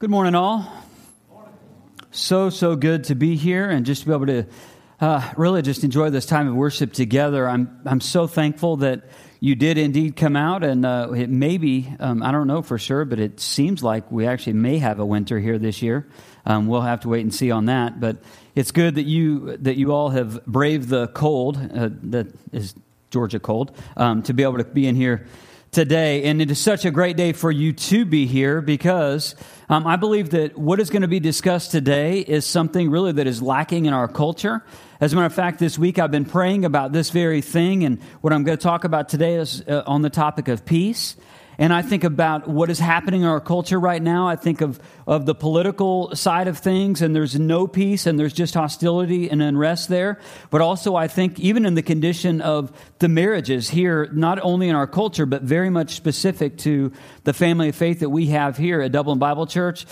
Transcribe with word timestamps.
Good 0.00 0.08
morning, 0.08 0.34
all. 0.34 0.66
So, 2.10 2.48
so 2.48 2.74
good 2.74 3.04
to 3.04 3.14
be 3.14 3.36
here 3.36 3.68
and 3.68 3.84
just 3.84 4.00
to 4.00 4.06
be 4.08 4.14
able 4.14 4.26
to 4.28 4.46
uh, 4.98 5.30
really 5.36 5.60
just 5.60 5.84
enjoy 5.84 6.08
this 6.08 6.24
time 6.24 6.48
of 6.48 6.54
worship 6.54 6.94
together. 6.94 7.46
I'm, 7.46 7.82
I'm 7.84 8.00
so 8.00 8.26
thankful 8.26 8.78
that 8.78 9.02
you 9.40 9.54
did 9.56 9.76
indeed 9.76 10.16
come 10.16 10.36
out, 10.36 10.64
and 10.64 10.86
uh, 10.86 11.12
it 11.14 11.28
may 11.28 11.58
be, 11.58 11.92
um, 12.00 12.22
I 12.22 12.32
don't 12.32 12.46
know 12.46 12.62
for 12.62 12.78
sure, 12.78 13.04
but 13.04 13.20
it 13.20 13.40
seems 13.40 13.82
like 13.82 14.10
we 14.10 14.26
actually 14.26 14.54
may 14.54 14.78
have 14.78 15.00
a 15.00 15.04
winter 15.04 15.38
here 15.38 15.58
this 15.58 15.82
year. 15.82 16.08
Um, 16.46 16.66
we'll 16.66 16.80
have 16.80 17.00
to 17.00 17.10
wait 17.10 17.20
and 17.20 17.34
see 17.34 17.50
on 17.50 17.66
that. 17.66 18.00
But 18.00 18.22
it's 18.54 18.70
good 18.70 18.94
that 18.94 19.04
you, 19.04 19.58
that 19.58 19.76
you 19.76 19.92
all 19.92 20.08
have 20.08 20.46
braved 20.46 20.88
the 20.88 21.08
cold, 21.08 21.58
uh, 21.58 21.90
that 22.04 22.28
is 22.52 22.74
Georgia 23.10 23.38
cold, 23.38 23.76
um, 23.98 24.22
to 24.22 24.32
be 24.32 24.44
able 24.44 24.56
to 24.56 24.64
be 24.64 24.86
in 24.86 24.96
here 24.96 25.26
today. 25.70 26.24
And 26.24 26.42
it 26.42 26.50
is 26.50 26.58
such 26.58 26.84
a 26.84 26.90
great 26.90 27.16
day 27.16 27.32
for 27.32 27.50
you 27.50 27.72
to 27.72 28.04
be 28.04 28.26
here 28.26 28.60
because 28.60 29.34
um, 29.68 29.86
I 29.86 29.96
believe 29.96 30.30
that 30.30 30.58
what 30.58 30.80
is 30.80 30.90
going 30.90 31.02
to 31.02 31.08
be 31.08 31.20
discussed 31.20 31.70
today 31.70 32.20
is 32.20 32.44
something 32.44 32.90
really 32.90 33.12
that 33.12 33.26
is 33.26 33.40
lacking 33.40 33.86
in 33.86 33.92
our 33.92 34.08
culture. 34.08 34.64
As 35.00 35.12
a 35.12 35.16
matter 35.16 35.26
of 35.26 35.34
fact, 35.34 35.58
this 35.58 35.78
week 35.78 35.98
I've 35.98 36.10
been 36.10 36.24
praying 36.24 36.64
about 36.64 36.92
this 36.92 37.10
very 37.10 37.40
thing, 37.40 37.84
and 37.84 38.02
what 38.20 38.32
I'm 38.32 38.44
going 38.44 38.58
to 38.58 38.62
talk 38.62 38.84
about 38.84 39.08
today 39.08 39.36
is 39.36 39.62
uh, 39.66 39.82
on 39.86 40.02
the 40.02 40.10
topic 40.10 40.48
of 40.48 40.66
peace 40.66 41.16
and 41.60 41.74
I 41.74 41.82
think 41.82 42.04
about 42.04 42.48
what 42.48 42.70
is 42.70 42.78
happening 42.78 43.20
in 43.20 43.26
our 43.26 43.38
culture 43.38 43.78
right 43.78 44.02
now. 44.02 44.26
I 44.26 44.36
think 44.36 44.62
of, 44.62 44.80
of 45.06 45.26
the 45.26 45.34
political 45.34 46.16
side 46.16 46.48
of 46.48 46.56
things, 46.56 47.02
and 47.02 47.14
there's 47.14 47.38
no 47.38 47.66
peace, 47.66 48.06
and 48.06 48.18
there's 48.18 48.32
just 48.32 48.54
hostility 48.54 49.30
and 49.30 49.42
unrest 49.42 49.90
there. 49.90 50.18
But 50.48 50.62
also, 50.62 50.96
I 50.96 51.06
think 51.06 51.38
even 51.38 51.66
in 51.66 51.74
the 51.74 51.82
condition 51.82 52.40
of 52.40 52.72
the 52.98 53.10
marriages 53.10 53.68
here, 53.68 54.08
not 54.10 54.40
only 54.42 54.70
in 54.70 54.74
our 54.74 54.86
culture, 54.86 55.26
but 55.26 55.42
very 55.42 55.68
much 55.68 55.90
specific 55.90 56.56
to 56.58 56.92
the 57.24 57.32
family 57.32 57.68
of 57.68 57.76
faith 57.76 58.00
that 58.00 58.10
we 58.10 58.26
have 58.26 58.56
here 58.56 58.80
at 58.80 58.92
Dublin 58.92 59.18
Bible 59.18 59.46
Church, 59.46 59.86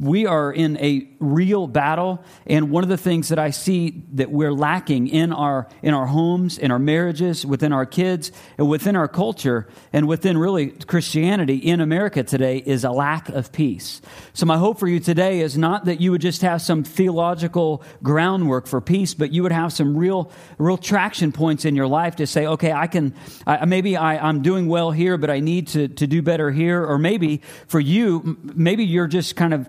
we 0.00 0.26
are 0.26 0.52
in 0.52 0.76
a 0.78 1.08
real 1.18 1.66
battle. 1.66 2.22
And 2.46 2.70
one 2.70 2.82
of 2.82 2.88
the 2.88 2.96
things 2.96 3.28
that 3.28 3.38
I 3.38 3.50
see 3.50 4.02
that 4.12 4.30
we're 4.30 4.52
lacking 4.52 5.08
in 5.08 5.32
our, 5.32 5.68
in 5.82 5.94
our 5.94 6.06
homes, 6.06 6.58
in 6.58 6.70
our 6.70 6.78
marriages, 6.78 7.46
within 7.46 7.72
our 7.72 7.86
kids, 7.86 8.30
and 8.58 8.68
within 8.68 8.96
our 8.96 9.08
culture, 9.08 9.66
and 9.92 10.06
within 10.06 10.36
really 10.36 10.68
Christianity 10.70 11.56
in 11.56 11.80
America 11.80 12.22
today 12.22 12.58
is 12.58 12.84
a 12.84 12.90
lack 12.90 13.28
of 13.30 13.52
peace. 13.52 14.02
So, 14.34 14.44
my 14.44 14.58
hope 14.58 14.78
for 14.78 14.88
you 14.88 15.00
today 15.00 15.40
is 15.40 15.56
not 15.56 15.86
that 15.86 16.00
you 16.00 16.10
would 16.10 16.20
just 16.20 16.42
have 16.42 16.60
some 16.60 16.84
theological 16.84 17.82
groundwork 18.02 18.66
for 18.66 18.80
peace, 18.80 19.14
but 19.14 19.32
you 19.32 19.42
would 19.42 19.52
have 19.52 19.72
some 19.72 19.96
real, 19.96 20.30
real 20.58 20.76
traction 20.76 21.32
points 21.32 21.64
in 21.64 21.74
your 21.74 21.86
life 21.86 22.16
to 22.16 22.26
say, 22.26 22.46
okay, 22.46 22.72
I 22.72 22.86
can, 22.86 23.14
I, 23.46 23.64
maybe 23.64 23.96
I, 23.96 24.28
I'm 24.28 24.42
doing 24.42 24.68
well 24.68 24.90
here, 24.90 25.16
but 25.16 25.30
I 25.30 25.40
need 25.40 25.68
to, 25.68 25.88
to 25.88 26.06
do 26.06 26.20
better 26.22 26.50
here. 26.50 26.65
Or 26.70 26.98
maybe 26.98 27.42
for 27.66 27.80
you, 27.80 28.36
maybe 28.42 28.84
you're 28.84 29.06
just 29.06 29.36
kind 29.36 29.54
of 29.54 29.68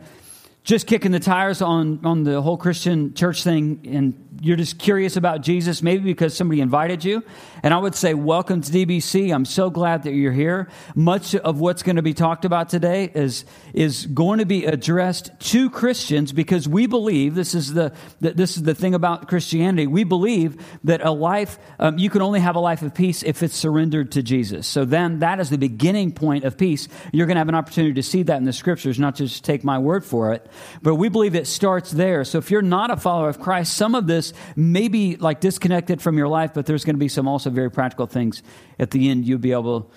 just 0.63 0.85
kicking 0.85 1.11
the 1.11 1.19
tires 1.19 1.61
on, 1.61 2.05
on 2.05 2.23
the 2.23 2.41
whole 2.41 2.57
Christian 2.57 3.13
church 3.13 3.43
thing 3.43 3.87
and 3.89 4.26
you're 4.41 4.57
just 4.57 4.79
curious 4.79 5.17
about 5.17 5.41
Jesus, 5.41 5.81
maybe 5.81 6.03
because 6.03 6.35
somebody 6.35 6.61
invited 6.61 7.03
you. 7.03 7.23
And 7.63 7.73
I 7.73 7.77
would 7.77 7.95
say, 7.95 8.13
Welcome 8.13 8.61
to 8.61 8.71
DBC. 8.71 9.33
I'm 9.33 9.45
so 9.45 9.69
glad 9.69 10.03
that 10.03 10.13
you're 10.13 10.31
here. 10.31 10.69
Much 10.95 11.35
of 11.35 11.59
what's 11.59 11.83
going 11.83 11.95
to 11.95 12.01
be 12.01 12.13
talked 12.13 12.45
about 12.45 12.69
today 12.69 13.11
is, 13.13 13.45
is 13.73 14.05
going 14.05 14.39
to 14.39 14.45
be 14.45 14.65
addressed 14.65 15.31
to 15.39 15.69
Christians 15.69 16.31
because 16.31 16.67
we 16.67 16.87
believe 16.87 17.35
this 17.35 17.55
is 17.55 17.73
the, 17.73 17.93
this 18.19 18.57
is 18.57 18.63
the 18.63 18.75
thing 18.75 18.93
about 18.93 19.27
Christianity. 19.27 19.87
We 19.87 20.03
believe 20.03 20.63
that 20.83 21.01
a 21.01 21.11
life, 21.11 21.57
um, 21.79 21.97
you 21.97 22.09
can 22.09 22.21
only 22.21 22.39
have 22.39 22.55
a 22.55 22.59
life 22.59 22.81
of 22.81 22.93
peace 22.93 23.23
if 23.23 23.41
it's 23.43 23.55
surrendered 23.55 24.11
to 24.13 24.23
Jesus. 24.23 24.67
So 24.67 24.85
then 24.85 25.19
that 25.19 25.39
is 25.39 25.49
the 25.49 25.57
beginning 25.57 26.11
point 26.11 26.43
of 26.43 26.57
peace. 26.57 26.87
You're 27.11 27.27
going 27.27 27.35
to 27.35 27.39
have 27.39 27.49
an 27.49 27.55
opportunity 27.55 27.93
to 27.95 28.03
see 28.03 28.23
that 28.23 28.37
in 28.37 28.45
the 28.45 28.53
scriptures, 28.53 28.99
not 28.99 29.15
just 29.15 29.43
take 29.43 29.63
my 29.63 29.79
word 29.79 30.05
for 30.05 30.33
it. 30.33 30.45
But 30.81 30.95
we 30.95 31.09
believe 31.09 31.35
it 31.35 31.47
starts 31.47 31.91
there. 31.91 32.23
So 32.23 32.37
if 32.37 32.51
you're 32.51 32.61
not 32.61 32.91
a 32.91 32.97
follower 32.97 33.29
of 33.29 33.39
Christ, 33.39 33.73
some 33.73 33.95
of 33.95 34.07
this 34.07 34.26
may 34.55 34.87
be 34.87 35.15
like 35.15 35.39
disconnected 35.39 36.01
from 36.01 36.17
your 36.17 36.27
life, 36.27 36.53
but 36.53 36.65
there's 36.65 36.85
going 36.85 36.95
to 36.95 36.99
be 36.99 37.07
some 37.07 37.27
also 37.27 37.49
very 37.49 37.71
practical 37.71 38.07
things 38.07 38.43
at 38.79 38.91
the 38.91 39.09
end 39.09 39.25
you'll 39.25 39.39
be 39.39 39.51
able 39.51 39.91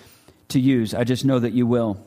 to 0.49 0.59
use. 0.59 0.93
I 0.93 1.03
just 1.03 1.25
know 1.25 1.39
that 1.39 1.53
you 1.53 1.65
will. 1.65 2.05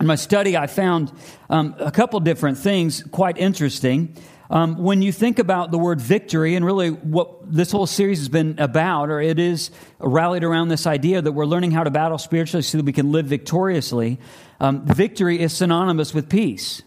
In 0.00 0.06
my 0.06 0.14
study, 0.14 0.56
I 0.56 0.66
found 0.66 1.12
um, 1.50 1.74
a 1.78 1.90
couple 1.90 2.20
different 2.20 2.56
things 2.58 3.02
quite 3.02 3.36
interesting. 3.36 4.16
Um, 4.48 4.78
when 4.78 5.00
you 5.00 5.12
think 5.12 5.38
about 5.38 5.70
the 5.70 5.78
word 5.78 6.00
victory 6.00 6.56
and 6.56 6.64
really 6.64 6.90
what 6.90 7.52
this 7.52 7.70
whole 7.70 7.86
series 7.86 8.18
has 8.18 8.28
been 8.28 8.58
about, 8.58 9.10
or 9.10 9.20
it 9.20 9.38
is 9.38 9.70
rallied 9.98 10.42
around 10.42 10.68
this 10.68 10.86
idea 10.86 11.22
that 11.22 11.32
we're 11.32 11.44
learning 11.44 11.70
how 11.70 11.84
to 11.84 11.90
battle 11.90 12.18
spiritually 12.18 12.62
so 12.62 12.78
that 12.78 12.84
we 12.84 12.92
can 12.92 13.12
live 13.12 13.26
victoriously, 13.26 14.18
um, 14.58 14.84
victory 14.86 15.38
is 15.38 15.52
synonymous 15.52 16.12
with 16.12 16.28
peace. 16.28 16.82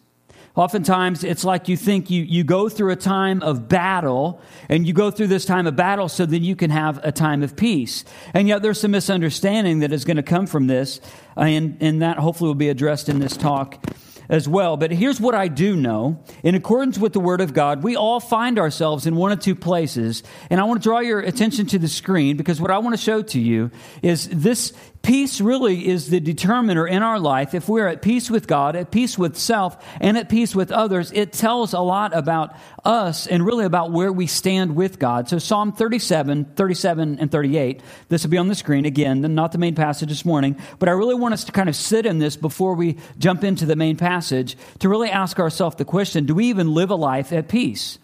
Oftentimes, 0.56 1.24
it's 1.24 1.44
like 1.44 1.68
you 1.68 1.76
think 1.76 2.12
you, 2.12 2.22
you 2.22 2.44
go 2.44 2.70
through 2.70 2.92
a 2.92 2.96
time 2.96 3.42
of 3.42 3.68
battle, 3.68 4.40
and 4.70 4.86
you 4.86 4.94
go 4.94 5.10
through 5.10 5.28
this 5.28 5.46
time 5.46 5.66
of 5.66 5.76
battle 5.76 6.08
so 6.08 6.28
that 6.28 6.40
you 6.40 6.56
can 6.56 6.70
have 6.70 7.00
a 7.04 7.12
time 7.12 7.42
of 7.42 7.56
peace. 7.56 8.06
And 8.36 8.48
yet, 8.48 8.62
there's 8.62 8.80
some 8.80 8.92
misunderstanding 8.92 9.80
that 9.80 9.92
is 9.92 10.06
going 10.06 10.18
to 10.18 10.24
come 10.24 10.46
from 10.46 10.68
this, 10.68 11.02
and, 11.36 11.78
and 11.82 12.04
that 12.04 12.20
hopefully 12.20 12.50
will 12.50 12.56
be 12.56 12.70
addressed 12.70 13.10
in 13.10 13.20
this 13.20 13.36
talk 13.36 13.84
as 14.30 14.48
well. 14.48 14.78
But 14.78 14.92
here's 14.92 15.20
what 15.20 15.36
I 15.36 15.48
do 15.48 15.76
know. 15.76 16.24
In 16.44 16.56
accordance 16.56 16.98
with 16.98 17.14
the 17.14 17.20
Word 17.20 17.42
of 17.42 17.54
God, 17.54 17.84
we 17.84 17.96
all 17.96 18.20
find 18.20 18.60
ourselves 18.60 19.06
in 19.08 19.16
one 19.16 19.32
of 19.32 19.40
two 19.40 19.56
places. 19.56 20.24
And 20.50 20.62
I 20.62 20.64
want 20.66 20.82
to 20.82 20.88
draw 20.88 21.00
your 21.00 21.20
attention 21.20 21.66
to 21.68 21.80
the 21.80 21.88
screen 21.88 22.38
because 22.38 22.62
what 22.62 22.72
I 22.72 22.78
want 22.78 22.94
to 22.94 23.02
show 23.02 23.22
to 23.22 23.40
you 23.40 23.72
is 24.02 24.30
this 24.30 24.74
Peace 25.04 25.42
really 25.42 25.86
is 25.86 26.10
the 26.10 26.22
determiner 26.22 26.88
in 26.88 27.04
our 27.04 27.20
life. 27.20 27.54
If 27.54 27.68
we're 27.68 27.90
at 27.90 28.02
peace 28.02 28.32
with 28.32 28.48
God, 28.48 28.78
at 28.78 28.90
peace 28.90 29.18
with 29.18 29.36
self, 29.36 29.86
and 30.00 30.18
at 30.18 30.30
peace 30.30 30.56
with 30.56 30.72
others, 30.72 31.12
it 31.12 31.34
tells 31.34 31.74
a 31.74 31.82
lot 31.82 32.16
about 32.16 32.56
us 32.86 33.28
and 33.28 33.46
really 33.46 33.66
about 33.66 33.92
where 33.92 34.14
we 34.14 34.28
stand 34.28 34.78
with 34.78 35.00
God. 35.00 35.28
So, 35.28 35.40
Psalm 35.40 35.74
37, 35.74 36.46
37, 36.56 37.20
and 37.20 37.30
38, 37.30 37.82
this 38.08 38.24
will 38.24 38.30
be 38.30 38.38
on 38.38 38.48
the 38.48 38.56
screen 38.56 38.86
again, 38.86 39.20
not 39.36 39.52
the 39.52 39.58
main 39.58 39.76
passage 39.76 40.08
this 40.08 40.24
morning, 40.24 40.58
but 40.80 40.88
I 40.88 40.94
really 40.94 41.16
want 41.16 41.34
us 41.34 41.44
to 41.44 41.52
kind 41.52 41.68
of 41.68 41.76
sit 41.76 42.06
in 42.06 42.20
this 42.20 42.38
before 42.38 42.76
we 42.76 42.98
jump 43.18 43.44
into 43.44 43.66
the 43.66 43.76
main 43.76 43.98
passage 43.98 44.56
to 44.80 44.88
really 44.88 45.10
ask 45.10 45.38
ourselves 45.38 45.76
the 45.76 45.84
question 45.84 46.26
do 46.26 46.36
we 46.36 46.46
even 46.46 46.74
live 46.74 46.92
a 46.92 46.96
life 46.96 47.34
at 47.34 47.50
peace? 47.50 48.00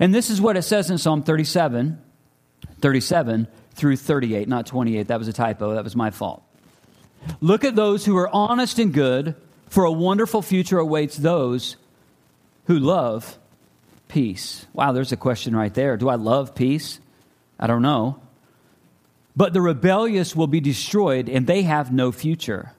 And 0.00 0.12
this 0.12 0.28
is 0.28 0.40
what 0.40 0.56
it 0.56 0.62
says 0.62 0.90
in 0.90 0.98
Psalm 0.98 1.22
37, 1.22 2.02
37 2.80 3.46
through 3.74 3.96
38, 3.96 4.48
not 4.48 4.66
28. 4.66 5.08
That 5.08 5.18
was 5.18 5.28
a 5.28 5.32
typo. 5.32 5.74
That 5.74 5.84
was 5.84 5.96
my 5.96 6.10
fault. 6.10 6.42
Look 7.40 7.64
at 7.64 7.76
those 7.76 8.04
who 8.04 8.16
are 8.16 8.28
honest 8.28 8.78
and 8.78 8.92
good, 8.92 9.34
for 9.68 9.84
a 9.84 9.92
wonderful 9.92 10.42
future 10.42 10.78
awaits 10.78 11.16
those 11.16 11.76
who 12.66 12.78
love 12.78 13.38
peace. 14.08 14.66
Wow, 14.74 14.92
there's 14.92 15.12
a 15.12 15.16
question 15.16 15.56
right 15.56 15.72
there. 15.72 15.96
Do 15.96 16.08
I 16.08 16.16
love 16.16 16.54
peace? 16.54 17.00
I 17.58 17.66
don't 17.66 17.82
know. 17.82 18.20
But 19.34 19.54
the 19.54 19.62
rebellious 19.62 20.36
will 20.36 20.46
be 20.46 20.60
destroyed, 20.60 21.28
and 21.28 21.46
they 21.46 21.62
have 21.62 21.92
no 21.92 22.12
future. 22.12 22.72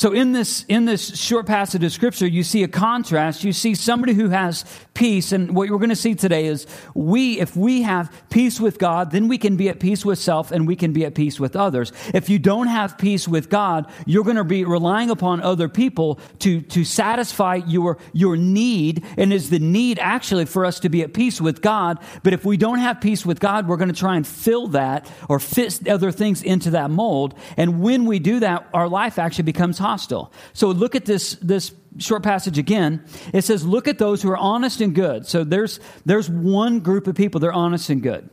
So 0.00 0.12
in 0.12 0.32
this 0.32 0.64
in 0.66 0.86
this 0.86 1.14
short 1.20 1.44
passage 1.44 1.84
of 1.84 1.92
scripture, 1.92 2.26
you 2.26 2.42
see 2.42 2.62
a 2.62 2.68
contrast. 2.68 3.44
You 3.44 3.52
see 3.52 3.74
somebody 3.74 4.14
who 4.14 4.30
has 4.30 4.64
peace, 4.94 5.30
and 5.30 5.54
what 5.54 5.68
we're 5.68 5.76
going 5.76 5.90
to 5.90 5.94
see 5.96 6.14
today 6.14 6.46
is 6.46 6.66
we, 6.94 7.38
if 7.38 7.54
we 7.54 7.82
have 7.82 8.10
peace 8.30 8.58
with 8.58 8.78
God, 8.78 9.10
then 9.10 9.28
we 9.28 9.36
can 9.36 9.56
be 9.56 9.68
at 9.68 9.78
peace 9.78 10.02
with 10.02 10.18
self, 10.18 10.52
and 10.52 10.66
we 10.66 10.74
can 10.74 10.94
be 10.94 11.04
at 11.04 11.14
peace 11.14 11.38
with 11.38 11.54
others. 11.54 11.92
If 12.14 12.30
you 12.30 12.38
don't 12.38 12.68
have 12.68 12.96
peace 12.96 13.28
with 13.28 13.50
God, 13.50 13.90
you're 14.06 14.24
going 14.24 14.36
to 14.36 14.44
be 14.44 14.64
relying 14.64 15.10
upon 15.10 15.42
other 15.42 15.68
people 15.68 16.18
to 16.38 16.62
to 16.62 16.82
satisfy 16.82 17.56
your 17.56 17.98
your 18.14 18.38
need, 18.38 19.04
and 19.18 19.34
is 19.34 19.50
the 19.50 19.58
need 19.58 19.98
actually 19.98 20.46
for 20.46 20.64
us 20.64 20.80
to 20.80 20.88
be 20.88 21.02
at 21.02 21.12
peace 21.12 21.42
with 21.42 21.60
God? 21.60 21.98
But 22.22 22.32
if 22.32 22.42
we 22.46 22.56
don't 22.56 22.78
have 22.78 23.02
peace 23.02 23.26
with 23.26 23.38
God, 23.38 23.68
we're 23.68 23.76
going 23.76 23.92
to 23.92 24.00
try 24.00 24.16
and 24.16 24.26
fill 24.26 24.68
that 24.68 25.12
or 25.28 25.38
fit 25.38 25.86
other 25.86 26.10
things 26.10 26.42
into 26.42 26.70
that 26.70 26.90
mold, 26.90 27.34
and 27.58 27.82
when 27.82 28.06
we 28.06 28.18
do 28.18 28.40
that, 28.40 28.66
our 28.72 28.88
life 28.88 29.18
actually 29.18 29.44
becomes 29.44 29.78
hostile. 29.90 30.32
So 30.52 30.68
look 30.68 30.94
at 30.94 31.04
this, 31.04 31.34
this 31.42 31.72
short 31.98 32.22
passage 32.22 32.58
again. 32.58 33.04
It 33.32 33.42
says, 33.42 33.66
Look 33.66 33.88
at 33.88 33.98
those 33.98 34.22
who 34.22 34.30
are 34.30 34.36
honest 34.36 34.80
and 34.80 34.94
good. 34.94 35.26
So 35.26 35.42
there's, 35.44 35.80
there's 36.06 36.30
one 36.30 36.80
group 36.80 37.06
of 37.06 37.16
people, 37.16 37.40
they're 37.40 37.52
honest 37.52 37.90
and 37.90 38.02
good. 38.02 38.28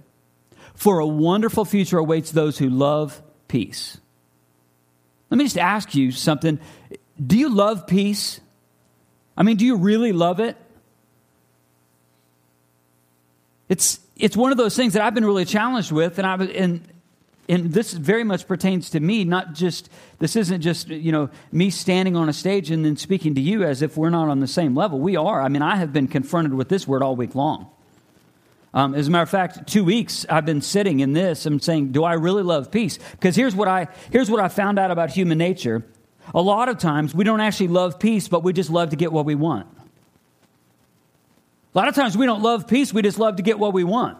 For 0.75 0.99
a 0.99 1.07
wonderful 1.07 1.65
future 1.65 1.97
awaits 1.97 2.31
those 2.31 2.57
who 2.57 2.69
love 2.69 3.21
peace. 3.47 3.97
Let 5.29 5.37
me 5.37 5.43
just 5.43 5.57
ask 5.57 5.95
you 5.95 6.11
something. 6.11 6.59
Do 7.25 7.37
you 7.37 7.49
love 7.49 7.87
peace? 7.87 8.39
I 9.35 9.43
mean, 9.43 9.57
do 9.57 9.65
you 9.65 9.77
really 9.77 10.11
love 10.11 10.39
it? 10.39 10.55
It's, 13.69 13.99
it's 14.15 14.37
one 14.37 14.51
of 14.51 14.57
those 14.57 14.75
things 14.75 14.93
that 14.93 15.01
I've 15.01 15.15
been 15.15 15.25
really 15.25 15.45
challenged 15.45 15.91
with, 15.91 16.19
and, 16.19 16.27
I've, 16.27 16.41
and 16.41 16.87
and 17.49 17.71
this 17.71 17.93
very 17.93 18.23
much 18.23 18.47
pertains 18.47 18.89
to 18.89 18.99
me 18.99 19.23
not 19.23 19.53
just 19.53 19.89
this 20.19 20.35
isn't 20.35 20.61
just 20.61 20.89
you 20.89 21.11
know 21.11 21.29
me 21.51 21.69
standing 21.69 22.15
on 22.15 22.27
a 22.29 22.33
stage 22.33 22.71
and 22.71 22.83
then 22.83 22.97
speaking 22.97 23.35
to 23.35 23.41
you 23.41 23.63
as 23.63 23.81
if 23.81 23.95
we're 23.95 24.09
not 24.09 24.29
on 24.29 24.39
the 24.39 24.47
same 24.47 24.75
level. 24.75 24.99
We 24.99 25.15
are. 25.15 25.41
I 25.41 25.47
mean 25.47 25.61
i 25.61 25.75
have 25.75 25.93
been 25.93 26.07
confronted 26.07 26.53
with 26.53 26.69
this 26.69 26.87
word 26.87 27.01
all 27.01 27.15
week 27.15 27.35
long. 27.35 27.69
Um, 28.73 28.93
as 28.93 29.07
a 29.07 29.11
matter 29.11 29.23
of 29.23 29.29
fact 29.29 29.67
two 29.67 29.83
weeks 29.83 30.25
i've 30.29 30.45
been 30.45 30.61
sitting 30.61 30.99
in 30.99 31.13
this 31.13 31.45
and 31.45 31.63
saying 31.63 31.91
do 31.91 32.03
i 32.03 32.13
really 32.13 32.43
love 32.43 32.71
peace? 32.71 32.99
Because 33.11 33.35
here's 33.35 33.55
what 33.55 33.67
i 33.67 33.87
here's 34.11 34.29
what 34.29 34.41
i 34.41 34.47
found 34.47 34.77
out 34.77 34.91
about 34.91 35.09
human 35.11 35.37
nature. 35.37 35.85
A 36.35 36.41
lot 36.41 36.67
of 36.67 36.77
times 36.77 37.15
we 37.15 37.23
don't 37.23 37.39
actually 37.39 37.69
love 37.69 37.99
peace 37.99 38.27
but 38.27 38.43
we 38.43 38.51
just 38.51 38.69
love 38.69 38.89
to 38.89 38.95
get 38.95 39.11
what 39.11 39.25
we 39.25 39.35
want. 39.35 39.67
A 41.73 41.77
lot 41.77 41.87
of 41.87 41.95
times 41.95 42.17
we 42.17 42.25
don't 42.25 42.41
love 42.41 42.67
peace, 42.67 42.93
we 42.93 43.01
just 43.01 43.19
love 43.19 43.37
to 43.37 43.43
get 43.43 43.59
what 43.59 43.71
we 43.71 43.83
want. 43.83 44.17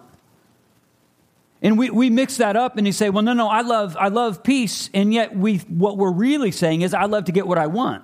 And 1.62 1.78
we, 1.78 1.90
we 1.90 2.10
mix 2.10 2.38
that 2.38 2.56
up 2.56 2.78
and 2.78 2.86
you 2.86 2.94
say, 2.94 3.10
well, 3.10 3.24
no, 3.24 3.34
no, 3.34 3.48
I 3.48 3.62
love, 3.62 3.98
I 4.00 4.10
love 4.10 4.44
peace. 4.44 4.90
And 4.94 5.14
yet 5.14 5.36
we, 5.36 5.58
what 5.58 5.98
we're 5.98 6.12
really 6.12 6.52
saying 6.52 6.82
is, 6.82 6.94
I 6.94 7.06
love 7.06 7.26
to 7.26 7.32
get 7.32 7.48
what 7.48 7.58
I 7.58 7.68
want. 7.68 8.04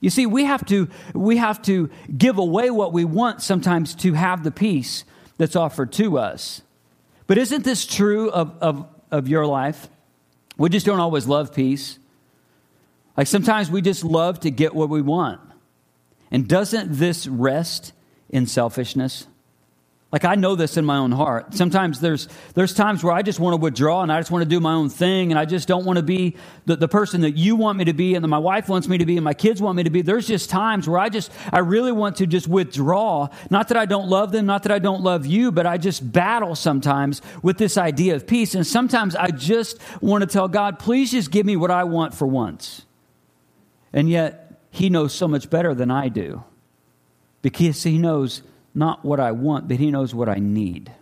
You 0.00 0.10
see, 0.10 0.26
we 0.26 0.44
have 0.44 0.64
to, 0.66 0.88
we 1.14 1.36
have 1.36 1.62
to 1.62 1.90
give 2.16 2.38
away 2.38 2.70
what 2.70 2.92
we 2.92 3.04
want 3.04 3.42
sometimes 3.42 3.94
to 3.96 4.12
have 4.14 4.44
the 4.44 4.50
peace 4.50 5.04
that's 5.38 5.56
offered 5.56 5.92
to 5.92 6.18
us. 6.18 6.62
But 7.26 7.38
isn't 7.38 7.64
this 7.64 7.86
true 7.86 8.30
of, 8.30 8.56
of, 8.60 8.86
of 9.10 9.28
your 9.28 9.46
life? 9.46 9.88
We 10.56 10.68
just 10.68 10.86
don't 10.86 11.00
always 11.00 11.26
love 11.26 11.54
peace. 11.54 11.98
Like 13.16 13.26
sometimes 13.26 13.70
we 13.70 13.80
just 13.80 14.04
love 14.04 14.40
to 14.40 14.50
get 14.50 14.74
what 14.74 14.88
we 14.88 15.02
want. 15.02 15.40
And 16.30 16.48
doesn't 16.48 16.98
this 16.98 17.26
rest 17.26 17.92
in 18.28 18.46
selfishness? 18.46 19.26
Like 20.12 20.26
I 20.26 20.34
know 20.34 20.54
this 20.56 20.76
in 20.76 20.84
my 20.84 20.98
own 20.98 21.10
heart. 21.10 21.54
Sometimes 21.54 21.98
there's 21.98 22.28
there's 22.52 22.74
times 22.74 23.02
where 23.02 23.14
I 23.14 23.22
just 23.22 23.40
want 23.40 23.54
to 23.54 23.56
withdraw 23.56 24.02
and 24.02 24.12
I 24.12 24.20
just 24.20 24.30
want 24.30 24.42
to 24.42 24.48
do 24.48 24.60
my 24.60 24.74
own 24.74 24.90
thing 24.90 25.32
and 25.32 25.38
I 25.38 25.46
just 25.46 25.66
don't 25.66 25.86
want 25.86 25.96
to 25.96 26.02
be 26.02 26.36
the, 26.66 26.76
the 26.76 26.86
person 26.86 27.22
that 27.22 27.30
you 27.30 27.56
want 27.56 27.78
me 27.78 27.86
to 27.86 27.94
be 27.94 28.14
and 28.14 28.22
that 28.22 28.28
my 28.28 28.38
wife 28.38 28.68
wants 28.68 28.88
me 28.88 28.98
to 28.98 29.06
be 29.06 29.16
and 29.16 29.24
my 29.24 29.32
kids 29.32 29.62
want 29.62 29.76
me 29.76 29.84
to 29.84 29.90
be. 29.90 30.02
There's 30.02 30.26
just 30.26 30.50
times 30.50 30.86
where 30.86 31.00
I 31.00 31.08
just 31.08 31.32
I 31.50 31.60
really 31.60 31.92
want 31.92 32.16
to 32.16 32.26
just 32.26 32.46
withdraw. 32.46 33.30
Not 33.48 33.68
that 33.68 33.78
I 33.78 33.86
don't 33.86 34.06
love 34.06 34.32
them, 34.32 34.44
not 34.44 34.64
that 34.64 34.72
I 34.72 34.78
don't 34.78 35.02
love 35.02 35.24
you, 35.24 35.50
but 35.50 35.64
I 35.64 35.78
just 35.78 36.12
battle 36.12 36.54
sometimes 36.54 37.22
with 37.42 37.56
this 37.56 37.78
idea 37.78 38.14
of 38.14 38.26
peace. 38.26 38.54
And 38.54 38.66
sometimes 38.66 39.16
I 39.16 39.28
just 39.28 39.78
want 40.02 40.20
to 40.20 40.26
tell 40.26 40.46
God, 40.46 40.78
please 40.78 41.12
just 41.12 41.30
give 41.30 41.46
me 41.46 41.56
what 41.56 41.70
I 41.70 41.84
want 41.84 42.12
for 42.12 42.26
once. 42.26 42.82
And 43.94 44.10
yet 44.10 44.60
he 44.70 44.90
knows 44.90 45.14
so 45.14 45.26
much 45.26 45.48
better 45.48 45.74
than 45.74 45.90
I 45.90 46.10
do. 46.10 46.44
Because 47.40 47.82
he 47.82 47.96
knows 47.96 48.42
not 48.74 49.04
what 49.04 49.20
I 49.20 49.32
want, 49.32 49.68
but 49.68 49.78
He 49.78 49.90
knows 49.90 50.14
what 50.14 50.28
I 50.28 50.36
need. 50.36 50.92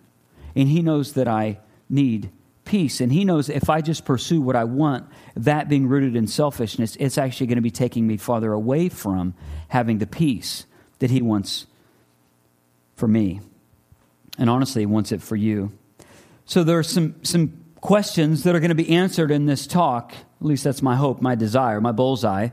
And 0.55 0.69
He 0.69 0.83
knows 0.83 1.15
that 1.15 1.29
I 1.29 1.59
need 1.89 2.31
peace. 2.65 3.01
And 3.01 3.13
He 3.13 3.25
knows 3.25 3.49
if 3.49 3.71
I 3.71 3.81
just 3.81 4.05
pursue 4.05 4.41
what 4.41 4.57
I 4.57 4.65
want, 4.65 5.07
that 5.37 5.69
being 5.69 5.87
rooted 5.87 6.17
in 6.17 6.27
selfishness, 6.27 6.97
it's 6.97 7.19
actually 7.19 7.47
going 7.47 7.57
to 7.57 7.63
be 7.63 7.71
taking 7.71 8.07
me 8.07 8.17
farther 8.17 8.53
away 8.53 8.89
from 8.89 9.35
having 9.69 9.99
the 9.99 10.07
peace 10.07 10.67
that 10.99 11.11
He 11.11 11.23
wants 11.23 11.67
for 12.97 13.09
me. 13.09 13.41
And 14.39 14.51
honestly, 14.51 14.83
He 14.83 14.87
wants 14.87 15.13
it 15.13 15.23
for 15.23 15.37
you. 15.37 15.73
So 16.45 16.65
there 16.65 16.79
are 16.79 16.83
some, 16.83 17.15
some 17.23 17.61
questions 17.81 18.43
that 18.43 18.55
are 18.55 18.61
going 18.61 18.71
to 18.71 18.75
be 18.75 18.91
answered 18.91 19.31
in 19.31 19.47
this 19.47 19.67
talk. 19.67 20.13
At 20.13 20.47
least 20.47 20.65
that's 20.65 20.83
my 20.83 20.97
hope, 20.97 21.21
my 21.21 21.35
desire, 21.35 21.81
my 21.81 21.93
bullseye. 21.93 22.49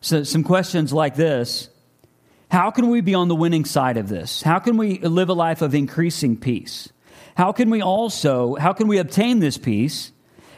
So, 0.00 0.22
some 0.22 0.44
questions 0.44 0.92
like 0.92 1.16
this 1.16 1.68
how 2.50 2.70
can 2.70 2.88
we 2.88 3.00
be 3.00 3.14
on 3.14 3.28
the 3.28 3.34
winning 3.34 3.64
side 3.64 3.96
of 3.96 4.08
this? 4.08 4.42
How 4.42 4.58
can 4.58 4.76
we 4.76 4.98
live 4.98 5.28
a 5.28 5.34
life 5.34 5.62
of 5.62 5.74
increasing 5.74 6.36
peace? 6.36 6.88
How 7.36 7.52
can 7.52 7.70
we 7.70 7.82
also, 7.82 8.54
how 8.54 8.72
can 8.72 8.88
we 8.88 8.98
obtain 8.98 9.40
this 9.40 9.58
peace? 9.58 10.12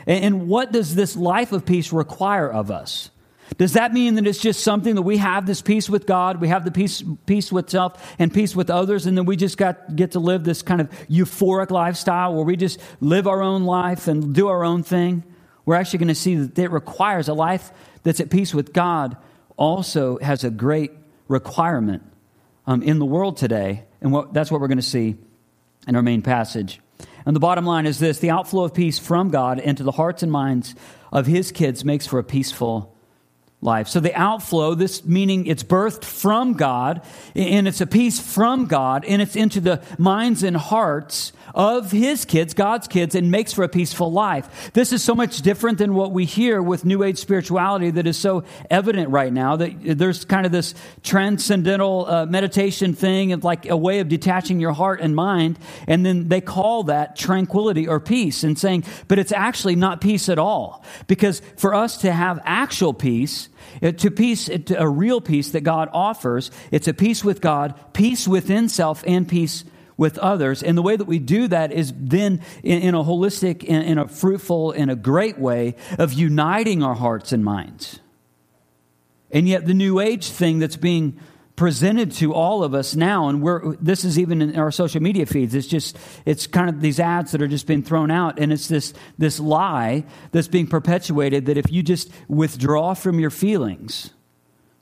And 0.06 0.48
what 0.48 0.72
does 0.72 0.94
this 0.94 1.16
life 1.16 1.52
of 1.52 1.66
peace 1.66 1.92
require 1.92 2.50
of 2.50 2.70
us? 2.70 3.10
Does 3.56 3.72
that 3.72 3.92
mean 3.92 4.16
that 4.16 4.26
it's 4.26 4.38
just 4.38 4.62
something 4.62 4.94
that 4.94 5.02
we 5.02 5.16
have 5.16 5.46
this 5.46 5.62
peace 5.62 5.88
with 5.88 6.06
God, 6.06 6.40
we 6.40 6.48
have 6.48 6.64
the 6.64 6.70
peace, 6.70 7.02
peace 7.24 7.50
with 7.50 7.70
self 7.70 8.14
and 8.18 8.32
peace 8.32 8.54
with 8.54 8.68
others, 8.68 9.06
and 9.06 9.16
then 9.16 9.24
we 9.24 9.36
just 9.36 9.56
got 9.56 9.96
get 9.96 10.12
to 10.12 10.20
live 10.20 10.44
this 10.44 10.60
kind 10.60 10.82
of 10.82 10.90
euphoric 11.08 11.70
lifestyle 11.70 12.34
where 12.34 12.44
we 12.44 12.56
just 12.56 12.78
live 13.00 13.26
our 13.26 13.42
own 13.42 13.64
life 13.64 14.06
and 14.06 14.34
do 14.34 14.48
our 14.48 14.64
own 14.64 14.82
thing? 14.82 15.24
We're 15.64 15.76
actually 15.76 16.00
going 16.00 16.08
to 16.08 16.14
see 16.14 16.36
that 16.36 16.58
it 16.58 16.70
requires 16.70 17.28
a 17.28 17.34
life 17.34 17.72
that's 18.02 18.20
at 18.20 18.30
peace 18.30 18.54
with 18.54 18.72
God 18.72 19.16
also 19.56 20.18
has 20.18 20.44
a 20.44 20.50
great 20.50 20.92
requirement 21.28 22.02
um, 22.66 22.82
in 22.82 22.98
the 22.98 23.06
world 23.06 23.36
today. 23.36 23.84
And 24.00 24.12
what, 24.12 24.32
that's 24.32 24.50
what 24.50 24.60
we're 24.60 24.68
going 24.68 24.78
to 24.78 24.82
see 24.82 25.16
in 25.86 25.96
our 25.96 26.02
main 26.02 26.22
passage. 26.22 26.80
And 27.24 27.36
the 27.36 27.40
bottom 27.40 27.64
line 27.64 27.86
is 27.86 27.98
this 27.98 28.18
the 28.18 28.30
outflow 28.30 28.64
of 28.64 28.74
peace 28.74 28.98
from 28.98 29.30
God 29.30 29.58
into 29.58 29.82
the 29.82 29.92
hearts 29.92 30.22
and 30.22 30.32
minds 30.32 30.74
of 31.12 31.26
his 31.26 31.52
kids 31.52 31.84
makes 31.84 32.06
for 32.06 32.18
a 32.18 32.24
peaceful 32.24 32.94
life. 33.60 33.88
So 33.88 34.00
the 34.00 34.14
outflow, 34.14 34.74
this 34.74 35.04
meaning 35.04 35.46
it's 35.46 35.62
birthed 35.62 36.04
from 36.04 36.54
God, 36.54 37.02
and 37.34 37.66
it's 37.66 37.80
a 37.80 37.86
peace 37.86 38.20
from 38.20 38.66
God, 38.66 39.04
and 39.04 39.20
it's 39.20 39.36
into 39.36 39.60
the 39.60 39.82
minds 39.98 40.42
and 40.42 40.56
hearts 40.56 41.32
of 41.54 41.90
his 41.90 42.24
kids, 42.24 42.54
God's 42.54 42.88
kids, 42.88 43.14
and 43.14 43.30
makes 43.30 43.52
for 43.52 43.64
a 43.64 43.68
peaceful 43.68 44.12
life. 44.12 44.72
This 44.72 44.92
is 44.92 45.02
so 45.02 45.14
much 45.14 45.42
different 45.42 45.78
than 45.78 45.94
what 45.94 46.12
we 46.12 46.24
hear 46.24 46.62
with 46.62 46.84
New 46.84 47.02
Age 47.02 47.18
spirituality 47.18 47.90
that 47.92 48.06
is 48.06 48.16
so 48.16 48.44
evident 48.70 49.10
right 49.10 49.32
now. 49.32 49.56
That 49.56 49.98
there's 49.98 50.24
kind 50.24 50.46
of 50.46 50.52
this 50.52 50.74
transcendental 51.02 52.06
uh, 52.06 52.26
meditation 52.26 52.94
thing, 52.94 53.32
of 53.32 53.44
like 53.44 53.68
a 53.68 53.76
way 53.76 54.00
of 54.00 54.08
detaching 54.08 54.60
your 54.60 54.72
heart 54.72 55.00
and 55.00 55.14
mind, 55.14 55.58
and 55.86 56.04
then 56.04 56.28
they 56.28 56.40
call 56.40 56.84
that 56.84 57.16
tranquility 57.16 57.88
or 57.88 58.00
peace, 58.00 58.44
and 58.44 58.58
saying, 58.58 58.84
but 59.08 59.18
it's 59.18 59.32
actually 59.32 59.76
not 59.76 60.00
peace 60.00 60.28
at 60.28 60.38
all. 60.38 60.84
Because 61.06 61.42
for 61.56 61.74
us 61.74 61.98
to 61.98 62.12
have 62.12 62.40
actual 62.44 62.92
peace, 62.92 63.48
to 63.80 64.10
peace, 64.10 64.46
to 64.46 64.80
a 64.80 64.88
real 64.88 65.20
peace 65.20 65.50
that 65.50 65.62
God 65.62 65.88
offers, 65.92 66.50
it's 66.70 66.88
a 66.88 66.94
peace 66.94 67.24
with 67.24 67.40
God, 67.40 67.74
peace 67.92 68.26
within 68.26 68.68
self, 68.68 69.04
and 69.06 69.28
peace 69.28 69.64
with 69.98 70.16
others. 70.18 70.62
And 70.62 70.78
the 70.78 70.82
way 70.82 70.96
that 70.96 71.04
we 71.04 71.18
do 71.18 71.48
that 71.48 71.72
is 71.72 71.92
then 71.94 72.40
in, 72.62 72.80
in 72.80 72.94
a 72.94 73.04
holistic, 73.04 73.62
in, 73.64 73.82
in, 73.82 73.98
a 73.98 74.08
fruitful, 74.08 74.72
in 74.72 74.88
a 74.88 74.96
great 74.96 75.38
way 75.38 75.74
of 75.98 76.14
uniting 76.14 76.82
our 76.82 76.94
hearts 76.94 77.32
and 77.32 77.44
minds. 77.44 78.00
And 79.30 79.46
yet, 79.46 79.66
the 79.66 79.74
New 79.74 80.00
Age 80.00 80.30
thing 80.30 80.60
that's 80.60 80.76
being 80.76 81.20
presented 81.56 82.12
to 82.12 82.32
all 82.32 82.62
of 82.62 82.72
us 82.72 82.94
now, 82.94 83.28
and 83.28 83.42
we're, 83.42 83.74
this 83.76 84.04
is 84.04 84.18
even 84.18 84.40
in 84.40 84.56
our 84.56 84.70
social 84.70 85.02
media 85.02 85.26
feeds. 85.26 85.54
It's 85.54 85.66
just, 85.66 85.98
it's 86.24 86.46
kind 86.46 86.70
of 86.70 86.80
these 86.80 87.00
ads 87.00 87.32
that 87.32 87.42
are 87.42 87.48
just 87.48 87.66
being 87.66 87.82
thrown 87.82 88.12
out, 88.12 88.38
and 88.38 88.52
it's 88.52 88.68
this, 88.68 88.94
this 89.18 89.40
lie 89.40 90.04
that's 90.30 90.48
being 90.48 90.68
perpetuated 90.68 91.46
that 91.46 91.58
if 91.58 91.70
you 91.70 91.82
just 91.82 92.10
withdraw 92.28 92.94
from 92.94 93.18
your 93.18 93.30
feelings, 93.30 94.10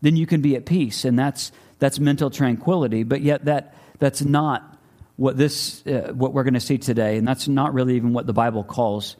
then 0.02 0.16
you 0.16 0.26
can 0.26 0.42
be 0.42 0.54
at 0.54 0.66
peace, 0.66 1.06
and 1.06 1.18
that's, 1.18 1.50
that's 1.78 1.98
mental 1.98 2.28
tranquility. 2.28 3.02
But 3.02 3.22
yet, 3.22 3.46
that, 3.46 3.74
that's 3.98 4.22
not 4.22 4.75
what 5.16 5.36
this 5.36 5.86
uh, 5.86 6.12
what 6.14 6.32
we're 6.32 6.44
going 6.44 6.54
to 6.54 6.60
see 6.60 6.78
today 6.78 7.16
and 7.16 7.26
that's 7.26 7.48
not 7.48 7.72
really 7.74 7.96
even 7.96 8.12
what 8.12 8.26
the 8.26 8.32
bible 8.32 8.62
calls 8.62 9.16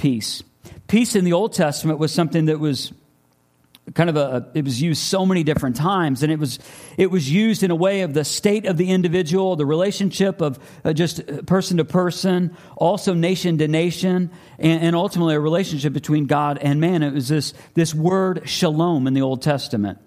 peace. 0.00 0.42
Peace 0.88 1.14
in 1.14 1.24
the 1.26 1.34
old 1.34 1.52
testament 1.52 1.98
was 1.98 2.10
something 2.10 2.46
that 2.46 2.58
was 2.58 2.90
kind 3.94 4.08
of 4.08 4.16
a 4.16 4.48
it 4.54 4.64
was 4.64 4.80
used 4.80 5.02
so 5.02 5.26
many 5.26 5.42
different 5.42 5.76
times 5.76 6.22
and 6.22 6.32
it 6.32 6.38
was 6.38 6.58
it 6.96 7.10
was 7.10 7.30
used 7.30 7.62
in 7.62 7.70
a 7.70 7.74
way 7.74 8.02
of 8.02 8.14
the 8.14 8.24
state 8.24 8.64
of 8.64 8.76
the 8.76 8.90
individual 8.90 9.56
the 9.56 9.66
relationship 9.66 10.40
of 10.40 10.58
uh, 10.84 10.92
just 10.92 11.20
person 11.46 11.76
to 11.76 11.84
person 11.84 12.56
also 12.76 13.14
nation 13.14 13.58
to 13.58 13.68
nation 13.68 14.30
and, 14.58 14.82
and 14.82 14.96
ultimately 14.96 15.34
a 15.34 15.40
relationship 15.40 15.92
between 15.92 16.26
god 16.26 16.56
and 16.58 16.80
man. 16.80 17.02
It 17.02 17.12
was 17.12 17.28
this 17.28 17.52
this 17.74 17.94
word 17.94 18.48
shalom 18.48 19.06
in 19.06 19.12
the 19.12 19.22
old 19.22 19.42
testament 19.42 19.98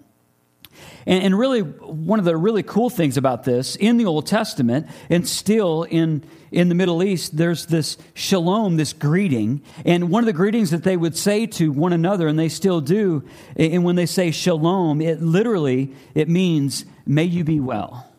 and, 1.06 1.22
and 1.22 1.38
really, 1.38 1.60
one 1.60 2.18
of 2.18 2.24
the 2.24 2.36
really 2.36 2.62
cool 2.62 2.88
things 2.88 3.16
about 3.16 3.44
this 3.44 3.76
in 3.76 3.96
the 3.98 4.06
Old 4.06 4.26
Testament 4.26 4.86
and 5.10 5.28
still 5.28 5.82
in, 5.82 6.24
in 6.50 6.68
the 6.68 6.74
Middle 6.74 7.02
East, 7.02 7.36
there's 7.36 7.66
this 7.66 7.98
shalom, 8.14 8.76
this 8.76 8.92
greeting. 8.92 9.62
And 9.84 10.10
one 10.10 10.22
of 10.22 10.26
the 10.26 10.32
greetings 10.32 10.70
that 10.70 10.82
they 10.82 10.96
would 10.96 11.16
say 11.16 11.46
to 11.46 11.72
one 11.72 11.92
another, 11.92 12.26
and 12.26 12.38
they 12.38 12.48
still 12.48 12.80
do, 12.80 13.22
and 13.56 13.84
when 13.84 13.96
they 13.96 14.06
say 14.06 14.30
shalom, 14.30 15.00
it 15.00 15.20
literally, 15.20 15.94
it 16.14 16.28
means, 16.28 16.86
may 17.06 17.24
you 17.24 17.44
be 17.44 17.60
well. 17.60 18.10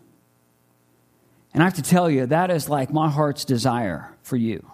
And 1.53 1.63
I 1.63 1.65
have 1.65 1.75
to 1.75 1.81
tell 1.81 2.09
you, 2.09 2.25
that 2.27 2.51
is 2.51 2.69
like 2.69 2.91
my 2.91 3.09
heart's 3.09 3.45
desire 3.45 4.13
for 4.23 4.35
you. 4.35 4.69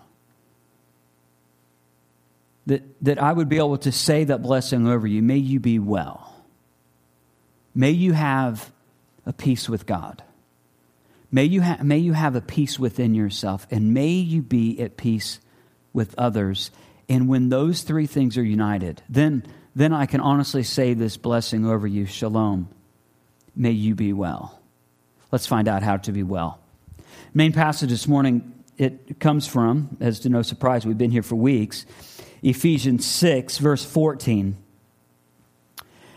That, 2.65 2.83
that 3.03 3.19
I 3.21 3.31
would 3.31 3.49
be 3.49 3.57
able 3.57 3.77
to 3.79 3.91
say 3.91 4.23
that 4.25 4.41
blessing 4.41 4.87
over 4.87 5.07
you. 5.07 5.21
May 5.21 5.37
you 5.37 5.59
be 5.59 5.79
well. 5.79 6.40
May 7.73 7.91
you 7.91 8.13
have 8.13 8.71
a 9.25 9.33
peace 9.33 9.69
with 9.69 9.85
God. 9.85 10.23
May 11.31 11.45
you, 11.45 11.61
ha- 11.61 11.79
may 11.81 11.97
you 11.97 12.13
have 12.13 12.35
a 12.35 12.41
peace 12.41 12.77
within 12.77 13.13
yourself, 13.13 13.65
and 13.71 13.93
may 13.93 14.09
you 14.09 14.41
be 14.41 14.79
at 14.81 14.97
peace 14.97 15.39
with 15.93 16.13
others. 16.17 16.71
And 17.07 17.29
when 17.29 17.49
those 17.49 17.81
three 17.83 18.05
things 18.05 18.37
are 18.37 18.43
united, 18.43 19.01
then, 19.07 19.45
then 19.75 19.93
I 19.93 20.05
can 20.05 20.19
honestly 20.19 20.63
say 20.63 20.93
this 20.93 21.15
blessing 21.17 21.65
over 21.65 21.87
you 21.87 22.05
Shalom. 22.05 22.67
May 23.55 23.71
you 23.71 23.95
be 23.95 24.13
well. 24.13 24.59
Let's 25.31 25.47
find 25.47 25.67
out 25.67 25.83
how 25.83 25.97
to 25.97 26.11
be 26.11 26.23
well. 26.23 26.59
Main 27.33 27.53
passage 27.53 27.89
this 27.89 28.07
morning, 28.07 28.53
it 28.77 29.19
comes 29.19 29.47
from, 29.47 29.97
as 30.01 30.21
to 30.21 30.29
no 30.29 30.41
surprise, 30.41 30.85
we've 30.85 30.97
been 30.97 31.11
here 31.11 31.23
for 31.23 31.35
weeks, 31.35 31.85
Ephesians 32.41 33.05
6, 33.05 33.57
verse 33.59 33.85
14. 33.85 34.57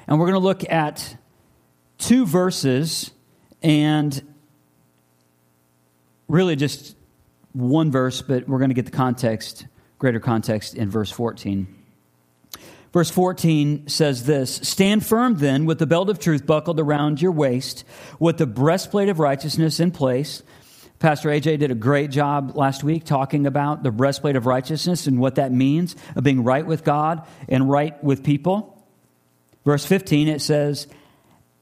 And 0.07 0.19
we're 0.19 0.27
going 0.27 0.41
to 0.41 0.47
look 0.47 0.69
at 0.71 1.17
two 1.99 2.27
verses 2.27 3.11
and 3.63 4.23
really 6.29 6.57
just 6.57 6.97
one 7.53 7.91
verse, 7.91 8.23
but 8.23 8.49
we're 8.49 8.59
going 8.59 8.71
to 8.71 8.75
get 8.75 8.85
the 8.85 8.91
context, 8.91 9.67
greater 9.99 10.21
context 10.21 10.75
in 10.75 10.91
verse 10.91 11.11
14. 11.11 11.67
Verse 12.93 13.11
14 13.11 13.89
says 13.89 14.25
this 14.25 14.55
Stand 14.57 15.05
firm 15.05 15.37
then 15.39 15.65
with 15.65 15.79
the 15.79 15.87
belt 15.87 16.09
of 16.11 16.19
truth 16.19 16.47
buckled 16.47 16.79
around 16.79 17.21
your 17.21 17.33
waist, 17.33 17.85
with 18.19 18.39
the 18.39 18.47
breastplate 18.47 19.09
of 19.09 19.19
righteousness 19.19 19.81
in 19.81 19.91
place. 19.91 20.43
Pastor 21.01 21.29
AJ 21.29 21.59
did 21.59 21.71
a 21.71 21.75
great 21.75 22.11
job 22.11 22.57
last 22.57 22.85
week 22.85 23.05
talking 23.05 23.47
about 23.47 23.83
the 23.83 23.91
breastplate 23.91 24.37
of 24.37 24.47
righteousness 24.47 25.07
and 25.07 25.19
what 25.19 25.35
that 25.35 25.53
means 25.53 25.97
of 26.15 26.23
being 26.23 26.45
right 26.45 26.65
with 26.65 26.85
God 26.85 27.27
and 27.49 27.69
right 27.69 28.03
with 28.03 28.23
people. 28.23 28.71
Verse 29.65 29.85
15, 29.85 30.29
it 30.29 30.41
says, 30.41 30.87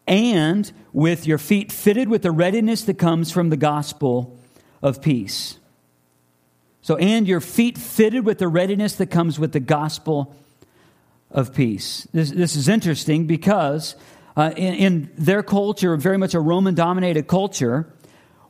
And 0.07 0.71
with 0.93 1.27
your 1.27 1.39
feet 1.39 1.71
fitted 1.73 2.09
with 2.09 2.23
the 2.23 2.31
readiness 2.31 2.83
that 2.85 2.99
comes 2.99 3.31
from 3.31 3.51
the 3.51 3.57
gospel 3.57 4.39
of 4.83 5.01
peace. 5.01 5.59
So, 6.83 6.97
and 6.97 7.29
your 7.29 7.41
feet 7.41 7.79
fitted 7.79 8.27
with 8.27 8.39
the 8.39 8.49
readiness 8.49 8.97
that 8.97 9.07
comes 9.07 9.39
with 9.39 9.53
the 9.53 9.61
gospel 9.61 10.35
of 11.31 11.55
peace. 11.55 12.09
This, 12.13 12.31
this 12.31 12.57
is 12.57 12.69
interesting 12.69 13.27
because 13.27 13.95
uh, 14.37 14.53
in, 14.57 14.75
in 14.75 15.11
their 15.17 15.43
culture, 15.43 15.97
very 15.97 16.19
much 16.19 16.35
a 16.35 16.41
Roman 16.41 16.75
dominated 16.75 17.29
culture, 17.29 17.93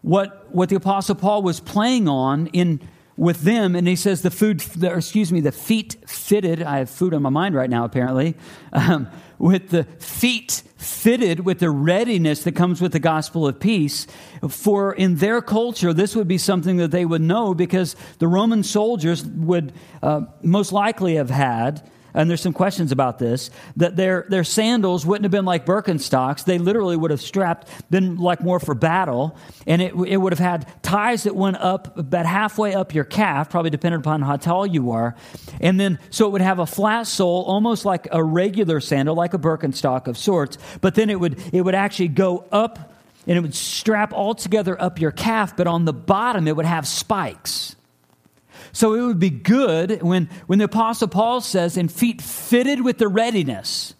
what, 0.01 0.53
what 0.53 0.69
the 0.69 0.77
Apostle 0.77 1.15
Paul 1.15 1.43
was 1.43 1.61
playing 1.61 2.09
on 2.09 2.47
in 2.49 2.81
with 3.17 3.43
them, 3.43 3.77
and 3.77 3.87
he 3.87 3.97
says 3.97 4.23
the 4.23 4.31
food, 4.31 4.61
the, 4.61 4.95
excuse 4.95 5.33
me, 5.33 5.41
the 5.41 5.53
feet 5.53 5.97
fitted. 6.07 6.63
I 6.63 6.79
have 6.79 6.91
food 6.91 7.15
on 7.15 7.23
my 7.23 7.31
mind 7.31 7.55
right 7.55 7.69
now, 7.69 7.85
apparently. 7.85 8.37
Um, 8.73 9.09
with 9.39 9.71
the 9.71 9.85
feet 9.99 10.63
fitted 10.77 11.41
with 11.41 11.59
the 11.59 11.69
readiness 11.69 12.45
that 12.45 12.53
comes 12.53 12.81
with 12.81 12.93
the 12.93 13.01
gospel 13.01 13.47
of 13.47 13.59
peace. 13.59 14.07
For 14.49 14.93
in 14.93 15.17
their 15.17 15.43
culture, 15.43 15.93
this 15.93 16.15
would 16.15 16.29
be 16.29 16.39
something 16.39 16.77
that 16.77 16.93
they 16.93 17.05
would 17.05 17.23
know 17.23 17.53
because 17.53 17.97
the 18.19 18.29
Roman 18.29 18.63
soldiers 18.63 19.25
would 19.25 19.73
uh, 20.03 20.23
most 20.43 20.73
likely 20.73 21.17
have 21.17 21.31
had 21.31 21.89
and 22.15 22.29
there's 22.29 22.41
some 22.41 22.53
questions 22.53 22.93
about 22.93 23.19
this, 23.19 23.51
that 23.77 23.97
their, 23.97 24.27
their 24.29 24.45
sandals 24.45 25.07
wouldn't 25.07 25.25
have 25.25 25.33
been 25.33 25.45
like 25.45 25.67
Birkenstocks. 25.67 26.45
They 26.45 26.59
literally 26.59 26.97
would 26.97 27.11
have 27.11 27.21
strapped, 27.21 27.69
been 27.91 28.17
like 28.17 28.43
more 28.43 28.61
for 28.61 28.75
battle, 28.75 29.37
and 29.67 29.81
it, 29.81 29.95
it 29.95 30.17
would 30.17 30.33
have 30.33 30.39
had 30.39 30.67
ties 30.83 31.25
that 31.25 31.35
went 31.35 31.57
up 31.59 31.97
about 31.97 32.27
halfway 32.27 32.75
up 32.75 32.95
your 32.95 33.05
calf, 33.05 33.51
probably 33.51 33.71
depending 33.71 34.01
upon 34.01 34.23
how 34.23 34.37
tall 34.37 34.67
you 34.67 34.91
are. 34.91 35.17
And 35.61 35.79
then, 35.79 35.99
so 36.11 36.27
it 36.27 36.31
would 36.31 36.41
have 36.43 36.59
a 36.59 36.67
flat 36.67 37.07
sole, 37.07 37.45
almost 37.45 37.85
like 37.85 38.09
a 38.11 38.23
regular 38.23 38.81
sandal, 38.81 39.15
like 39.15 39.35
a 39.35 39.39
Birkenstock 39.39 40.07
of 40.07 40.19
sorts, 40.19 40.59
but 40.81 40.95
then 40.95 41.11
it 41.11 41.19
would, 41.19 41.43
it 41.53 41.63
would 41.63 41.75
actually 41.75 42.09
go 42.09 42.45
up 42.53 42.91
and 43.27 43.37
it 43.37 43.41
would 43.41 43.55
strap 43.55 44.13
all 44.13 44.35
together 44.35 44.81
up 44.81 45.01
your 45.01 45.13
calf, 45.13 45.57
but 45.57 45.67
on 45.67 45.85
the 45.85 45.93
bottom 45.93 46.49
it 46.49 46.57
would 46.57 46.67
have 46.67 46.87
spikes. 46.87 47.77
So 48.73 48.95
it 48.95 49.03
would 49.03 49.19
be 49.19 49.31
good 49.31 50.03
when, 50.03 50.31
when 50.47 50.59
the 50.59 50.65
Apostle 50.65 51.09
Paul 51.09 51.41
says, 51.41 51.77
and 51.77 51.93
feet 51.93 52.23
fitted 52.23 52.83
with 52.83 52.99
the 52.99 53.09
readiness 53.09 53.95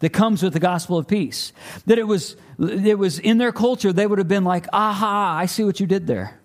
that 0.00 0.10
comes 0.10 0.42
with 0.42 0.52
the 0.52 0.60
gospel 0.60 0.98
of 0.98 1.08
peace, 1.08 1.52
that 1.86 1.98
it 1.98 2.06
was, 2.06 2.36
it 2.58 2.98
was 2.98 3.18
in 3.18 3.38
their 3.38 3.52
culture, 3.52 3.92
they 3.92 4.06
would 4.06 4.18
have 4.18 4.28
been 4.28 4.44
like, 4.44 4.66
aha, 4.72 5.36
I 5.38 5.46
see 5.46 5.64
what 5.64 5.80
you 5.80 5.86
did 5.86 6.06
there. 6.06 6.38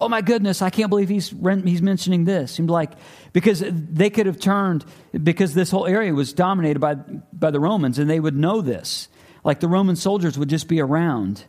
Oh 0.00 0.08
my 0.08 0.22
goodness, 0.22 0.62
I 0.62 0.70
can't 0.70 0.88
believe 0.88 1.10
he's, 1.10 1.28
he's 1.28 1.82
mentioning 1.82 2.24
this. 2.24 2.52
Seemed 2.52 2.70
like, 2.70 2.92
because 3.34 3.62
they 3.68 4.08
could 4.08 4.24
have 4.24 4.40
turned, 4.40 4.86
because 5.12 5.52
this 5.52 5.70
whole 5.70 5.86
area 5.86 6.14
was 6.14 6.32
dominated 6.32 6.78
by, 6.78 6.94
by 6.94 7.50
the 7.50 7.60
Romans, 7.60 7.98
and 7.98 8.08
they 8.08 8.18
would 8.18 8.34
know 8.34 8.62
this. 8.62 9.08
Like 9.44 9.60
the 9.60 9.68
Roman 9.68 9.96
soldiers 9.96 10.38
would 10.38 10.48
just 10.48 10.68
be 10.68 10.80
around. 10.80 11.44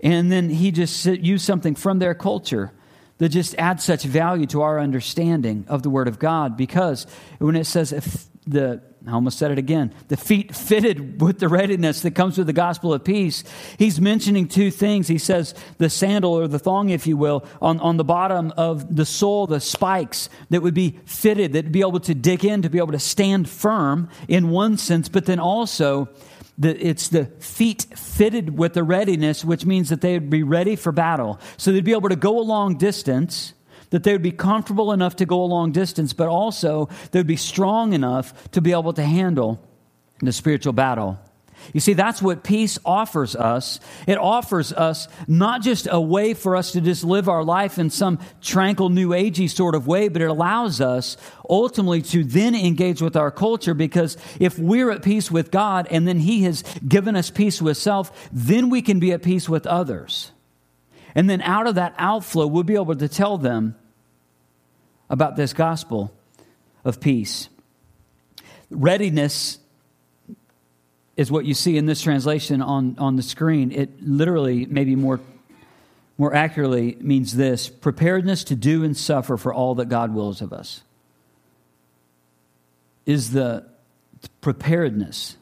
And 0.00 0.30
then 0.30 0.50
he 0.50 0.72
just 0.72 1.06
used 1.06 1.46
something 1.46 1.74
from 1.74 1.98
their 1.98 2.14
culture 2.14 2.72
that 3.18 3.30
just 3.30 3.54
adds 3.56 3.84
such 3.84 4.04
value 4.04 4.46
to 4.46 4.62
our 4.62 4.78
understanding 4.78 5.64
of 5.68 5.82
the 5.82 5.90
Word 5.90 6.08
of 6.08 6.18
God 6.18 6.56
because 6.56 7.06
when 7.38 7.56
it 7.56 7.64
says 7.64 7.92
if 7.92 8.26
the 8.46 8.80
I 9.06 9.12
almost 9.12 9.38
said 9.38 9.52
it 9.52 9.58
again. 9.58 9.94
The 10.08 10.16
feet 10.16 10.52
fitted 10.52 11.20
with 11.20 11.38
the 11.38 11.48
readiness 11.48 12.00
that 12.00 12.16
comes 12.16 12.36
with 12.38 12.48
the 12.48 12.52
gospel 12.52 12.92
of 12.92 13.04
peace. 13.04 13.44
He's 13.78 14.00
mentioning 14.00 14.48
two 14.48 14.72
things. 14.72 15.06
He 15.06 15.18
says 15.18 15.54
the 15.78 15.88
sandal 15.88 16.32
or 16.32 16.48
the 16.48 16.58
thong, 16.58 16.90
if 16.90 17.06
you 17.06 17.16
will, 17.16 17.44
on, 17.62 17.78
on 17.78 17.98
the 17.98 18.04
bottom 18.04 18.52
of 18.56 18.96
the 18.96 19.06
sole, 19.06 19.46
the 19.46 19.60
spikes 19.60 20.28
that 20.50 20.60
would 20.60 20.74
be 20.74 20.98
fitted, 21.04 21.52
that 21.52 21.66
would 21.66 21.72
be 21.72 21.82
able 21.82 22.00
to 22.00 22.16
dig 22.16 22.44
in, 22.44 22.62
to 22.62 22.68
be 22.68 22.78
able 22.78 22.92
to 22.92 22.98
stand 22.98 23.48
firm 23.48 24.08
in 24.26 24.50
one 24.50 24.76
sense, 24.76 25.08
but 25.08 25.26
then 25.26 25.38
also 25.38 26.08
the, 26.58 26.86
it's 26.86 27.08
the 27.08 27.26
feet 27.38 27.86
fitted 27.96 28.56
with 28.56 28.74
the 28.74 28.82
readiness, 28.82 29.44
which 29.44 29.66
means 29.66 29.88
that 29.90 30.00
they 30.00 30.14
would 30.14 30.30
be 30.30 30.42
ready 30.42 30.76
for 30.76 30.92
battle. 30.92 31.38
So 31.56 31.72
they'd 31.72 31.84
be 31.84 31.92
able 31.92 32.08
to 32.08 32.16
go 32.16 32.38
a 32.38 32.42
long 32.42 32.78
distance, 32.78 33.52
that 33.90 34.02
they 34.02 34.12
would 34.12 34.22
be 34.22 34.32
comfortable 34.32 34.92
enough 34.92 35.16
to 35.16 35.26
go 35.26 35.42
a 35.42 35.46
long 35.46 35.72
distance, 35.72 36.12
but 36.12 36.28
also 36.28 36.88
they 37.10 37.20
would 37.20 37.26
be 37.26 37.36
strong 37.36 37.92
enough 37.92 38.50
to 38.50 38.60
be 38.60 38.72
able 38.72 38.92
to 38.94 39.02
handle 39.02 39.60
the 40.20 40.32
spiritual 40.32 40.72
battle. 40.72 41.18
You 41.72 41.80
see, 41.80 41.92
that's 41.92 42.22
what 42.22 42.42
peace 42.42 42.78
offers 42.84 43.34
us. 43.36 43.80
It 44.06 44.18
offers 44.18 44.72
us 44.72 45.08
not 45.26 45.62
just 45.62 45.88
a 45.90 46.00
way 46.00 46.34
for 46.34 46.56
us 46.56 46.72
to 46.72 46.80
just 46.80 47.04
live 47.04 47.28
our 47.28 47.44
life 47.44 47.78
in 47.78 47.90
some 47.90 48.18
tranquil, 48.40 48.88
new 48.88 49.10
agey 49.10 49.50
sort 49.50 49.74
of 49.74 49.86
way, 49.86 50.08
but 50.08 50.22
it 50.22 50.30
allows 50.30 50.80
us 50.80 51.16
ultimately 51.48 52.02
to 52.02 52.24
then 52.24 52.54
engage 52.54 53.00
with 53.02 53.16
our 53.16 53.30
culture 53.30 53.74
because 53.74 54.16
if 54.40 54.58
we're 54.58 54.90
at 54.90 55.02
peace 55.02 55.30
with 55.30 55.50
God 55.50 55.86
and 55.90 56.06
then 56.06 56.18
He 56.18 56.44
has 56.44 56.62
given 56.86 57.16
us 57.16 57.30
peace 57.30 57.60
with 57.60 57.76
self, 57.76 58.28
then 58.32 58.70
we 58.70 58.82
can 58.82 58.98
be 58.98 59.12
at 59.12 59.22
peace 59.22 59.48
with 59.48 59.66
others. 59.66 60.32
And 61.14 61.30
then 61.30 61.40
out 61.40 61.66
of 61.66 61.76
that 61.76 61.94
outflow, 61.96 62.46
we'll 62.46 62.62
be 62.62 62.74
able 62.74 62.96
to 62.96 63.08
tell 63.08 63.38
them 63.38 63.74
about 65.08 65.36
this 65.36 65.52
gospel 65.52 66.12
of 66.84 67.00
peace. 67.00 67.48
Readiness 68.70 69.58
is 71.16 71.30
what 71.30 71.44
you 71.44 71.54
see 71.54 71.76
in 71.76 71.86
this 71.86 72.02
translation 72.02 72.60
on, 72.60 72.96
on 72.98 73.16
the 73.16 73.22
screen. 73.22 73.72
It 73.72 74.02
literally, 74.02 74.66
maybe 74.66 74.94
more, 74.96 75.20
more 76.18 76.34
accurately, 76.34 76.96
means 77.00 77.34
this 77.34 77.68
preparedness 77.68 78.44
to 78.44 78.54
do 78.54 78.84
and 78.84 78.96
suffer 78.96 79.36
for 79.36 79.52
all 79.52 79.76
that 79.76 79.88
God 79.88 80.14
wills 80.14 80.42
of 80.42 80.52
us. 80.52 80.82
Is 83.06 83.30
the 83.30 83.64
preparedness 84.40 85.36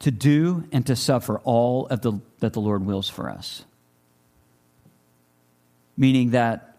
to 0.00 0.10
do 0.10 0.64
and 0.72 0.84
to 0.86 0.96
suffer 0.96 1.38
all 1.40 1.86
of 1.86 2.02
the, 2.02 2.20
that 2.40 2.52
the 2.52 2.60
Lord 2.60 2.84
wills 2.84 3.08
for 3.08 3.30
us. 3.30 3.64
Meaning 5.96 6.30
that 6.30 6.76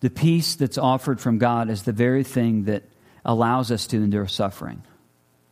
the 0.00 0.08
peace 0.10 0.54
that's 0.56 0.78
offered 0.78 1.20
from 1.20 1.38
God 1.38 1.68
is 1.68 1.82
the 1.82 1.92
very 1.92 2.24
thing 2.24 2.64
that 2.64 2.84
allows 3.24 3.70
us 3.70 3.86
to 3.88 3.96
endure 3.98 4.26
suffering. 4.28 4.82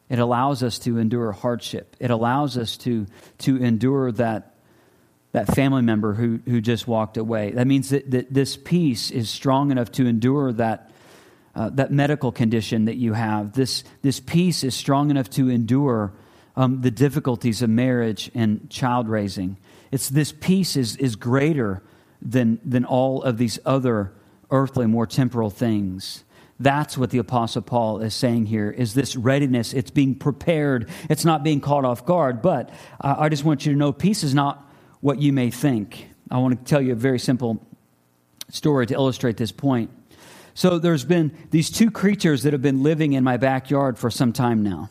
It 0.08 0.18
allows 0.18 0.62
us 0.62 0.78
to 0.80 0.99
endure 0.99 1.32
hardship. 1.32 1.96
It 1.99 2.11
allows 2.11 2.58
us 2.58 2.76
to, 2.78 3.06
to 3.38 3.56
endure 3.56 4.12
that, 4.12 4.54
that 5.32 5.54
family 5.54 5.82
member 5.82 6.14
who, 6.14 6.40
who 6.44 6.61
just 6.61 6.87
walked 6.87 7.16
away. 7.16 7.52
That 7.52 7.66
means 7.66 7.88
that, 7.90 8.11
that 8.11 8.32
this 8.32 8.56
peace 8.56 9.11
is 9.11 9.30
strong 9.30 9.70
enough 9.70 9.90
to 9.92 10.06
endure 10.06 10.52
that, 10.52 10.90
uh, 11.54 11.70
that 11.70 11.90
medical 11.90 12.32
condition 12.32 12.84
that 12.84 12.96
you 12.96 13.14
have. 13.14 13.54
This, 13.54 13.82
this 14.02 14.20
peace 14.20 14.62
is 14.62 14.75
strong 14.75 15.11
enough 15.11 15.30
to 15.30 15.49
endure 15.49 16.12
um, 16.56 16.82
the 16.82 16.90
difficulties 16.90 17.62
of 17.62 17.70
marriage 17.70 18.30
and 18.34 18.68
child 18.70 19.08
raising. 19.08 19.56
It's, 19.90 20.08
this 20.08 20.32
peace 20.32 20.76
is, 20.76 20.96
is 20.96 21.16
greater 21.16 21.82
than, 22.20 22.61
than 22.64 22.84
all 22.84 23.23
of 23.23 23.38
these 23.38 23.58
other 23.64 24.12
earthly, 24.50 24.87
more 24.87 25.06
temporal 25.06 25.50
things. 25.50 26.24
That's 26.61 26.96
what 26.96 27.11
the 27.11 27.18
Apostle 27.18 27.62
Paul 27.62 28.00
is 28.00 28.14
saying 28.14 28.46
here 28.46 28.70
is 28.70 28.94
this 28.94 29.16
readiness. 29.16 29.73
It's 29.73 29.90
being 29.90 30.14
prepared. 30.14 30.88
It's 31.11 31.25
not 31.25 31.42
being 31.42 31.61
caught 31.61 31.84
off 31.84 32.06
guard. 32.06 32.42
But 32.42 32.70
uh, 33.00 33.16
I 33.18 33.28
just 33.28 33.44
want 33.44 33.66
you 33.66 33.73
to 33.73 33.78
know 33.78 33.92
peace 33.92 34.23
is 34.23 34.34
not 34.34 34.70
what 35.00 35.20
you 35.20 35.32
may 35.32 35.50
think. 35.50 36.08
I 36.30 36.38
want 36.38 36.58
to 36.58 36.64
tell 36.64 36.80
you 36.80 36.92
a 36.92 36.96
very 36.96 37.18
simple 37.18 37.64
story 38.50 38.87
to 38.87 38.94
illustrate 38.94 39.37
this 39.37 39.52
point. 39.52 39.90
So 40.54 40.78
there's 40.78 41.04
been 41.04 41.37
these 41.50 41.70
two 41.70 41.90
creatures 41.90 42.44
that 42.44 42.52
have 42.52 42.62
been 42.62 42.84
living 42.84 43.14
in 43.14 43.25
my 43.25 43.37
backyard 43.37 43.99
for 43.99 44.11
some 44.11 44.32
time 44.32 44.62
now. 44.62 44.90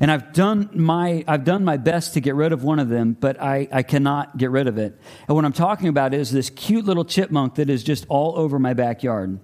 And 0.00 0.10
I've 0.10 0.32
done 0.32 0.70
my, 0.74 1.24
I've 1.26 1.44
done 1.44 1.64
my 1.64 1.76
best 1.76 2.14
to 2.14 2.20
get 2.20 2.34
rid 2.34 2.52
of 2.52 2.62
one 2.62 2.78
of 2.78 2.88
them, 2.88 3.16
but 3.18 3.40
I, 3.40 3.68
I 3.72 3.82
cannot 3.82 4.36
get 4.36 4.50
rid 4.50 4.68
of 4.68 4.78
it. 4.78 4.98
And 5.26 5.34
what 5.34 5.44
I'm 5.44 5.52
talking 5.52 5.88
about 5.88 6.14
is 6.14 6.30
this 6.30 6.50
cute 6.50 6.84
little 6.84 7.04
chipmunk 7.04 7.56
that 7.56 7.68
is 7.68 7.82
just 7.82 8.06
all 8.08 8.38
over 8.38 8.58
my 8.58 8.74
backyard. 8.74 9.40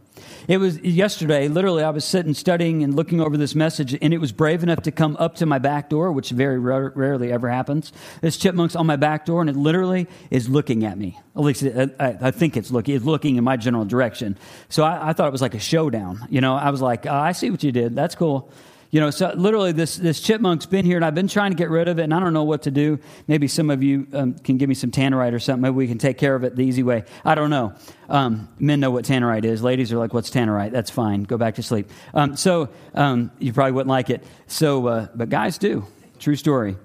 It 0.46 0.58
was 0.58 0.78
yesterday, 0.78 1.48
literally, 1.48 1.82
I 1.82 1.90
was 1.90 2.04
sitting 2.04 2.34
studying 2.34 2.84
and 2.84 2.94
looking 2.94 3.20
over 3.20 3.36
this 3.36 3.56
message, 3.56 3.98
and 4.00 4.14
it 4.14 4.18
was 4.18 4.30
brave 4.30 4.62
enough 4.62 4.82
to 4.82 4.92
come 4.92 5.16
up 5.18 5.34
to 5.36 5.46
my 5.46 5.58
back 5.58 5.90
door, 5.90 6.12
which 6.12 6.30
very 6.30 6.58
rarely 6.58 7.32
ever 7.32 7.48
happens. 7.48 7.92
This 8.20 8.36
chipmunk's 8.36 8.76
on 8.76 8.86
my 8.86 8.94
back 8.94 9.26
door, 9.26 9.40
and 9.40 9.50
it 9.50 9.56
literally 9.56 10.06
is 10.30 10.48
looking 10.48 10.84
at 10.84 10.96
me. 10.96 11.18
At 11.34 11.42
least 11.42 11.64
I, 11.64 11.90
I, 11.98 12.30
think 12.30 12.56
it's 12.56 12.70
looking, 12.70 12.94
it's 12.94 13.04
looking 13.04 13.36
in 13.36 13.44
my 13.44 13.56
general 13.56 13.84
direction. 13.84 14.38
So 14.68 14.84
I, 14.84 15.10
I, 15.10 15.12
thought 15.14 15.26
it 15.26 15.32
was 15.32 15.42
like 15.42 15.54
a 15.54 15.60
showdown. 15.60 16.26
You 16.30 16.40
know, 16.40 16.54
I 16.54 16.70
was 16.70 16.80
like, 16.80 17.06
oh, 17.06 17.12
I 17.12 17.32
see 17.32 17.50
what 17.50 17.64
you 17.64 17.72
did. 17.72 17.96
That's 17.96 18.14
cool 18.14 18.52
You 18.94 19.00
know, 19.00 19.10
so 19.10 19.32
literally 19.34 19.72
this, 19.72 19.96
this 19.96 20.20
chipmunk's 20.20 20.66
been 20.66 20.84
here 20.84 20.94
and 20.94 21.04
I've 21.04 21.16
been 21.16 21.26
trying 21.26 21.50
to 21.50 21.56
get 21.56 21.68
rid 21.68 21.88
of 21.88 21.98
it 21.98 22.04
and 22.04 22.14
I 22.14 22.20
don't 22.20 22.32
know 22.32 22.44
what 22.44 22.62
to 22.62 22.70
do. 22.70 23.00
Maybe 23.26 23.48
some 23.48 23.68
of 23.68 23.82
you 23.82 24.06
um, 24.12 24.34
can 24.34 24.56
give 24.56 24.68
me 24.68 24.76
some 24.76 24.92
tannerite 24.92 25.32
or 25.32 25.40
something. 25.40 25.62
Maybe 25.62 25.74
we 25.74 25.88
can 25.88 25.98
take 25.98 26.16
care 26.16 26.36
of 26.36 26.44
it 26.44 26.54
the 26.54 26.62
easy 26.62 26.84
way. 26.84 27.02
I 27.24 27.34
don't 27.34 27.50
know. 27.50 27.74
Um, 28.08 28.48
men 28.60 28.78
know 28.78 28.92
what 28.92 29.04
tannerite 29.04 29.44
is. 29.44 29.64
Ladies 29.64 29.92
are 29.92 29.98
like, 29.98 30.14
what's 30.14 30.30
tannerite? 30.30 30.70
That's 30.70 30.90
fine. 30.90 31.24
Go 31.24 31.36
back 31.36 31.56
to 31.56 31.62
sleep. 31.64 31.90
Um, 32.14 32.36
so 32.36 32.68
um, 32.94 33.32
you 33.40 33.52
probably 33.52 33.72
wouldn't 33.72 33.90
like 33.90 34.10
it. 34.10 34.22
So, 34.46 34.86
uh, 34.86 35.08
but 35.12 35.28
guys 35.28 35.58
do. 35.58 35.84
True 36.20 36.36
story. 36.36 36.76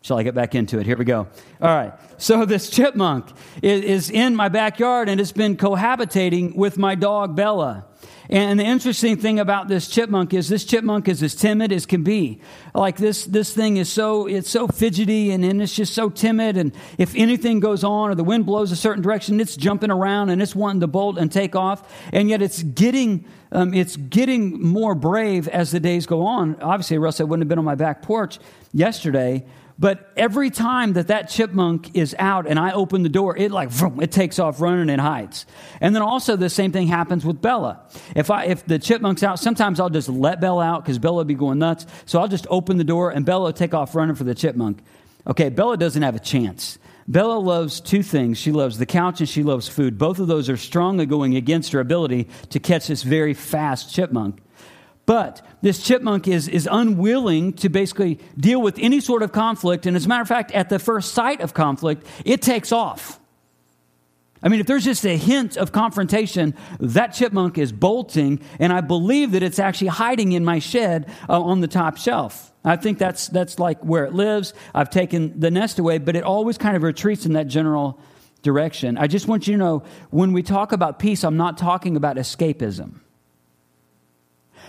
Shall 0.00 0.18
I 0.18 0.24
get 0.24 0.34
back 0.34 0.56
into 0.56 0.80
it? 0.80 0.86
Here 0.86 0.96
we 0.96 1.04
go. 1.04 1.28
All 1.60 1.76
right. 1.76 1.92
So 2.18 2.44
this 2.44 2.70
chipmunk 2.70 3.30
is, 3.62 3.84
is 3.84 4.10
in 4.10 4.34
my 4.34 4.48
backyard 4.48 5.08
and 5.08 5.20
it's 5.20 5.30
been 5.30 5.56
cohabitating 5.56 6.56
with 6.56 6.76
my 6.76 6.96
dog 6.96 7.36
Bella. 7.36 7.86
And 8.32 8.58
the 8.58 8.64
interesting 8.64 9.18
thing 9.18 9.38
about 9.38 9.68
this 9.68 9.86
chipmunk 9.88 10.32
is 10.32 10.48
this 10.48 10.64
chipmunk 10.64 11.06
is 11.06 11.22
as 11.22 11.34
timid 11.34 11.70
as 11.70 11.84
can 11.84 12.02
be. 12.02 12.40
Like 12.74 12.96
this, 12.96 13.26
this 13.26 13.52
thing 13.52 13.76
is 13.76 13.92
so, 13.92 14.26
it's 14.26 14.48
so 14.48 14.66
fidgety 14.66 15.32
and, 15.32 15.44
and 15.44 15.60
it's 15.60 15.74
just 15.74 15.92
so 15.92 16.08
timid. 16.08 16.56
And 16.56 16.74
if 16.96 17.14
anything 17.14 17.60
goes 17.60 17.84
on 17.84 18.08
or 18.08 18.14
the 18.14 18.24
wind 18.24 18.46
blows 18.46 18.72
a 18.72 18.76
certain 18.76 19.02
direction, 19.02 19.38
it's 19.38 19.54
jumping 19.54 19.90
around 19.90 20.30
and 20.30 20.40
it's 20.40 20.56
wanting 20.56 20.80
to 20.80 20.86
bolt 20.86 21.18
and 21.18 21.30
take 21.30 21.54
off. 21.54 21.86
And 22.10 22.30
yet 22.30 22.40
it's 22.40 22.62
getting, 22.62 23.26
um, 23.52 23.74
it's 23.74 23.96
getting 23.96 24.62
more 24.62 24.94
brave 24.94 25.46
as 25.48 25.70
the 25.70 25.80
days 25.80 26.06
go 26.06 26.24
on. 26.24 26.56
Obviously, 26.62 26.96
Russ, 26.96 27.20
I 27.20 27.24
wouldn't 27.24 27.42
have 27.42 27.50
been 27.50 27.58
on 27.58 27.66
my 27.66 27.74
back 27.74 28.00
porch 28.00 28.38
yesterday 28.72 29.44
but 29.82 30.12
every 30.16 30.50
time 30.50 30.92
that 30.92 31.08
that 31.08 31.28
chipmunk 31.28 31.96
is 31.96 32.14
out 32.16 32.46
and 32.46 32.56
I 32.56 32.70
open 32.70 33.02
the 33.02 33.08
door, 33.08 33.36
it 33.36 33.50
like 33.50 33.68
vroom, 33.68 34.00
it 34.00 34.12
takes 34.12 34.38
off 34.38 34.60
running 34.60 34.88
and 34.88 35.00
hides. 35.00 35.44
And 35.80 35.92
then 35.92 36.02
also 36.02 36.36
the 36.36 36.48
same 36.48 36.70
thing 36.70 36.86
happens 36.86 37.24
with 37.24 37.42
Bella. 37.42 37.80
If 38.14 38.30
I 38.30 38.44
if 38.44 38.64
the 38.64 38.78
chipmunk's 38.78 39.24
out, 39.24 39.40
sometimes 39.40 39.80
I'll 39.80 39.90
just 39.90 40.08
let 40.08 40.40
Bella 40.40 40.64
out 40.64 40.84
because 40.84 41.00
Bella 41.00 41.16
will 41.16 41.24
be 41.24 41.34
going 41.34 41.58
nuts. 41.58 41.86
So 42.06 42.20
I'll 42.20 42.28
just 42.28 42.46
open 42.48 42.76
the 42.76 42.84
door 42.84 43.10
and 43.10 43.26
Bella 43.26 43.52
take 43.52 43.74
off 43.74 43.96
running 43.96 44.14
for 44.14 44.22
the 44.22 44.36
chipmunk. 44.36 44.78
Okay, 45.26 45.48
Bella 45.48 45.76
doesn't 45.76 46.02
have 46.02 46.14
a 46.14 46.20
chance. 46.20 46.78
Bella 47.08 47.40
loves 47.40 47.80
two 47.80 48.04
things. 48.04 48.38
She 48.38 48.52
loves 48.52 48.78
the 48.78 48.86
couch 48.86 49.18
and 49.18 49.28
she 49.28 49.42
loves 49.42 49.66
food. 49.66 49.98
Both 49.98 50.20
of 50.20 50.28
those 50.28 50.48
are 50.48 50.56
strongly 50.56 51.06
going 51.06 51.34
against 51.34 51.72
her 51.72 51.80
ability 51.80 52.28
to 52.50 52.60
catch 52.60 52.86
this 52.86 53.02
very 53.02 53.34
fast 53.34 53.92
chipmunk. 53.92 54.38
But 55.04 55.44
this 55.62 55.82
chipmunk 55.82 56.28
is, 56.28 56.48
is 56.48 56.68
unwilling 56.70 57.54
to 57.54 57.68
basically 57.68 58.20
deal 58.36 58.62
with 58.62 58.78
any 58.78 59.00
sort 59.00 59.22
of 59.22 59.32
conflict. 59.32 59.86
And 59.86 59.96
as 59.96 60.06
a 60.06 60.08
matter 60.08 60.22
of 60.22 60.28
fact, 60.28 60.52
at 60.52 60.68
the 60.68 60.78
first 60.78 61.12
sight 61.12 61.40
of 61.40 61.54
conflict, 61.54 62.06
it 62.24 62.40
takes 62.40 62.70
off. 62.70 63.18
I 64.44 64.48
mean, 64.48 64.58
if 64.58 64.66
there's 64.66 64.84
just 64.84 65.04
a 65.04 65.16
hint 65.16 65.56
of 65.56 65.70
confrontation, 65.70 66.54
that 66.80 67.08
chipmunk 67.08 67.58
is 67.58 67.70
bolting, 67.70 68.40
and 68.58 68.72
I 68.72 68.80
believe 68.80 69.32
that 69.32 69.42
it's 69.42 69.60
actually 69.60 69.88
hiding 69.88 70.32
in 70.32 70.44
my 70.44 70.58
shed 70.58 71.08
uh, 71.28 71.40
on 71.40 71.60
the 71.60 71.68
top 71.68 71.96
shelf. 71.96 72.52
I 72.64 72.76
think 72.76 72.98
that's, 72.98 73.28
that's 73.28 73.58
like 73.58 73.84
where 73.84 74.04
it 74.04 74.14
lives. 74.14 74.52
I've 74.74 74.90
taken 74.90 75.38
the 75.38 75.50
nest 75.50 75.78
away, 75.78 75.98
but 75.98 76.16
it 76.16 76.24
always 76.24 76.58
kind 76.58 76.76
of 76.76 76.82
retreats 76.82 77.24
in 77.24 77.34
that 77.34 77.46
general 77.46 78.00
direction. 78.42 78.98
I 78.98 79.06
just 79.06 79.28
want 79.28 79.46
you 79.46 79.54
to 79.54 79.58
know 79.58 79.82
when 80.10 80.32
we 80.32 80.42
talk 80.42 80.72
about 80.72 80.98
peace, 80.98 81.22
I'm 81.22 81.36
not 81.36 81.56
talking 81.56 81.96
about 81.96 82.16
escapism. 82.16 83.01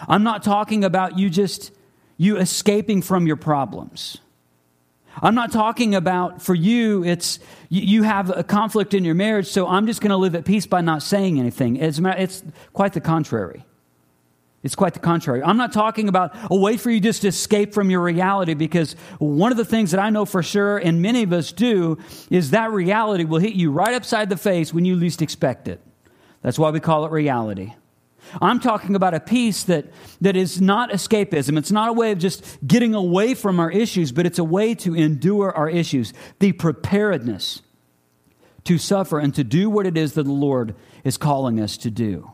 I'm 0.07 0.23
not 0.23 0.43
talking 0.43 0.83
about 0.83 1.17
you 1.17 1.29
just 1.29 1.71
you 2.17 2.38
escaping 2.38 3.01
from 3.01 3.27
your 3.27 3.35
problems. 3.35 4.17
I'm 5.21 5.35
not 5.35 5.51
talking 5.51 5.93
about 5.93 6.41
for 6.41 6.55
you, 6.55 7.03
it's 7.03 7.39
you 7.69 8.03
have 8.03 8.35
a 8.35 8.43
conflict 8.43 8.93
in 8.93 9.03
your 9.03 9.15
marriage, 9.15 9.47
so 9.47 9.67
I'm 9.67 9.85
just 9.85 10.01
going 10.01 10.09
to 10.09 10.17
live 10.17 10.35
at 10.35 10.45
peace 10.45 10.65
by 10.65 10.81
not 10.81 11.03
saying 11.03 11.39
anything. 11.39 11.77
It's, 11.77 12.00
it's 12.00 12.43
quite 12.73 12.93
the 12.93 13.01
contrary. 13.01 13.63
It's 14.63 14.75
quite 14.75 14.93
the 14.93 15.00
contrary. 15.00 15.43
I'm 15.43 15.57
not 15.57 15.73
talking 15.73 16.07
about 16.07 16.35
a 16.50 16.55
way 16.55 16.77
for 16.77 16.89
you 16.89 17.00
just 17.00 17.21
to 17.21 17.27
escape 17.27 17.73
from 17.73 17.89
your 17.89 18.01
reality 18.01 18.53
because 18.53 18.93
one 19.19 19.51
of 19.51 19.57
the 19.57 19.65
things 19.65 19.91
that 19.91 20.00
I 20.00 20.09
know 20.09 20.25
for 20.25 20.41
sure, 20.41 20.77
and 20.77 21.01
many 21.01 21.23
of 21.23 21.33
us 21.33 21.51
do, 21.51 21.97
is 22.29 22.51
that 22.51 22.71
reality 22.71 23.25
will 23.25 23.39
hit 23.39 23.53
you 23.53 23.71
right 23.71 23.93
upside 23.93 24.29
the 24.29 24.38
face 24.38 24.73
when 24.73 24.85
you 24.85 24.95
least 24.95 25.21
expect 25.21 25.67
it. 25.67 25.81
That's 26.41 26.57
why 26.57 26.71
we 26.71 26.79
call 26.79 27.05
it 27.05 27.12
reality. 27.12 27.73
I'm 28.42 28.60
talking 28.60 28.96
about 28.96 29.13
a 29.13 29.20
peace 29.20 29.63
that, 29.65 29.86
that 30.22 30.36
is 30.36 30.62
not 30.62 30.92
escapism. 30.92 31.58
It's 31.58 31.72
not 31.72 31.89
a 31.89 31.94
way 31.94 32.12
of 32.12 32.20
just 32.20 32.44
getting 32.65 32.96
away 32.96 33.34
from 33.34 33.60
our 33.60 33.72
issues, 33.72 34.12
but 34.12 34.25
it's 34.25 34.39
a 34.39 34.44
way 34.44 34.75
to 34.75 34.96
endure 34.96 35.51
our 35.51 35.70
issues. 35.70 36.13
The 36.39 36.51
preparedness 36.51 37.62
to 38.65 38.78
suffer 38.78 39.19
and 39.19 39.36
to 39.36 39.43
do 39.43 39.69
what 39.69 39.86
it 39.86 39.97
is 39.97 40.13
that 40.13 40.24
the 40.24 40.32
Lord 40.32 40.76
is 41.04 41.17
calling 41.17 41.60
us 41.60 41.78
to 41.78 41.91
do. 41.91 42.32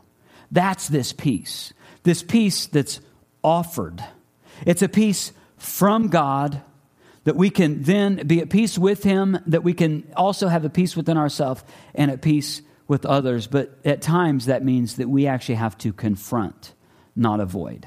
That's 0.50 0.88
this 0.88 1.12
peace. 1.12 1.72
This 2.02 2.22
peace 2.22 2.66
that's 2.66 3.00
offered. 3.42 4.02
It's 4.66 4.82
a 4.82 4.88
peace 4.88 5.32
from 5.56 6.08
God 6.08 6.62
that 7.24 7.36
we 7.36 7.50
can 7.50 7.82
then 7.82 8.26
be 8.26 8.40
at 8.40 8.48
peace 8.48 8.78
with 8.78 9.02
Him, 9.02 9.38
that 9.46 9.62
we 9.62 9.74
can 9.74 10.10
also 10.16 10.48
have 10.48 10.64
a 10.64 10.70
peace 10.70 10.96
within 10.96 11.18
ourselves 11.18 11.62
and 11.94 12.10
at 12.10 12.22
peace 12.22 12.62
with 12.90 13.06
others, 13.06 13.46
but 13.46 13.70
at 13.84 14.02
times 14.02 14.46
that 14.46 14.64
means 14.64 14.96
that 14.96 15.08
we 15.08 15.28
actually 15.28 15.54
have 15.54 15.78
to 15.78 15.92
confront, 15.92 16.74
not 17.14 17.38
avoid. 17.38 17.86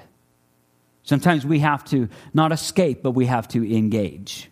Sometimes 1.04 1.46
we 1.46 1.60
have 1.60 1.84
to 1.90 2.08
not 2.34 2.54
escape, 2.54 3.04
but 3.04 3.12
we 3.12 3.26
have 3.26 3.50
to 3.50 3.76
engage. 3.76 4.50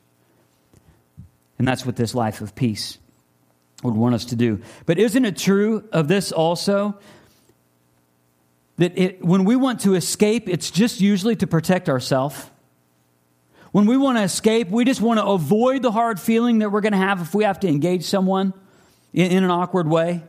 And 1.58 1.66
that's 1.66 1.86
what 1.86 1.96
this 1.96 2.14
life 2.14 2.42
of 2.42 2.54
peace 2.54 2.98
would 3.82 3.94
want 3.94 4.14
us 4.14 4.26
to 4.26 4.36
do. 4.36 4.60
But 4.86 5.00
isn't 5.00 5.24
it 5.24 5.38
true 5.38 5.88
of 5.94 6.10
this 6.10 6.34
also? 6.34 7.00
That 8.76 8.98
it, 8.98 9.24
when 9.24 9.46
we 9.46 9.56
want 9.56 9.80
to 9.82 9.96
escape, 9.96 10.50
it's 10.50 10.70
just 10.70 11.00
usually 11.00 11.38
to 11.38 11.48
protect 11.48 11.88
ourselves. 11.88 12.52
When 13.72 13.86
we 13.86 13.96
want 13.96 14.18
to 14.18 14.24
escape, 14.26 14.68
we 14.68 14.84
just 14.84 15.00
want 15.00 15.22
to 15.22 15.26
avoid 15.26 15.82
the 15.82 15.94
hard 15.94 16.20
feeling 16.20 16.60
that 16.60 16.72
we're 16.72 16.82
going 16.82 16.92
to 16.92 16.98
have 16.98 17.22
if 17.22 17.34
we 17.34 17.46
have 17.46 17.62
to 17.62 17.70
engage 17.70 18.04
someone 18.04 18.54
in, 19.14 19.32
in 19.32 19.44
an 19.46 19.50
awkward 19.50 19.88
way. 19.88 20.24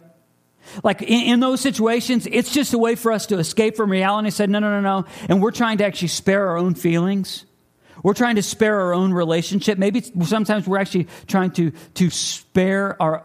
Like 0.83 1.03
in, 1.03 1.35
in, 1.35 1.41
those 1.41 1.61
situations, 1.61 2.27
it's 2.31 2.53
just 2.53 2.73
a 2.73 2.79
way 2.79 2.95
for 2.95 3.13
us 3.13 3.27
to 3.27 3.39
escape 3.39 3.77
from 3.77 3.91
reality 3.91 4.31
say, 4.31 4.47
no, 4.47 4.59
no, 4.59 4.71
no, 4.71 4.81
no. 4.81 5.07
And 5.29 5.43
we're 5.43 5.51
trying 5.51 5.79
to 5.79 5.85
actually 5.85 6.09
spare 6.09 6.49
our 6.49 6.57
own 6.57 6.75
feelings. 6.75 7.45
We're 8.03 8.15
trying 8.15 8.37
to 8.37 8.43
spare 8.43 8.81
our 8.81 8.95
own 8.95 9.13
relationship. 9.13 9.79
Maybe 9.79 10.03
sometimes 10.25 10.67
we're 10.67 10.79
actually 10.79 11.09
trying 11.27 11.53
to, 11.53 11.73
to 11.95 12.11
spare 12.11 13.01
our, 13.01 13.25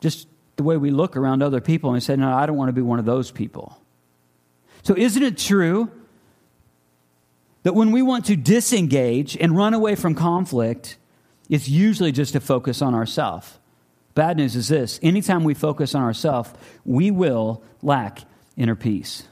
just 0.00 0.26
the 0.56 0.62
way 0.62 0.76
we 0.76 0.90
look 0.90 1.16
around 1.16 1.42
other 1.42 1.60
people 1.60 1.92
and 1.92 2.02
said 2.02 2.18
no, 2.18 2.32
I 2.32 2.46
don't 2.46 2.56
want 2.56 2.68
to 2.68 2.72
be 2.72 2.82
one 2.82 2.98
of 2.98 3.04
those 3.04 3.30
people. 3.30 3.78
So 4.82 4.96
isn't 4.96 5.22
it 5.22 5.38
true 5.38 5.90
that 7.62 7.74
when 7.74 7.92
we 7.92 8.02
want 8.02 8.26
to 8.26 8.36
disengage 8.36 9.36
and 9.36 9.56
run 9.56 9.74
away 9.74 9.94
from 9.94 10.14
conflict, 10.14 10.96
it's 11.48 11.68
usually 11.68 12.10
just 12.10 12.32
to 12.32 12.40
focus 12.40 12.82
on 12.82 12.94
ourselves? 12.94 13.58
Bad 14.14 14.36
news 14.36 14.56
is 14.56 14.68
this 14.68 15.00
anytime 15.02 15.44
we 15.44 15.54
focus 15.54 15.94
on 15.94 16.02
ourselves, 16.02 16.50
we 16.84 17.10
will 17.10 17.62
lack 17.82 18.20
inner 18.56 18.76
peace. 18.76 19.24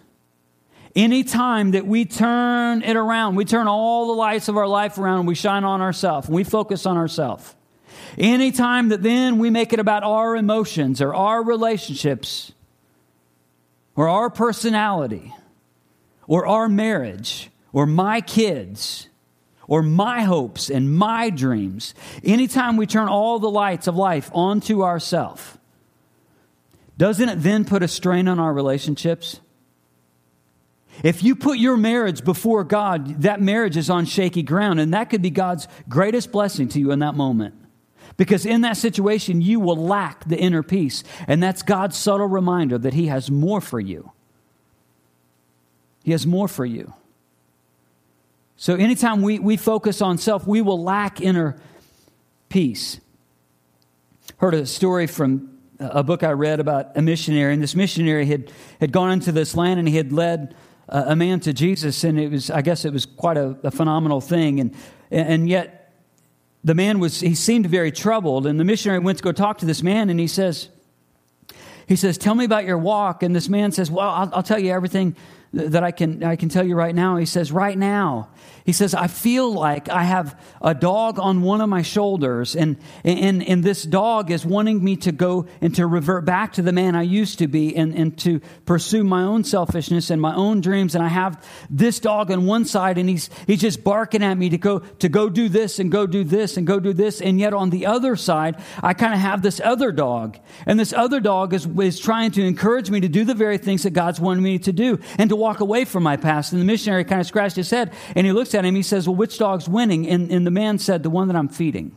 Anytime 0.97 1.73
that 1.73 1.87
we 1.87 2.05
turn 2.05 2.83
it 2.83 2.97
around, 2.97 3.37
we 3.37 3.45
turn 3.45 3.69
all 3.69 4.09
the 4.09 4.15
lights 4.15 4.49
of 4.49 4.57
our 4.57 4.67
life 4.67 4.99
around 4.99 5.21
and 5.21 5.29
we 5.29 5.35
shine 5.35 5.65
on 5.65 5.81
ourselves, 5.81 6.29
we 6.29 6.45
focus 6.45 6.87
on 6.87 6.97
ourselves. 6.97 7.55
Anytime 8.19 8.89
that 8.89 9.03
then 9.03 9.39
we 9.39 9.51
make 9.51 9.73
it 9.73 9.79
about 9.79 10.03
our 10.03 10.35
emotions 10.35 11.01
or 11.01 11.15
our 11.15 11.43
relationships 11.43 12.53
or 13.95 14.09
our 14.09 14.31
personality 14.31 15.33
or 16.27 16.47
our 16.47 16.69
marriage 16.69 17.51
or 17.73 17.87
my 17.87 18.21
kids, 18.21 19.09
or 19.71 19.83
my 19.83 20.23
hopes 20.23 20.69
and 20.69 20.93
my 20.93 21.31
dreams, 21.31 21.95
anytime 22.25 22.77
we 22.77 22.87
turn 22.87 23.07
all 23.07 23.39
the 23.39 23.49
lights 23.49 23.87
of 23.87 23.95
life 23.95 24.29
onto 24.35 24.83
ourself, 24.83 25.57
doesn't 26.99 27.29
it 27.29 27.37
then 27.37 27.65
put 27.65 27.85
a 27.85 27.89
strain 27.89 28.27
on 28.27 28.41
our 28.41 28.53
relationships? 28.53 29.39
If 31.05 31.23
you 31.23 31.37
put 31.37 31.59
your 31.59 31.77
marriage 31.77 32.25
before 32.25 32.65
God, 32.65 33.23
that 33.23 33.41
marriage 33.41 33.77
is 33.77 33.89
on 33.89 34.07
shaky 34.07 34.43
ground, 34.43 34.81
and 34.81 34.93
that 34.93 35.09
could 35.09 35.23
be 35.23 35.31
God's 35.31 35.69
greatest 35.89 36.33
blessing 36.33 36.69
to 36.71 36.81
you 36.81 36.91
in 36.91 36.99
that 36.99 37.15
moment. 37.15 37.55
Because 38.17 38.45
in 38.45 38.63
that 38.63 38.77
situation, 38.77 39.41
you 39.41 39.61
will 39.61 39.77
lack 39.77 40.29
the 40.29 40.37
inner 40.37 40.65
peace, 40.65 41.05
and 41.29 41.41
that's 41.41 41.63
God's 41.63 41.97
subtle 41.97 42.27
reminder 42.27 42.77
that 42.77 42.93
He 42.93 43.07
has 43.07 43.31
more 43.31 43.61
for 43.61 43.79
you. 43.79 44.11
He 46.03 46.11
has 46.11 46.27
more 46.27 46.49
for 46.49 46.67
you. 46.67 46.93
So 48.61 48.75
anytime 48.75 49.23
we, 49.23 49.39
we 49.39 49.57
focus 49.57 50.03
on 50.03 50.19
self, 50.19 50.47
we 50.47 50.61
will 50.61 50.83
lack 50.83 51.23
inner 51.23 51.59
peace. 52.51 53.01
Heard 54.37 54.53
a 54.53 54.67
story 54.67 55.07
from 55.07 55.59
a 55.79 56.03
book 56.03 56.23
I 56.23 56.33
read 56.33 56.61
about 56.61 56.95
a 56.95 57.01
missionary, 57.01 57.55
and 57.55 57.63
this 57.63 57.75
missionary 57.75 58.27
had, 58.27 58.53
had 58.79 58.93
gone 58.93 59.13
into 59.13 59.33
this 59.33 59.57
land 59.57 59.81
and 59.81 59.89
he 59.89 59.97
had 59.97 60.13
led 60.13 60.55
a, 60.91 61.13
a 61.13 61.17
man 61.17 61.41
to 61.41 61.55
Jesus, 61.55 62.05
and 62.05 62.21
it 62.21 62.31
was, 62.31 62.51
I 62.51 62.61
guess 62.61 62.85
it 62.85 62.93
was 62.93 63.07
quite 63.07 63.39
a, 63.39 63.57
a 63.63 63.71
phenomenal 63.71 64.21
thing. 64.21 64.61
And, 64.61 64.77
and 65.11 65.49
yet, 65.49 65.95
the 66.63 66.75
man 66.75 66.99
was, 66.99 67.21
he 67.21 67.35
seemed 67.35 67.65
very 67.65 67.91
troubled, 67.91 68.47
and 68.47 68.61
the 68.61 68.65
missionary 68.65 68.99
went 68.99 69.17
to 69.17 69.25
go 69.25 69.33
talk 69.33 69.57
to 69.59 69.67
this 69.67 69.83
man, 69.83 70.11
and 70.11 70.21
he 70.21 70.27
says, 70.27 70.69
he 71.87 71.97
says, 71.97 72.19
Tell 72.19 72.35
me 72.35 72.45
about 72.45 72.67
your 72.67 72.77
walk. 72.79 73.23
And 73.23 73.35
this 73.35 73.49
man 73.49 73.73
says, 73.73 73.91
Well, 73.91 74.09
I'll, 74.09 74.31
I'll 74.35 74.43
tell 74.43 74.61
you 74.61 74.71
everything 74.71 75.17
that 75.53 75.83
I 75.83 75.91
can, 75.91 76.23
I 76.23 76.37
can 76.37 76.49
tell 76.49 76.67
you 76.67 76.75
right 76.75 76.95
now. 76.95 77.17
He 77.17 77.27
says, 77.27 77.51
right 77.51 77.77
now, 77.77 78.29
he 78.65 78.73
says, 78.73 78.95
I 78.95 79.07
feel 79.07 79.53
like 79.53 79.89
I 79.89 80.05
have 80.05 80.39
a 80.61 80.75
dog 80.75 81.19
on 81.19 81.43
one 81.43 81.61
of 81.61 81.69
my 81.69 81.83
shoulders, 81.83 82.55
and, 82.55 82.77
and, 83.05 83.47
and 83.47 83.65
this 83.65 83.83
dog 83.83 84.31
is 84.31 84.45
wanting 84.45 84.83
me 84.83 84.97
to 84.97 85.13
go 85.13 85.47
and 85.61 85.75
to 85.77 85.87
revert 85.87 86.25
back 86.25 86.55
to 86.55 86.63
the 86.63 86.73
man 86.73 86.95
I 86.95 87.03
used 87.03 87.39
to 87.39 87.49
be 87.49 87.75
and, 87.75 87.95
and 87.95 88.17
to 88.19 88.41
pursue 88.67 89.05
my 89.05 89.23
own 89.23 89.45
selfishness 89.45 90.11
and 90.11 90.21
my 90.21 90.35
own 90.35 90.61
dreams. 90.61 90.95
And 90.95 91.05
I 91.05 91.09
have 91.09 91.45
this 91.69 92.01
dog 92.01 92.31
on 92.31 92.47
one 92.47 92.65
side, 92.65 92.99
and 92.99 93.09
he's, 93.09 93.31
he's 93.47 93.61
just 93.61 93.83
barking 93.83 94.23
at 94.23 94.35
me 94.35 94.51
to 94.51 94.59
go, 94.59 94.81
to 94.81 95.09
go 95.09 95.29
do 95.29 95.49
this 95.49 95.79
and 95.79 95.91
go 95.91 96.07
do 96.07 96.25
this 96.25 96.57
and 96.57 96.67
go 96.67 96.81
do 96.81 96.93
this. 96.93 97.21
And 97.21 97.41
yet 97.41 97.55
on 97.55 97.71
the 97.71 97.87
other 97.87 98.17
side, 98.17 98.63
I 98.83 98.95
kind 98.95 99.15
of 99.15 99.21
have 99.21 99.43
this 99.43 99.61
other 99.63 99.93
dog. 99.93 100.39
And 100.67 100.79
this 100.79 100.93
other 100.93 101.21
dog 101.21 101.55
is, 101.55 101.67
is 101.67 101.99
trying 101.99 102.31
to 102.33 102.43
encourage 102.43 102.91
me 102.91 103.01
to 103.01 103.09
do 103.09 103.25
the 103.25 103.35
very 103.35 103.59
things 103.59 103.83
that 103.85 103.91
God's 103.91 104.21
wanted 104.21 104.43
me 104.43 104.59
to 104.61 104.73
do 104.73 104.99
and 105.19 105.31
to 105.31 105.37
walk 105.37 105.61
away 105.61 105.85
from 105.85 106.03
my 106.03 106.17
past. 106.17 106.53
And 106.53 106.61
the 106.61 106.67
missionary 106.67 107.05
kind 107.05 107.21
of 107.21 107.27
scratched 107.27 107.57
his 107.57 107.71
head 107.71 107.93
and 108.15 108.27
he 108.27 108.33
looks 108.33 108.50
at 108.55 108.65
him. 108.65 108.75
He 108.75 108.83
says, 108.83 109.09
Well, 109.09 109.17
which 109.17 109.39
dog's 109.39 109.69
winning? 109.69 110.09
And, 110.09 110.31
and 110.31 110.47
the 110.47 110.51
man 110.51 110.79
said, 110.79 111.03
The 111.03 111.11
one 111.11 111.29
that 111.29 111.37
I'm 111.37 111.49
feeding. 111.49 111.97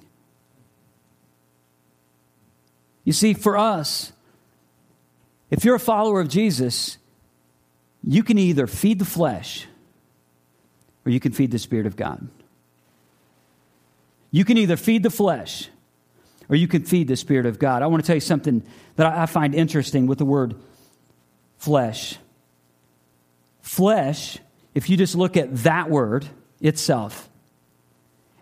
You 3.04 3.14
see, 3.14 3.34
for 3.34 3.58
us, 3.58 4.14
if 5.52 5.66
you're 5.66 5.76
a 5.76 5.80
follower 5.80 6.22
of 6.22 6.30
Jesus, 6.30 6.98
you 8.04 8.24
can 8.24 8.38
either 8.38 8.68
feed 8.68 9.00
the 9.00 9.06
flesh 9.06 9.68
or 11.06 11.12
you 11.12 11.20
can 11.20 11.32
feed 11.32 11.52
the 11.52 11.60
Spirit 11.60 11.86
of 11.86 11.96
God. 11.96 12.28
You 14.32 14.46
can 14.46 14.58
either 14.58 14.78
feed 14.78 15.04
the 15.04 15.10
flesh 15.10 15.70
or 16.50 16.56
you 16.56 16.68
can 16.68 16.84
feed 16.84 17.08
the 17.08 17.16
Spirit 17.16 17.46
of 17.46 17.60
God. 17.60 17.82
I 17.82 17.88
want 17.88 18.04
to 18.04 18.08
tell 18.08 18.16
you 18.16 18.22
something 18.22 18.64
that 18.96 19.06
I 19.06 19.26
find 19.26 19.54
interesting 19.54 20.08
with 20.08 20.18
the 20.18 20.26
word 20.26 20.56
flesh. 21.58 22.18
Flesh, 23.62 24.40
if 24.74 24.90
you 24.90 24.98
just 24.98 25.16
look 25.16 25.38
at 25.38 25.56
that 25.58 25.90
word 25.90 26.28
itself, 26.64 27.30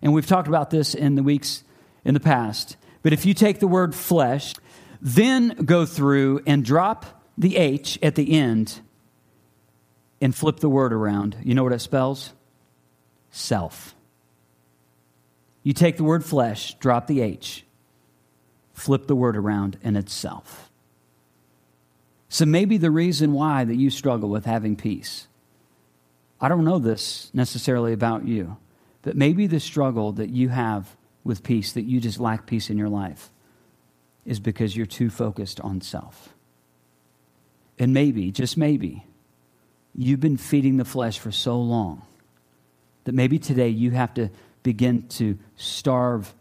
and 0.02 0.14
we've 0.14 0.28
talked 0.28 0.48
about 0.48 0.70
this 0.70 0.96
in 0.96 1.16
the 1.16 1.24
weeks 1.24 1.64
in 2.06 2.14
the 2.14 2.22
past, 2.22 2.78
but 3.04 3.12
if 3.12 3.26
you 3.26 3.34
take 3.34 3.60
the 3.60 3.68
word 3.68 3.94
flesh, 3.94 4.54
then 5.02 5.50
go 5.50 5.86
through 5.86 6.42
and 6.48 6.64
drop 6.64 7.24
the 7.38 7.58
H 7.58 8.00
at 8.02 8.16
the 8.16 8.32
end 8.34 8.80
and 10.22 10.34
flip 10.34 10.60
the 10.60 10.70
word 10.70 10.94
around, 10.94 11.36
you 11.44 11.56
know 11.56 11.64
what 11.64 11.74
it 11.74 11.80
spells? 11.80 12.34
Self. 13.32 13.96
You 15.64 15.74
take 15.74 15.98
the 15.98 16.04
word 16.04 16.24
flesh, 16.24 16.76
drop 16.76 17.08
the 17.08 17.22
H, 17.22 17.66
flip 18.74 19.08
the 19.08 19.16
word 19.16 19.36
around, 19.36 19.78
and 19.84 19.98
it's 19.98 20.14
self. 20.14 20.70
So 22.30 22.46
maybe 22.46 22.78
the 22.78 22.92
reason 22.92 23.34
why 23.34 23.64
that 23.64 23.76
you 23.76 23.90
struggle 23.90 24.30
with 24.30 24.46
having 24.46 24.76
peace, 24.76 25.28
I 26.42 26.50
don't 26.50 26.66
know 26.66 26.80
this 26.80 27.30
necessarily 27.34 27.94
about 27.94 28.26
you, 28.26 28.58
but 29.04 29.16
maybe 29.16 29.46
the 29.46 29.60
struggle 29.60 30.12
that 30.14 30.30
you 30.30 30.50
have 30.50 30.98
with 31.24 31.44
peace, 31.44 31.74
that 31.74 31.84
you 31.84 32.00
just 32.00 32.20
lack 32.20 32.48
peace 32.48 32.72
in 32.72 32.80
your 32.80 32.90
life, 32.90 33.30
is 34.26 34.40
because 34.40 34.76
you're 34.76 34.88
too 34.88 35.12
focused 35.12 35.60
on 35.60 35.82
self. 35.82 36.34
And 37.78 37.94
maybe, 37.94 38.32
just 38.32 38.58
maybe, 38.58 39.06
you've 39.94 40.20
been 40.20 40.38
feeding 40.38 40.78
the 40.78 40.86
flesh 40.86 41.20
for 41.20 41.32
so 41.32 41.60
long 41.60 42.02
that 43.04 43.14
maybe 43.14 43.38
today 43.38 43.70
you 43.70 43.92
have 43.92 44.14
to 44.16 44.30
begin 44.64 45.08
to 45.10 45.38
starve 45.58 46.34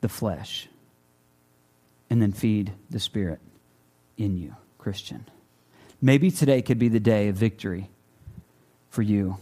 the 0.00 0.08
flesh 0.08 0.68
and 2.08 2.20
then 2.20 2.32
feed 2.32 2.72
the 2.90 3.00
Spirit 3.00 3.40
in 4.16 4.36
you, 4.36 4.56
Christian. 4.78 5.26
Maybe 6.02 6.30
today 6.30 6.62
could 6.62 6.78
be 6.78 6.88
the 6.88 7.00
day 7.00 7.28
of 7.28 7.36
victory 7.36 7.90
for 8.90 9.02
you. 9.02 9.38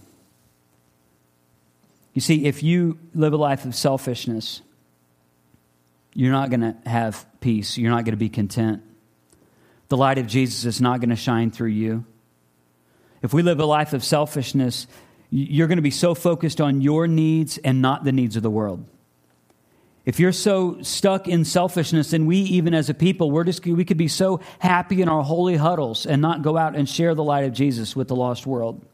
You 2.14 2.20
see, 2.20 2.46
if 2.46 2.62
you 2.62 2.98
live 3.14 3.32
a 3.32 3.36
life 3.36 3.64
of 3.64 3.74
selfishness, 3.74 4.62
you're 6.14 6.32
not 6.32 6.50
going 6.50 6.60
to 6.60 6.76
have 6.84 7.26
peace. 7.40 7.78
You're 7.78 7.90
not 7.90 8.04
going 8.04 8.12
to 8.12 8.18
be 8.18 8.28
content. 8.28 8.82
The 9.88 9.96
light 9.96 10.18
of 10.18 10.26
Jesus 10.26 10.64
is 10.64 10.80
not 10.80 11.00
going 11.00 11.10
to 11.10 11.16
shine 11.16 11.50
through 11.50 11.68
you. 11.68 12.04
If 13.22 13.32
we 13.32 13.42
live 13.42 13.60
a 13.60 13.64
life 13.64 13.92
of 13.92 14.04
selfishness, 14.04 14.86
you're 15.30 15.66
going 15.66 15.76
to 15.76 15.82
be 15.82 15.90
so 15.90 16.14
focused 16.14 16.60
on 16.60 16.80
your 16.80 17.06
needs 17.06 17.58
and 17.58 17.80
not 17.80 18.04
the 18.04 18.12
needs 18.12 18.36
of 18.36 18.42
the 18.42 18.50
world. 18.50 18.84
If 20.04 20.18
you're 20.18 20.32
so 20.32 20.80
stuck 20.82 21.28
in 21.28 21.44
selfishness, 21.44 22.12
and 22.12 22.26
we, 22.26 22.38
even 22.38 22.72
as 22.72 22.88
a 22.88 22.94
people, 22.94 23.30
we're 23.30 23.44
just, 23.44 23.64
we 23.66 23.84
could 23.84 23.98
be 23.98 24.08
so 24.08 24.40
happy 24.58 25.02
in 25.02 25.08
our 25.08 25.22
holy 25.22 25.56
huddles 25.56 26.06
and 26.06 26.22
not 26.22 26.42
go 26.42 26.56
out 26.56 26.74
and 26.74 26.88
share 26.88 27.14
the 27.14 27.22
light 27.22 27.44
of 27.44 27.52
Jesus 27.52 27.94
with 27.94 28.08
the 28.08 28.16
lost 28.16 28.46
world. 28.46 28.84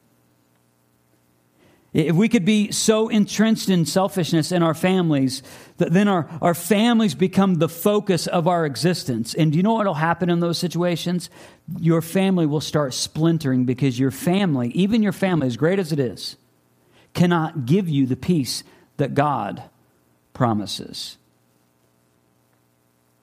If 1.95 2.17
we 2.17 2.29
could 2.29 2.45
be 2.45 2.73
so 2.73 3.09
entrenched 3.09 3.69
in 3.69 3.87
selfishness 3.87 4.51
in 4.51 4.65
our 4.65 4.75
families, 4.75 5.45
that 5.77 5.93
then 5.93 6.09
our, 6.09 6.29
our 6.43 6.53
families 6.53 7.15
become 7.15 7.55
the 7.55 7.69
focus 7.69 8.27
of 8.27 8.49
our 8.49 8.67
existence. 8.67 9.33
And 9.33 9.53
do 9.53 9.57
you 9.57 9.63
know 9.63 9.75
what 9.75 9.87
will 9.87 9.95
happen 9.95 10.29
in 10.29 10.41
those 10.41 10.59
situations? 10.59 11.31
Your 11.79 12.03
family 12.03 12.47
will 12.47 12.61
start 12.61 12.95
splintering 12.95 13.65
because 13.65 13.97
your 13.97 14.11
family, 14.11 14.71
even 14.71 15.05
your 15.05 15.13
family, 15.13 15.47
as 15.47 15.57
great 15.57 15.79
as 15.79 15.93
it 15.93 16.01
is, 16.01 16.37
cannot 17.15 17.65
give 17.65 17.89
you 17.89 18.07
the 18.07 18.17
peace 18.17 18.65
that 18.97 19.15
God 19.15 19.63
promises. 20.33 21.17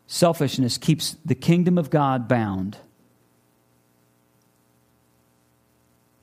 Selfishness 0.07 0.77
keeps 0.77 1.17
the 1.25 1.35
kingdom 1.35 1.77
of 1.77 1.89
God 1.89 2.29
bound, 2.29 2.77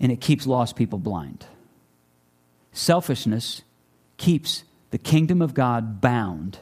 and 0.00 0.10
it 0.10 0.22
keeps 0.22 0.46
lost 0.46 0.76
people 0.76 0.98
blind. 0.98 1.44
Selfishness 2.78 3.62
keeps 4.18 4.62
the 4.90 4.98
kingdom 4.98 5.42
of 5.42 5.52
God 5.52 6.00
bound 6.00 6.60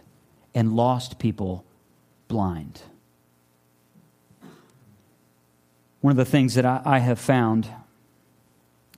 and 0.55 0.73
lost 0.73 1.19
people 1.19 1.67
blind. 2.27 2.81
One 6.01 6.13
of 6.13 6.17
the 6.17 6.25
things 6.25 6.55
that 6.55 6.65
I, 6.65 6.81
I, 6.87 6.99
have 7.01 7.19
found 7.19 7.69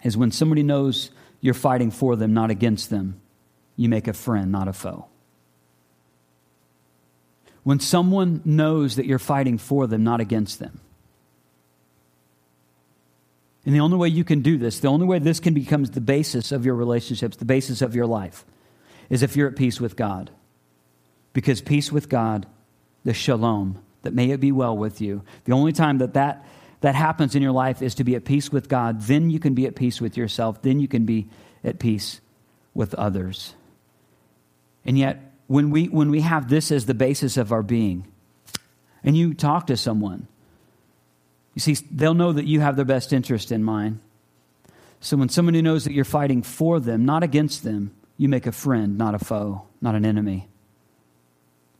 is 0.04 0.16
when 0.16 0.30
somebody 0.30 0.62
knows 0.62 1.10
you're 1.40 1.54
fighting 1.54 1.90
for 1.90 2.14
them, 2.14 2.34
not 2.34 2.52
against 2.52 2.88
them, 2.88 3.20
you 3.74 3.88
make 3.88 4.06
a 4.06 4.12
friend, 4.12 4.52
not 4.52 4.68
a 4.68 4.72
foe. 4.72 5.06
When 7.64 7.80
someone 7.80 8.42
knows 8.44 8.94
that 8.94 9.06
you're 9.06 9.18
fighting 9.18 9.58
for 9.58 9.88
them, 9.88 10.04
not 10.04 10.20
against 10.20 10.60
them, 10.60 10.80
and 13.68 13.74
the 13.74 13.80
only 13.80 13.98
way 13.98 14.08
you 14.08 14.24
can 14.24 14.40
do 14.40 14.56
this, 14.56 14.80
the 14.80 14.88
only 14.88 15.04
way 15.04 15.18
this 15.18 15.40
can 15.40 15.52
become 15.52 15.84
the 15.84 16.00
basis 16.00 16.52
of 16.52 16.64
your 16.64 16.74
relationships, 16.74 17.36
the 17.36 17.44
basis 17.44 17.82
of 17.82 17.94
your 17.94 18.06
life, 18.06 18.46
is 19.10 19.22
if 19.22 19.36
you're 19.36 19.46
at 19.46 19.56
peace 19.56 19.78
with 19.78 19.94
God. 19.94 20.30
Because 21.34 21.60
peace 21.60 21.92
with 21.92 22.08
God, 22.08 22.46
the 23.04 23.12
shalom, 23.12 23.84
that 24.04 24.14
may 24.14 24.30
it 24.30 24.40
be 24.40 24.52
well 24.52 24.74
with 24.74 25.02
you, 25.02 25.22
the 25.44 25.52
only 25.52 25.72
time 25.72 25.98
that 25.98 26.14
that, 26.14 26.46
that 26.80 26.94
happens 26.94 27.34
in 27.34 27.42
your 27.42 27.52
life 27.52 27.82
is 27.82 27.96
to 27.96 28.04
be 28.04 28.14
at 28.14 28.24
peace 28.24 28.50
with 28.50 28.70
God. 28.70 29.02
Then 29.02 29.28
you 29.28 29.38
can 29.38 29.52
be 29.52 29.66
at 29.66 29.76
peace 29.76 30.00
with 30.00 30.16
yourself. 30.16 30.62
Then 30.62 30.80
you 30.80 30.88
can 30.88 31.04
be 31.04 31.28
at 31.62 31.78
peace 31.78 32.22
with 32.72 32.94
others. 32.94 33.52
And 34.86 34.96
yet, 34.96 35.34
when 35.46 35.68
we, 35.68 35.88
when 35.88 36.10
we 36.10 36.22
have 36.22 36.48
this 36.48 36.72
as 36.72 36.86
the 36.86 36.94
basis 36.94 37.36
of 37.36 37.52
our 37.52 37.62
being, 37.62 38.10
and 39.04 39.14
you 39.14 39.34
talk 39.34 39.66
to 39.66 39.76
someone, 39.76 40.26
you 41.58 41.74
see, 41.74 41.86
they'll 41.90 42.14
know 42.14 42.32
that 42.32 42.46
you 42.46 42.60
have 42.60 42.76
their 42.76 42.84
best 42.84 43.12
interest 43.12 43.50
in 43.50 43.64
mind. 43.64 43.98
So 45.00 45.16
when 45.16 45.28
somebody 45.28 45.60
knows 45.60 45.82
that 45.84 45.92
you're 45.92 46.04
fighting 46.04 46.44
for 46.44 46.78
them, 46.78 47.04
not 47.04 47.24
against 47.24 47.64
them, 47.64 47.96
you 48.16 48.28
make 48.28 48.46
a 48.46 48.52
friend, 48.52 48.96
not 48.96 49.16
a 49.16 49.18
foe, 49.18 49.64
not 49.80 49.96
an 49.96 50.06
enemy. 50.06 50.46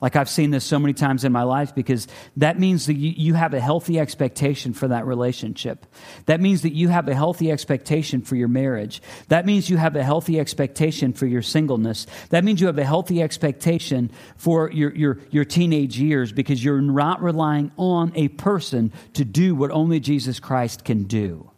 Like 0.01 0.15
I've 0.15 0.29
seen 0.29 0.53
this 0.53 0.65
so 0.65 0.79
many 0.79 0.93
times 0.93 1.25
in 1.25 1.33
my 1.33 1.43
life 1.43 1.75
because 1.75 2.07
that 2.37 2.59
means 2.59 2.87
that 2.87 2.95
you, 2.95 3.35
have 3.35 3.53
a 3.53 3.61
healthy 3.61 3.99
expectation 3.99 4.73
for 4.73 4.89
that 4.89 5.07
relationship. 5.07 5.87
That 6.27 6.41
means 6.41 6.63
that 6.63 6.73
you 6.73 6.89
have 6.89 7.09
a 7.09 7.15
healthy 7.15 7.51
expectation 7.51 8.23
for 8.23 8.37
your 8.37 8.47
marriage. 8.47 9.03
That 9.27 9.45
means 9.45 9.69
you 9.69 9.77
have 9.77 9.97
a 9.97 10.05
healthy 10.05 10.39
expectation 10.39 11.13
for 11.13 11.27
your 11.27 11.43
singleness. 11.43 12.07
That 12.31 12.45
means 12.45 12.61
you 12.61 12.69
have 12.69 12.79
a 12.79 12.85
healthy 12.85 13.21
expectation 13.23 14.13
for 14.37 14.71
your, 14.71 14.95
your, 14.95 15.19
your 15.31 15.45
teenage 15.45 15.99
years 15.99 16.31
because 16.31 16.63
you're 16.63 16.81
not 16.81 17.21
relying 17.21 17.73
on 17.77 18.13
a 18.15 18.29
person 18.29 18.93
to 19.15 19.25
do 19.25 19.57
what 19.57 19.73
only 19.73 19.99
Jesus 19.99 20.39
Christ 20.39 20.85
can 20.85 21.05
do. 21.05 21.51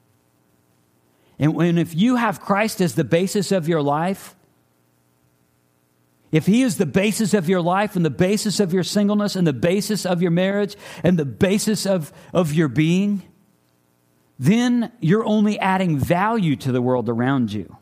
And 1.38 1.54
when, 1.54 1.76
if 1.76 1.94
you 1.94 2.16
have 2.16 2.40
Christ 2.40 2.80
as 2.80 2.94
the 2.94 3.04
basis 3.04 3.52
of 3.52 3.68
your 3.68 3.82
life, 3.82 4.34
if 6.32 6.46
He 6.46 6.62
is 6.62 6.76
the 6.76 6.86
basis 6.86 7.34
of 7.34 7.48
your 7.48 7.60
life 7.60 7.96
and 7.96 8.04
the 8.04 8.10
basis 8.10 8.60
of 8.60 8.72
your 8.72 8.84
singleness 8.84 9.36
and 9.36 9.46
the 9.46 9.52
basis 9.52 10.06
of 10.06 10.22
your 10.22 10.30
marriage 10.30 10.76
and 11.02 11.18
the 11.18 11.24
basis 11.24 11.86
of, 11.86 12.12
of 12.32 12.52
your 12.52 12.68
being, 12.68 13.22
then 14.38 14.92
you're 15.00 15.24
only 15.24 15.58
adding 15.58 15.98
value 15.98 16.56
to 16.56 16.72
the 16.72 16.80
world 16.80 17.08
around 17.08 17.52
you. 17.52 17.76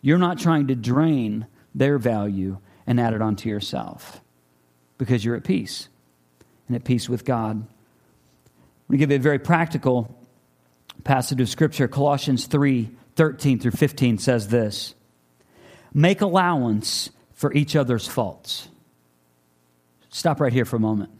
You're 0.00 0.18
not 0.18 0.38
trying 0.38 0.68
to 0.68 0.74
drain 0.74 1.46
their 1.74 1.98
value 1.98 2.58
and 2.86 2.98
add 2.98 3.14
it 3.14 3.22
onto 3.22 3.48
yourself 3.48 4.20
because 4.98 5.24
you're 5.24 5.36
at 5.36 5.44
peace 5.44 5.88
and 6.66 6.76
at 6.76 6.84
peace 6.84 7.08
with 7.08 7.24
God. 7.24 7.56
I'm 7.56 7.68
going 8.88 8.92
to 8.92 8.96
give 8.98 9.10
you 9.10 9.16
a 9.16 9.20
very 9.20 9.38
practical 9.38 10.18
passage 11.04 11.40
of 11.40 11.48
Scripture, 11.48 11.88
Colossians 11.88 12.46
3 12.46 12.90
13 13.14 13.58
through 13.58 13.72
15, 13.72 14.18
says 14.18 14.48
this 14.48 14.94
Make 15.92 16.20
allowance 16.20 17.10
for 17.42 17.52
each 17.54 17.74
other's 17.74 18.06
faults. 18.06 18.68
Stop 20.10 20.40
right 20.40 20.52
here 20.52 20.64
for 20.64 20.76
a 20.76 20.80
moment. 20.80 21.10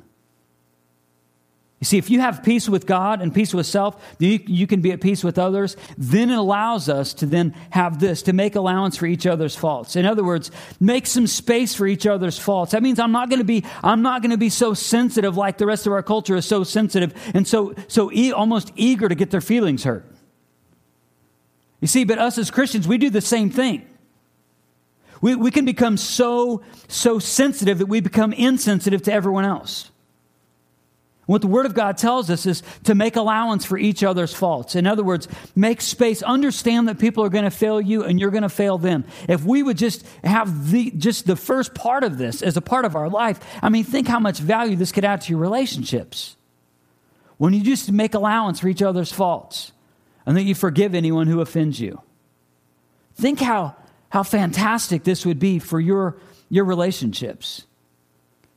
You 1.81 1.85
see, 1.85 1.99
if 1.99 2.11
you 2.11 2.21
have 2.21 2.45
peace 2.45 2.69
with 2.69 2.87
God 2.87 3.21
and 3.21 3.35
peace 3.35 3.53
with 3.53 3.67
self, 3.67 4.01
you, 4.21 4.39
you 4.47 4.69
can 4.69 4.83
be 4.83 4.93
at 4.93 5.01
peace 5.01 5.25
with 5.25 5.37
others. 5.37 5.77
Then 5.99 6.31
it 6.31 6.39
allows 6.39 6.89
us 6.89 7.13
to 7.15 7.27
then 7.27 7.57
have 7.71 7.99
this, 7.99 8.23
to 8.23 8.33
make 8.33 8.55
allowance 8.55 8.97
for 8.97 9.07
each 9.07 9.27
other's 9.27 9.57
faults. 9.57 9.97
In 9.97 10.07
other 10.07 10.23
words, 10.23 10.53
make 10.79 11.09
some 11.09 11.27
space 11.27 11.75
for 11.75 11.89
each 11.89 12.07
other's 12.07 12.39
faults. 12.39 12.71
That 12.71 12.85
means 12.85 13.01
I'm 13.01 13.11
not 13.11 13.29
going 13.29 13.41
to 13.41 13.45
be, 13.45 13.65
I'm 13.83 14.03
not 14.03 14.23
going 14.23 14.31
to 14.31 14.39
be 14.39 14.49
so 14.49 14.75
sensitive 14.75 15.37
like 15.37 15.59
the 15.59 15.67
rest 15.67 15.89
of 15.89 15.93
our 15.93 16.05
culture 16.05 16.37
is 16.37 16.47
so 16.47 16.63
sensitive 16.63 17.15
and 17.35 17.49
so, 17.49 17.75
so 17.89 18.13
e- 18.13 18.31
almost 18.31 18.71
eager 18.77 19.09
to 19.09 19.17
get 19.17 19.33
their 19.33 19.41
feelings 19.41 19.83
hurt. 19.83 20.09
You 21.81 21.89
see, 21.89 22.05
but 22.05 22.21
us 22.21 22.39
as 22.39 22.53
Christians, 22.53 22.87
we 22.87 22.97
do 22.97 23.11
the 23.11 23.21
same 23.21 23.51
thing. 23.51 23.89
We, 25.23 25.37
we 25.37 25.51
can 25.51 25.65
become 25.65 25.97
so, 25.97 26.63
so 26.89 27.19
sensitive 27.19 27.79
that 27.79 27.87
we 27.87 28.01
become 28.01 28.35
insensitive 28.35 29.03
to 29.03 29.13
everyone 29.13 29.47
else. 29.47 29.91
What 31.27 31.41
the 31.41 31.47
Word 31.47 31.67
of 31.67 31.75
God 31.75 31.97
tells 31.97 32.29
us 32.29 32.45
is 32.47 32.65
to 32.85 32.97
make 32.97 33.15
allowance 33.15 33.65
for 33.65 33.79
each 33.79 34.03
other's 34.03 34.35
faults. 34.35 34.75
In 34.75 34.87
other 34.87 35.05
words, 35.05 35.29
make 35.55 35.81
space. 35.81 36.23
Understand 36.23 36.89
that 36.89 36.99
people 36.99 37.25
are 37.25 37.29
going 37.29 37.45
to 37.45 37.51
fail 37.51 37.81
you 37.81 38.03
and 38.03 38.19
you're 38.19 38.33
going 38.33 38.43
to 38.43 38.49
fail 38.49 38.77
them. 38.77 39.05
If 39.29 39.45
we 39.45 39.63
would 39.63 39.79
just 39.79 40.05
have 40.25 40.73
the, 40.73 40.91
just 40.91 41.27
the 41.27 41.37
first 41.37 41.75
part 41.75 42.03
of 42.03 42.19
this 42.19 42.43
as 42.43 42.57
a 42.57 42.61
part 42.61 42.85
of 42.85 42.97
our 42.97 43.09
life, 43.09 43.39
I 43.63 43.69
mean, 43.69 43.85
think 43.85 44.09
how 44.09 44.19
much 44.19 44.41
value 44.41 44.75
this 44.75 44.91
could 44.91 45.05
add 45.05 45.21
to 45.23 45.31
your 45.31 45.39
relationships. 45.39 46.37
When 47.39 47.55
you 47.55 47.63
just 47.63 47.91
make 47.93 48.15
allowance 48.15 48.59
for 48.59 48.69
each 48.69 48.83
other's 48.83 49.13
faults 49.13 49.71
and 50.27 50.37
that 50.37 50.43
you 50.43 50.57
forgive 50.57 50.95
anyone 50.95 51.29
who 51.29 51.41
offends 51.41 51.81
you. 51.81 52.03
Think 53.15 53.41
how, 53.41 53.77
how 54.13 54.23
fantastic 54.23 55.05
this 55.05 55.25
would 55.25 55.39
be 55.39 55.59
for 55.59 55.81
your, 55.81 56.19
your 56.51 56.67
relationships. 56.67 57.65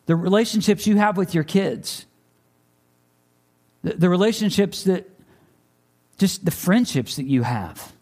The 0.06 0.16
relationships 0.16 0.86
you 0.86 0.98
have 0.98 1.16
with 1.16 1.34
your 1.34 1.46
kids 1.46 2.06
the, 3.86 3.94
the 3.94 4.10
relationships 4.10 4.84
that, 4.84 5.10
just 6.18 6.44
the 6.44 6.52
friendships 6.52 7.16
that 7.16 7.26
you 7.26 7.44
have. 7.44 7.94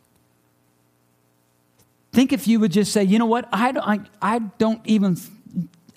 Think 2.14 2.32
if 2.32 2.48
you 2.48 2.60
would 2.60 2.72
just 2.72 2.92
say, 2.92 3.04
you 3.04 3.20
know 3.20 3.26
what, 3.26 3.48
I 3.52 3.74
don't, 3.74 3.88
I, 3.88 4.00
I 4.22 4.40
don't 4.40 4.82
even, 4.86 5.18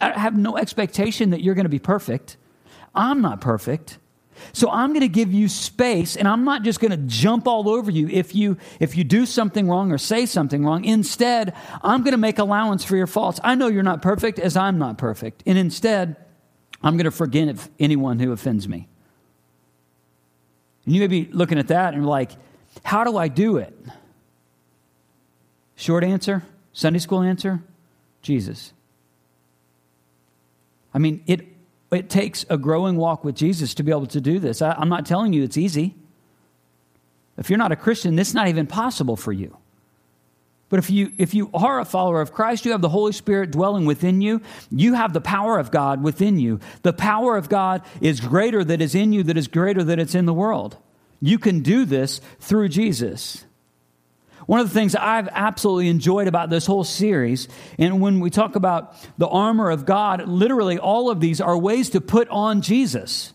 I 0.00 0.18
have 0.18 0.36
no 0.36 0.56
expectation 0.56 1.30
that 1.30 1.40
you're 1.40 1.54
going 1.54 1.66
to 1.66 1.70
be 1.70 1.78
perfect. 1.78 2.36
I'm 2.94 3.22
not 3.22 3.40
perfect. 3.40 3.98
So 4.52 4.70
I'm 4.70 4.90
going 4.90 5.00
to 5.00 5.08
give 5.08 5.32
you 5.32 5.48
space 5.48 6.16
and 6.16 6.26
I'm 6.26 6.44
not 6.44 6.62
just 6.62 6.80
going 6.80 6.90
to 6.90 6.96
jump 6.96 7.46
all 7.46 7.68
over 7.68 7.90
you 7.90 8.08
if 8.08 8.34
you 8.34 8.56
if 8.80 8.96
you 8.96 9.04
do 9.04 9.26
something 9.26 9.68
wrong 9.68 9.92
or 9.92 9.98
say 9.98 10.26
something 10.26 10.64
wrong. 10.64 10.84
Instead, 10.84 11.54
I'm 11.82 12.02
going 12.02 12.12
to 12.12 12.18
make 12.18 12.38
allowance 12.38 12.84
for 12.84 12.96
your 12.96 13.06
faults. 13.06 13.40
I 13.42 13.54
know 13.54 13.68
you're 13.68 13.82
not 13.82 14.02
perfect 14.02 14.38
as 14.38 14.56
I'm 14.56 14.78
not 14.78 14.98
perfect. 14.98 15.42
And 15.46 15.58
instead, 15.58 16.16
I'm 16.82 16.96
going 16.96 17.04
to 17.04 17.10
forgive 17.10 17.68
anyone 17.78 18.18
who 18.18 18.32
offends 18.32 18.68
me. 18.68 18.88
And 20.84 20.94
you 20.94 21.00
may 21.00 21.08
be 21.08 21.28
looking 21.32 21.58
at 21.58 21.68
that 21.68 21.94
and 21.94 22.06
like, 22.06 22.32
how 22.84 23.04
do 23.04 23.16
I 23.16 23.28
do 23.28 23.56
it? 23.56 23.76
Short 25.74 26.04
answer, 26.04 26.42
Sunday 26.72 26.98
school 26.98 27.22
answer, 27.22 27.60
Jesus. 28.22 28.72
I 30.94 30.98
mean, 30.98 31.22
it, 31.26 31.46
it 31.90 32.10
takes 32.10 32.44
a 32.50 32.58
growing 32.58 32.96
walk 32.96 33.24
with 33.24 33.34
Jesus 33.34 33.74
to 33.74 33.82
be 33.82 33.90
able 33.90 34.06
to 34.06 34.20
do 34.20 34.38
this. 34.38 34.60
I, 34.62 34.72
I'm 34.72 34.88
not 34.88 35.06
telling 35.06 35.32
you 35.32 35.42
it's 35.42 35.56
easy. 35.56 35.94
If 37.38 37.50
you're 37.50 37.58
not 37.58 37.72
a 37.72 37.76
Christian, 37.76 38.16
this 38.16 38.28
is 38.28 38.34
not 38.34 38.48
even 38.48 38.66
possible 38.66 39.16
for 39.16 39.32
you. 39.32 39.56
But 40.68 40.80
if 40.80 40.90
you, 40.90 41.12
if 41.16 41.32
you 41.32 41.48
are 41.54 41.78
a 41.78 41.84
follower 41.84 42.20
of 42.20 42.32
Christ, 42.32 42.64
you 42.64 42.72
have 42.72 42.80
the 42.80 42.88
Holy 42.88 43.12
Spirit 43.12 43.52
dwelling 43.52 43.86
within 43.86 44.20
you. 44.20 44.42
You 44.70 44.94
have 44.94 45.12
the 45.12 45.20
power 45.20 45.58
of 45.58 45.70
God 45.70 46.02
within 46.02 46.40
you. 46.40 46.58
The 46.82 46.92
power 46.92 47.36
of 47.36 47.48
God 47.48 47.82
is 48.00 48.20
greater 48.20 48.64
that 48.64 48.80
is 48.80 48.96
in 48.96 49.12
you, 49.12 49.22
that 49.24 49.36
is 49.36 49.46
greater 49.46 49.84
that 49.84 50.00
it's 50.00 50.16
in 50.16 50.26
the 50.26 50.34
world. 50.34 50.76
You 51.20 51.38
can 51.38 51.60
do 51.60 51.84
this 51.84 52.20
through 52.40 52.70
Jesus. 52.70 53.45
One 54.46 54.60
of 54.60 54.68
the 54.68 54.74
things 54.74 54.94
I've 54.94 55.28
absolutely 55.32 55.88
enjoyed 55.88 56.28
about 56.28 56.50
this 56.50 56.66
whole 56.66 56.84
series, 56.84 57.48
and 57.78 58.00
when 58.00 58.20
we 58.20 58.30
talk 58.30 58.56
about 58.56 58.94
the 59.18 59.26
armor 59.26 59.70
of 59.70 59.84
God, 59.84 60.26
literally 60.28 60.78
all 60.78 61.10
of 61.10 61.20
these 61.20 61.40
are 61.40 61.58
ways 61.58 61.90
to 61.90 62.00
put 62.00 62.28
on 62.28 62.62
Jesus 62.62 63.32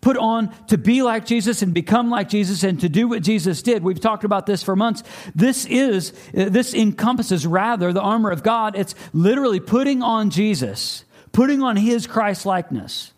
put 0.00 0.16
on 0.16 0.54
to 0.66 0.78
be 0.78 1.02
like 1.02 1.26
Jesus 1.26 1.62
and 1.62 1.74
become 1.74 2.10
like 2.10 2.28
Jesus 2.28 2.62
and 2.62 2.80
to 2.80 2.88
do 2.88 3.08
what 3.08 3.22
Jesus 3.22 3.62
did. 3.62 3.82
We've 3.82 4.00
talked 4.00 4.24
about 4.24 4.46
this 4.46 4.62
for 4.62 4.76
months. 4.76 5.02
This 5.34 5.66
is, 5.66 6.12
this 6.32 6.74
encompasses 6.74 7.46
rather 7.46 7.92
the 7.92 8.00
armor 8.00 8.30
of 8.30 8.42
God. 8.42 8.76
It's 8.76 8.94
literally 9.12 9.60
putting 9.60 10.02
on 10.02 10.30
Jesus, 10.30 11.04
putting 11.32 11.62
on 11.62 11.76
his 11.76 12.06
Christ 12.06 12.46
likeness. 12.46 13.12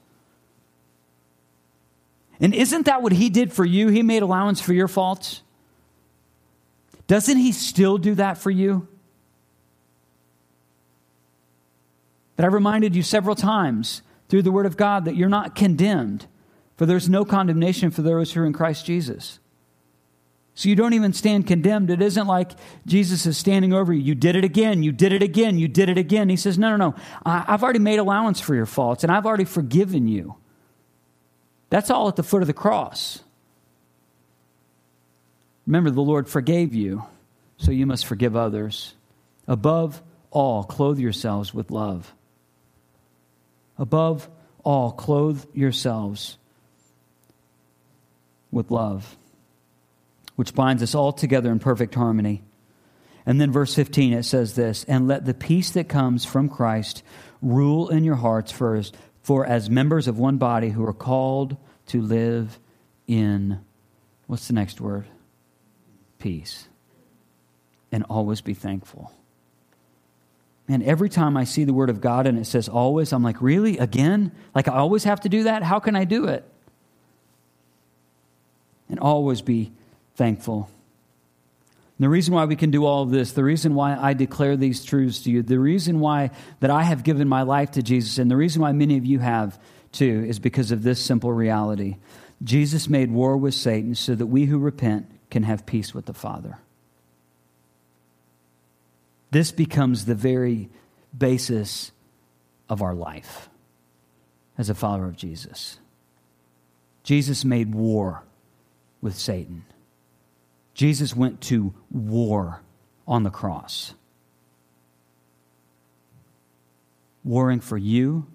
And 2.40 2.54
isn't 2.54 2.86
that 2.86 3.02
what 3.02 3.12
he 3.12 3.28
did 3.28 3.52
for 3.52 3.64
you? 3.64 3.88
He 3.88 4.02
made 4.02 4.22
allowance 4.22 4.60
for 4.60 4.72
your 4.72 4.88
faults. 4.88 5.42
Doesn't 7.10 7.38
he 7.38 7.50
still 7.50 7.98
do 7.98 8.14
that 8.14 8.38
for 8.38 8.52
you? 8.52 8.86
That 12.36 12.46
I've 12.46 12.52
reminded 12.52 12.94
you 12.94 13.02
several 13.02 13.34
times 13.34 14.02
through 14.28 14.42
the 14.42 14.52
Word 14.52 14.64
of 14.64 14.76
God 14.76 15.06
that 15.06 15.16
you're 15.16 15.28
not 15.28 15.56
condemned. 15.56 16.28
For 16.76 16.86
there's 16.86 17.08
no 17.08 17.24
condemnation 17.24 17.90
for 17.90 18.02
those 18.02 18.32
who 18.32 18.42
are 18.42 18.46
in 18.46 18.52
Christ 18.52 18.86
Jesus. 18.86 19.40
So 20.54 20.68
you 20.68 20.76
don't 20.76 20.92
even 20.92 21.12
stand 21.12 21.48
condemned. 21.48 21.90
It 21.90 22.00
isn't 22.00 22.28
like 22.28 22.52
Jesus 22.86 23.26
is 23.26 23.36
standing 23.36 23.72
over 23.72 23.92
you. 23.92 24.02
You 24.02 24.14
did 24.14 24.36
it 24.36 24.44
again. 24.44 24.84
You 24.84 24.92
did 24.92 25.12
it 25.12 25.20
again. 25.20 25.58
You 25.58 25.66
did 25.66 25.88
it 25.88 25.98
again. 25.98 26.28
He 26.28 26.36
says, 26.36 26.58
No, 26.58 26.76
no, 26.76 26.90
no. 26.90 26.94
I've 27.26 27.64
already 27.64 27.80
made 27.80 27.98
allowance 27.98 28.40
for 28.40 28.54
your 28.54 28.66
faults 28.66 29.02
and 29.02 29.10
I've 29.10 29.26
already 29.26 29.46
forgiven 29.46 30.06
you. 30.06 30.36
That's 31.70 31.90
all 31.90 32.06
at 32.06 32.14
the 32.14 32.22
foot 32.22 32.42
of 32.42 32.46
the 32.46 32.52
cross. 32.54 33.24
Remember, 35.70 35.92
the 35.92 36.02
Lord 36.02 36.28
forgave 36.28 36.74
you, 36.74 37.04
so 37.56 37.70
you 37.70 37.86
must 37.86 38.04
forgive 38.04 38.34
others. 38.34 38.94
Above 39.46 40.02
all, 40.32 40.64
clothe 40.64 40.98
yourselves 40.98 41.54
with 41.54 41.70
love. 41.70 42.12
Above 43.78 44.28
all, 44.64 44.90
clothe 44.90 45.44
yourselves 45.54 46.38
with 48.50 48.72
love, 48.72 49.16
which 50.34 50.56
binds 50.56 50.82
us 50.82 50.96
all 50.96 51.12
together 51.12 51.52
in 51.52 51.60
perfect 51.60 51.94
harmony. 51.94 52.42
And 53.24 53.40
then, 53.40 53.52
verse 53.52 53.72
15, 53.72 54.12
it 54.12 54.24
says 54.24 54.56
this 54.56 54.82
And 54.88 55.06
let 55.06 55.24
the 55.24 55.34
peace 55.34 55.70
that 55.70 55.88
comes 55.88 56.24
from 56.24 56.48
Christ 56.48 57.04
rule 57.40 57.90
in 57.90 58.02
your 58.02 58.16
hearts 58.16 58.50
first, 58.50 58.96
for 59.22 59.46
as 59.46 59.70
members 59.70 60.08
of 60.08 60.18
one 60.18 60.36
body 60.36 60.70
who 60.70 60.84
are 60.84 60.92
called 60.92 61.56
to 61.86 62.02
live 62.02 62.58
in, 63.06 63.60
what's 64.26 64.48
the 64.48 64.54
next 64.54 64.80
word? 64.80 65.06
Peace. 66.20 66.68
And 67.90 68.04
always 68.08 68.40
be 68.40 68.54
thankful. 68.54 69.12
And 70.68 70.84
every 70.84 71.08
time 71.08 71.36
I 71.36 71.42
see 71.42 71.64
the 71.64 71.72
word 71.72 71.90
of 71.90 72.00
God 72.00 72.28
and 72.28 72.38
it 72.38 72.44
says 72.44 72.68
always, 72.68 73.12
I'm 73.12 73.24
like, 73.24 73.42
really? 73.42 73.78
Again? 73.78 74.30
Like 74.54 74.68
I 74.68 74.74
always 74.74 75.02
have 75.02 75.20
to 75.22 75.28
do 75.28 75.42
that? 75.42 75.64
How 75.64 75.80
can 75.80 75.96
I 75.96 76.04
do 76.04 76.26
it? 76.26 76.48
and 78.90 78.98
always 78.98 79.40
be 79.40 79.72
thankful. 80.16 80.68
The 81.98 82.08
reason 82.08 82.34
why 82.34 82.46
we 82.46 82.56
can 82.56 82.70
do 82.70 82.84
all 82.84 83.02
of 83.02 83.10
this, 83.10 83.32
the 83.32 83.44
reason 83.44 83.74
why 83.74 83.96
I 83.96 84.14
declare 84.14 84.56
these 84.56 84.84
truths 84.84 85.22
to 85.22 85.30
you, 85.30 85.42
the 85.42 85.58
reason 85.58 86.00
why 86.00 86.30
that 86.60 86.70
I 86.70 86.82
have 86.82 87.04
given 87.04 87.28
my 87.28 87.42
life 87.42 87.72
to 87.72 87.82
Jesus, 87.82 88.18
and 88.18 88.30
the 88.30 88.36
reason 88.36 88.62
why 88.62 88.72
many 88.72 88.96
of 88.96 89.06
you 89.06 89.18
have 89.18 89.58
too, 89.92 90.24
is 90.26 90.38
because 90.38 90.72
of 90.72 90.82
this 90.82 91.00
simple 91.00 91.32
reality. 91.32 91.96
Jesus 92.42 92.88
made 92.88 93.10
war 93.10 93.36
with 93.36 93.54
Satan 93.54 93.94
so 93.94 94.14
that 94.14 94.26
we 94.26 94.46
who 94.46 94.58
repent 94.58 95.10
can 95.30 95.44
have 95.44 95.66
peace 95.66 95.94
with 95.94 96.06
the 96.06 96.14
Father. 96.14 96.58
This 99.30 99.52
becomes 99.52 100.04
the 100.04 100.14
very 100.14 100.68
basis 101.16 101.92
of 102.68 102.82
our 102.82 102.94
life 102.94 103.48
as 104.58 104.68
a 104.68 104.74
follower 104.74 105.06
of 105.06 105.16
Jesus. 105.16 105.78
Jesus 107.02 107.44
made 107.44 107.74
war 107.74 108.24
with 109.00 109.16
Satan. 109.16 109.64
Jesus 110.74 111.14
went 111.14 111.40
to 111.42 111.74
war 111.90 112.60
on 113.06 113.22
the 113.22 113.30
cross, 113.30 113.94
warring 117.24 117.60
for 117.60 117.76
you 117.76 118.26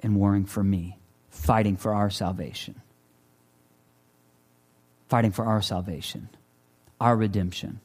and 0.00 0.16
warring 0.16 0.44
for 0.44 0.62
me, 0.62 0.98
fighting 1.30 1.76
for 1.76 1.94
our 1.94 2.10
salvation. 2.10 2.80
Fighting 5.10 5.32
for 5.32 5.44
our 5.44 5.60
salvation, 5.60 6.28
our 7.00 7.16
redemption, 7.16 7.80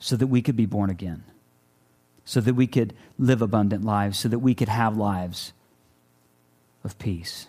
so 0.00 0.16
that 0.16 0.26
we 0.26 0.42
could 0.42 0.56
be 0.56 0.66
born 0.66 0.90
again, 0.90 1.22
so 2.24 2.40
that 2.40 2.54
we 2.54 2.66
could 2.66 2.92
live 3.16 3.40
abundant 3.40 3.84
lives, 3.84 4.18
so 4.18 4.28
that 4.28 4.40
we 4.40 4.56
could 4.56 4.68
have 4.68 4.96
lives 4.96 5.52
of 6.82 6.98
peace. 6.98 7.46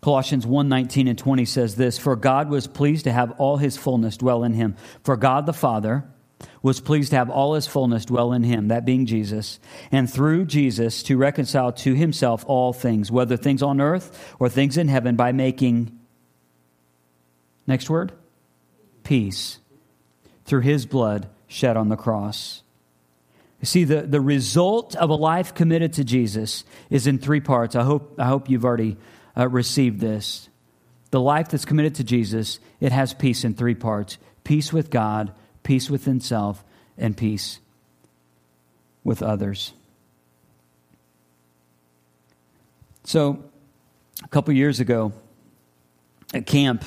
Colossians 0.00 0.46
1 0.46 0.68
19 0.68 1.08
and 1.08 1.18
20 1.18 1.44
says 1.44 1.74
this 1.74 1.98
For 1.98 2.14
God 2.14 2.48
was 2.48 2.68
pleased 2.68 3.04
to 3.04 3.12
have 3.12 3.32
all 3.32 3.56
his 3.56 3.76
fullness 3.76 4.16
dwell 4.16 4.44
in 4.44 4.54
him. 4.54 4.76
For 5.02 5.16
God 5.16 5.44
the 5.44 5.52
Father 5.52 6.04
was 6.62 6.80
pleased 6.80 7.10
to 7.10 7.16
have 7.16 7.30
all 7.30 7.54
his 7.54 7.66
fullness 7.66 8.04
dwell 8.04 8.32
in 8.32 8.42
him, 8.42 8.68
that 8.68 8.84
being 8.84 9.06
Jesus, 9.06 9.58
and 9.90 10.10
through 10.10 10.44
Jesus 10.44 11.02
to 11.04 11.16
reconcile 11.16 11.72
to 11.72 11.94
himself 11.94 12.44
all 12.46 12.72
things, 12.72 13.10
whether 13.10 13.36
things 13.36 13.62
on 13.62 13.80
earth 13.80 14.34
or 14.38 14.48
things 14.48 14.76
in 14.76 14.88
heaven, 14.88 15.16
by 15.16 15.32
making, 15.32 15.98
next 17.66 17.88
word, 17.88 18.12
peace, 19.04 19.58
through 20.44 20.60
his 20.60 20.84
blood 20.84 21.28
shed 21.46 21.76
on 21.76 21.88
the 21.88 21.96
cross. 21.96 22.62
You 23.60 23.66
see, 23.66 23.84
the, 23.84 24.02
the 24.02 24.20
result 24.20 24.96
of 24.96 25.10
a 25.10 25.14
life 25.14 25.54
committed 25.54 25.94
to 25.94 26.04
Jesus 26.04 26.64
is 26.88 27.06
in 27.06 27.18
three 27.18 27.40
parts. 27.40 27.76
I 27.76 27.82
hope, 27.82 28.14
I 28.18 28.26
hope 28.26 28.48
you've 28.48 28.64
already 28.64 28.96
uh, 29.36 29.48
received 29.48 30.00
this. 30.00 30.48
The 31.10 31.20
life 31.20 31.48
that's 31.48 31.64
committed 31.64 31.96
to 31.96 32.04
Jesus, 32.04 32.58
it 32.80 32.92
has 32.92 33.12
peace 33.12 33.44
in 33.44 33.54
three 33.54 33.74
parts 33.74 34.18
peace 34.44 34.72
with 34.72 34.90
God, 34.90 35.32
peace 35.62 35.90
within 35.90 36.20
self, 36.20 36.64
and 36.96 37.16
peace 37.16 37.60
with 39.04 39.22
others. 39.22 39.72
So, 43.04 43.42
a 44.22 44.28
couple 44.28 44.52
years 44.54 44.80
ago 44.80 45.12
at 46.34 46.46
camp, 46.46 46.84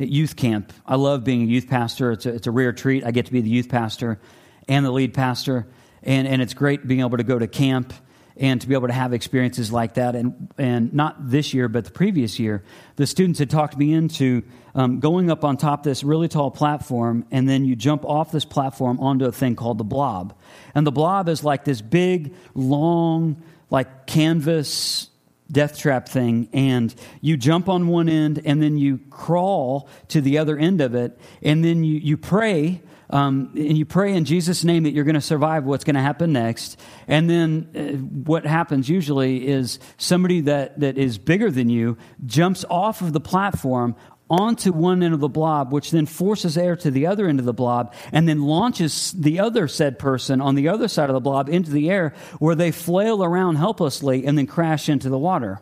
at 0.00 0.08
youth 0.08 0.36
camp, 0.36 0.72
I 0.86 0.94
love 0.96 1.24
being 1.24 1.42
a 1.42 1.46
youth 1.46 1.68
pastor. 1.68 2.12
It's 2.12 2.26
a, 2.26 2.34
it's 2.34 2.46
a 2.46 2.50
rare 2.50 2.72
treat. 2.72 3.04
I 3.04 3.10
get 3.10 3.26
to 3.26 3.32
be 3.32 3.40
the 3.40 3.50
youth 3.50 3.68
pastor 3.68 4.20
and 4.68 4.86
the 4.86 4.90
lead 4.90 5.14
pastor, 5.14 5.66
and, 6.02 6.28
and 6.28 6.40
it's 6.40 6.54
great 6.54 6.86
being 6.86 7.00
able 7.00 7.16
to 7.16 7.24
go 7.24 7.38
to 7.38 7.48
camp 7.48 7.92
and 8.38 8.60
to 8.60 8.68
be 8.68 8.74
able 8.74 8.86
to 8.86 8.94
have 8.94 9.12
experiences 9.12 9.72
like 9.72 9.94
that. 9.94 10.14
And, 10.14 10.52
and 10.58 10.92
not 10.94 11.30
this 11.30 11.52
year, 11.52 11.68
but 11.68 11.84
the 11.84 11.90
previous 11.90 12.38
year, 12.38 12.62
the 12.96 13.06
students 13.06 13.38
had 13.38 13.50
talked 13.50 13.76
me 13.76 13.92
into 13.92 14.42
um, 14.74 15.00
going 15.00 15.30
up 15.30 15.44
on 15.44 15.56
top 15.56 15.82
this 15.82 16.04
really 16.04 16.28
tall 16.28 16.50
platform, 16.50 17.26
and 17.30 17.48
then 17.48 17.64
you 17.64 17.74
jump 17.74 18.04
off 18.04 18.30
this 18.30 18.44
platform 18.44 19.00
onto 19.00 19.24
a 19.24 19.32
thing 19.32 19.56
called 19.56 19.78
the 19.78 19.84
blob. 19.84 20.36
And 20.74 20.86
the 20.86 20.92
blob 20.92 21.28
is 21.28 21.42
like 21.42 21.64
this 21.64 21.80
big, 21.80 22.34
long, 22.54 23.42
like 23.70 24.06
canvas 24.06 25.10
death 25.50 25.78
trap 25.78 26.08
thing 26.08 26.46
and 26.52 26.94
you 27.22 27.34
jump 27.36 27.70
on 27.70 27.88
one 27.88 28.06
end 28.08 28.40
and 28.44 28.62
then 28.62 28.76
you 28.76 28.98
crawl 29.08 29.88
to 30.08 30.20
the 30.20 30.36
other 30.36 30.58
end 30.58 30.80
of 30.82 30.94
it 30.94 31.18
and 31.42 31.64
then 31.64 31.82
you, 31.82 31.98
you 31.98 32.18
pray 32.18 32.82
um, 33.10 33.52
and 33.54 33.78
you 33.78 33.84
pray 33.84 34.14
in 34.14 34.24
Jesus' 34.24 34.64
name 34.64 34.82
that 34.82 34.92
you're 34.92 35.04
going 35.04 35.14
to 35.14 35.20
survive 35.20 35.64
what's 35.64 35.84
going 35.84 35.96
to 35.96 36.02
happen 36.02 36.32
next. 36.32 36.78
And 37.06 37.28
then 37.28 37.68
uh, 37.74 37.96
what 38.30 38.44
happens 38.44 38.88
usually 38.88 39.46
is 39.46 39.78
somebody 39.96 40.42
that, 40.42 40.80
that 40.80 40.98
is 40.98 41.18
bigger 41.18 41.50
than 41.50 41.70
you 41.70 41.96
jumps 42.26 42.64
off 42.68 43.00
of 43.00 43.12
the 43.12 43.20
platform 43.20 43.96
onto 44.30 44.72
one 44.72 45.02
end 45.02 45.14
of 45.14 45.20
the 45.20 45.28
blob, 45.28 45.72
which 45.72 45.90
then 45.90 46.04
forces 46.04 46.58
air 46.58 46.76
to 46.76 46.90
the 46.90 47.06
other 47.06 47.28
end 47.28 47.38
of 47.38 47.46
the 47.46 47.54
blob, 47.54 47.94
and 48.12 48.28
then 48.28 48.42
launches 48.42 49.12
the 49.12 49.40
other 49.40 49.66
said 49.66 49.98
person 49.98 50.42
on 50.42 50.54
the 50.54 50.68
other 50.68 50.86
side 50.86 51.08
of 51.08 51.14
the 51.14 51.20
blob 51.20 51.48
into 51.48 51.70
the 51.70 51.88
air, 51.88 52.12
where 52.38 52.54
they 52.54 52.70
flail 52.70 53.24
around 53.24 53.56
helplessly 53.56 54.26
and 54.26 54.36
then 54.36 54.46
crash 54.46 54.90
into 54.90 55.08
the 55.08 55.18
water. 55.18 55.60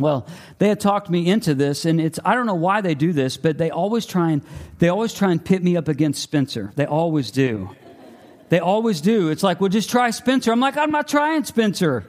Well, 0.00 0.26
they 0.58 0.68
had 0.68 0.80
talked 0.80 1.10
me 1.10 1.28
into 1.28 1.54
this, 1.54 1.84
and 1.84 2.00
it's 2.00 2.18
I 2.24 2.34
don't 2.34 2.46
know 2.46 2.54
why 2.54 2.80
they 2.80 2.94
do 2.94 3.12
this, 3.12 3.36
but 3.36 3.58
they 3.58 3.70
always 3.70 4.06
try 4.06 4.32
and 4.32 4.42
they 4.78 4.88
always 4.88 5.12
try 5.12 5.30
and 5.30 5.44
pit 5.44 5.62
me 5.62 5.76
up 5.76 5.88
against 5.88 6.22
Spencer. 6.22 6.72
They 6.76 6.86
always 6.86 7.30
do. 7.30 7.70
They 8.48 8.58
always 8.58 9.00
do. 9.00 9.28
It's 9.30 9.44
like, 9.44 9.60
well, 9.60 9.68
just 9.68 9.90
try 9.90 10.10
Spencer. 10.10 10.50
I'm 10.50 10.60
like, 10.60 10.76
I'm 10.76 10.90
not 10.90 11.06
trying 11.06 11.44
Spencer. 11.44 12.04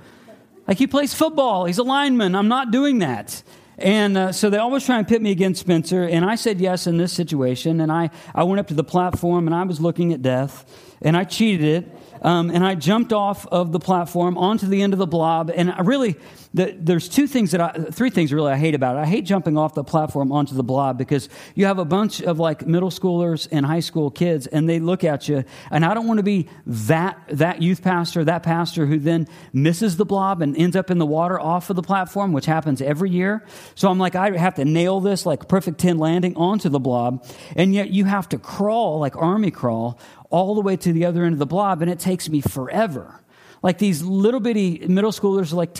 Like 0.67 0.77
he 0.77 0.87
plays 0.87 1.13
football. 1.13 1.65
He's 1.65 1.77
a 1.77 1.83
lineman. 1.83 2.35
I'm 2.35 2.47
not 2.47 2.71
doing 2.71 2.99
that. 2.99 3.43
And 3.77 4.17
uh, 4.17 4.31
so 4.31 4.49
they 4.49 4.57
always 4.57 4.85
try 4.85 4.97
and 4.99 5.07
pit 5.07 5.21
me 5.21 5.31
against 5.31 5.61
Spencer. 5.61 6.03
And 6.03 6.23
I 6.23 6.35
said 6.35 6.59
yes 6.59 6.87
in 6.87 6.97
this 6.97 7.11
situation. 7.11 7.81
And 7.81 7.91
I, 7.91 8.09
I 8.33 8.43
went 8.43 8.59
up 8.59 8.67
to 8.67 8.73
the 8.73 8.83
platform 8.83 9.47
and 9.47 9.55
I 9.55 9.63
was 9.63 9.79
looking 9.79 10.13
at 10.13 10.21
death. 10.21 10.65
And 11.01 11.17
I 11.17 11.23
cheated 11.23 11.65
it. 11.65 11.97
Um, 12.21 12.51
and 12.51 12.63
I 12.65 12.75
jumped 12.75 13.13
off 13.13 13.47
of 13.47 13.71
the 13.71 13.79
platform 13.79 14.37
onto 14.37 14.67
the 14.67 14.81
end 14.81 14.93
of 14.93 14.99
the 14.99 15.07
blob. 15.07 15.51
And 15.53 15.71
I 15.71 15.81
really, 15.81 16.17
the, 16.53 16.75
there's 16.77 17.09
two 17.09 17.25
things 17.25 17.51
that 17.51 17.61
I, 17.61 17.71
three 17.91 18.11
things 18.11 18.31
really 18.31 18.51
I 18.51 18.57
hate 18.57 18.75
about 18.75 18.95
it. 18.95 18.99
I 18.99 19.05
hate 19.05 19.25
jumping 19.25 19.57
off 19.57 19.73
the 19.73 19.83
platform 19.83 20.31
onto 20.31 20.53
the 20.53 20.63
blob 20.63 20.97
because 20.97 21.29
you 21.55 21.65
have 21.65 21.79
a 21.79 21.85
bunch 21.85 22.21
of 22.21 22.39
like 22.39 22.65
middle 22.67 22.91
schoolers 22.91 23.47
and 23.51 23.65
high 23.65 23.79
school 23.79 24.11
kids 24.11 24.45
and 24.47 24.69
they 24.69 24.79
look 24.79 25.03
at 25.03 25.27
you. 25.27 25.43
And 25.71 25.83
I 25.83 25.93
don't 25.93 26.07
want 26.07 26.19
to 26.19 26.23
be 26.23 26.47
that, 26.67 27.19
that 27.29 27.61
youth 27.61 27.81
pastor, 27.81 28.23
that 28.25 28.43
pastor 28.43 28.85
who 28.85 28.99
then 28.99 29.27
misses 29.51 29.97
the 29.97 30.05
blob 30.05 30.41
and 30.41 30.55
ends 30.55 30.75
up 30.75 30.91
in 30.91 30.99
the 30.99 31.05
water 31.05 31.39
off 31.39 31.69
of 31.71 31.75
the 31.75 31.83
platform, 31.83 32.33
which 32.33 32.45
happens 32.45 32.81
every 32.81 33.09
year. 33.09 33.43
So 33.73 33.89
I'm 33.89 33.97
like, 33.97 34.15
I 34.15 34.37
have 34.37 34.55
to 34.55 34.65
nail 34.65 34.99
this 34.99 35.25
like 35.25 35.47
perfect 35.47 35.79
10 35.79 35.97
landing 35.97 36.35
onto 36.35 36.69
the 36.69 36.79
blob. 36.79 37.25
And 37.55 37.73
yet 37.73 37.89
you 37.89 38.05
have 38.05 38.29
to 38.29 38.37
crawl 38.37 38.99
like 38.99 39.15
army 39.15 39.49
crawl 39.49 39.99
all 40.31 40.55
the 40.55 40.61
way 40.61 40.75
to 40.77 40.91
the 40.91 41.05
other 41.05 41.23
end 41.23 41.33
of 41.33 41.39
the 41.39 41.45
blob. 41.45 41.81
And 41.81 41.91
it 41.91 41.99
takes 41.99 42.27
me 42.29 42.41
forever. 42.41 43.21
Like 43.61 43.77
these 43.77 44.01
little 44.01 44.39
bitty 44.39 44.87
middle 44.87 45.11
schoolers 45.11 45.53
are 45.53 45.57
like 45.57 45.77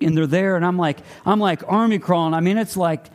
and 0.00 0.16
they're 0.16 0.26
there 0.26 0.56
and 0.56 0.64
i'm 0.64 0.76
like 0.76 0.98
i'm 1.26 1.40
like 1.40 1.62
army 1.66 1.98
crawling. 1.98 2.34
I 2.34 2.40
mean 2.40 2.58
it's 2.58 2.76
like 2.76 3.06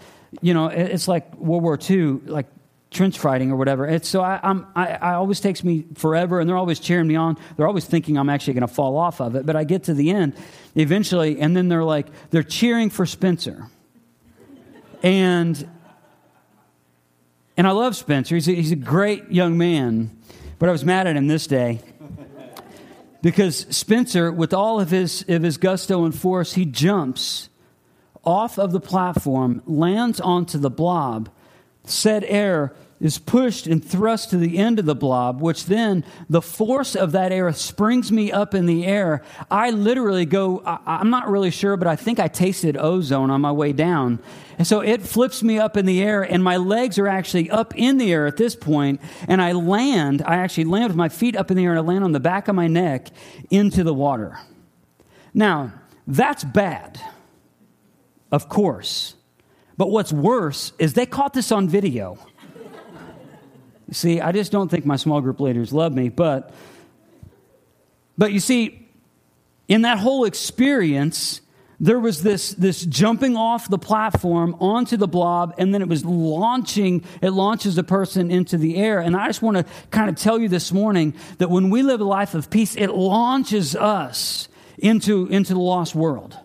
you 0.42 0.54
know 0.54 0.68
it's 0.68 1.08
like 1.08 1.34
world 1.36 1.64
war 1.64 1.80
ii 1.90 2.02
like 2.26 2.48
trench 2.92 3.18
fighting 3.20 3.52
or 3.52 3.56
whatever. 3.56 3.88
It's 3.88 4.10
so 4.10 4.22
i 4.22 4.40
i'm 4.44 4.68
i, 4.76 4.88
I 4.88 5.14
always 5.14 5.40
takes 5.40 5.64
me 5.64 5.86
forever 5.96 6.40
and 6.40 6.50
they're 6.50 6.58
always 6.58 6.80
cheering 6.80 7.08
me 7.08 7.16
on. 7.16 7.38
They're 7.56 7.68
always 7.68 7.86
thinking 7.86 8.18
i'm 8.18 8.30
actually 8.30 8.54
going 8.56 8.68
to 8.68 8.74
fall 8.74 8.98
off 8.98 9.22
of 9.22 9.36
it 9.36 9.46
but 9.46 9.56
i 9.56 9.64
get 9.64 9.84
to 9.84 9.94
the 9.94 10.12
end 10.12 10.36
eventually 10.76 11.40
and 11.40 11.56
then 11.56 11.70
they're 11.70 11.84
like 11.84 12.08
they're 12.30 12.44
cheering 12.44 12.90
for 12.90 13.06
spencer. 13.06 13.70
And 15.02 15.70
and 17.56 17.68
i 17.68 17.72
love 17.72 17.96
spencer. 17.96 18.36
He's 18.36 18.50
a, 18.50 18.54
he's 18.54 18.74
a 18.74 18.76
great 18.76 19.32
young 19.32 19.58
man 19.58 20.20
but 20.60 20.70
i 20.70 20.72
was 20.72 20.86
mad 20.86 21.08
at 21.08 21.16
him 21.16 21.28
this 21.28 21.48
day 21.48 21.80
because 23.22 23.66
Spencer, 23.70 24.32
with 24.32 24.54
all 24.54 24.80
of 24.80 24.92
his, 24.92 25.26
of 25.28 25.44
his 25.44 25.58
gusto 25.58 26.06
and 26.06 26.16
force, 26.16 26.54
he 26.54 26.66
jumps 26.66 27.50
off 28.24 28.58
of 28.58 28.72
the 28.72 28.80
platform, 28.80 29.62
lands 29.66 30.20
onto 30.22 30.58
the 30.58 30.70
blob. 30.70 31.30
Said 31.84 32.24
air 32.26 32.74
is 33.00 33.18
pushed 33.18 33.66
and 33.66 33.84
thrust 33.84 34.30
to 34.30 34.38
the 34.38 34.58
end 34.58 34.78
of 34.78 34.86
the 34.86 34.96
blob, 34.96 35.42
which 35.42 35.66
then 35.66 36.04
the 36.30 36.42
force 36.42 36.96
of 36.96 37.14
that 37.14 37.32
air 37.32 37.52
springs 37.54 38.12
me 38.12 38.32
up 38.32 38.54
in 38.54 38.66
the 38.66 38.86
air. 38.86 39.24
I 39.50 39.70
literally 39.70 40.26
go, 40.26 40.62
I, 40.66 41.00
am 41.00 41.10
not 41.10 41.30
really 41.30 41.52
sure, 41.52 41.78
but 41.78 41.88
I 41.88 41.96
think 41.96 42.20
I 42.20 42.28
tasted 42.28 42.76
ozone 42.76 43.30
on 43.30 43.40
my 43.40 43.52
way 43.52 43.72
down. 43.72 44.20
And 44.58 44.68
so 44.68 44.82
it 44.82 45.02
flips 45.02 45.42
me 45.42 45.58
up 45.58 45.78
in 45.78 45.86
the 45.86 46.02
air, 46.02 46.24
and 46.24 46.44
my 46.44 46.58
legs 46.58 47.00
are 47.00 47.08
actually 47.08 47.50
up 47.50 47.74
in 47.76 47.98
the 47.98 48.12
air 48.12 48.28
at 48.28 48.36
this 48.36 48.56
point, 48.56 49.00
and 49.28 49.42
I 49.42 49.54
land, 49.54 50.22
I 50.26 50.36
actually 50.36 50.66
land 50.66 50.90
with 50.90 50.98
my 50.98 51.10
feet 51.10 51.38
up 51.38 51.50
in 51.50 51.56
the 51.56 51.64
air, 51.64 51.72
and 51.72 51.80
I 51.80 51.84
land 51.84 52.04
on 52.04 52.12
the 52.12 52.20
back 52.20 52.50
of 52.50 52.56
my 52.56 52.68
neck 52.68 53.08
into 53.50 53.86
the 53.86 53.94
water. 53.94 54.38
Now, 55.34 55.74
that's 56.06 56.44
bad, 56.44 57.00
of 58.30 58.50
course. 58.50 59.16
But 59.78 59.92
what's 59.92 60.12
worse 60.12 60.74
is 60.78 60.94
they 60.94 61.06
caught 61.06 61.34
this 61.34 61.54
on 61.54 61.70
video. 61.70 62.18
See, 63.92 64.22
I 64.22 64.32
just 64.32 64.52
don't 64.52 64.70
think 64.70 64.86
my 64.86 64.96
small 64.96 65.22
group 65.22 65.40
leaders 65.40 65.74
love 65.74 65.94
me, 65.94 66.10
but 66.10 66.54
but 68.18 68.34
you 68.34 68.42
see, 68.42 68.86
in 69.70 69.84
that 69.84 69.98
whole 69.98 70.26
experience, 70.26 71.40
there 71.80 72.00
was 72.00 72.22
this, 72.22 72.52
this 72.54 72.82
jumping 72.82 73.38
off 73.38 73.70
the 73.70 73.78
platform 73.78 74.58
onto 74.60 74.98
the 74.98 75.08
blob, 75.08 75.56
and 75.58 75.74
then 75.74 75.82
it 75.82 75.88
was 75.88 76.04
launching, 76.04 77.06
it 77.22 77.30
launches 77.30 77.78
a 77.78 77.84
person 77.84 78.30
into 78.30 78.58
the 78.58 78.76
air. 78.76 79.00
And 79.00 79.16
I 79.16 79.28
just 79.28 79.42
want 79.42 79.56
to 79.56 79.66
kind 79.90 80.10
of 80.10 80.18
tell 80.18 80.38
you 80.38 80.50
this 80.50 80.74
morning 80.74 81.14
that 81.38 81.50
when 81.50 81.70
we 81.70 81.82
live 81.82 82.02
a 82.02 82.04
life 82.04 82.36
of 82.36 82.50
peace, 82.50 82.76
it 82.76 82.90
launches 82.90 83.74
us 83.76 84.50
into, 84.78 85.28
into 85.28 85.54
the 85.54 85.62
lost 85.62 85.96
world. 85.96 86.38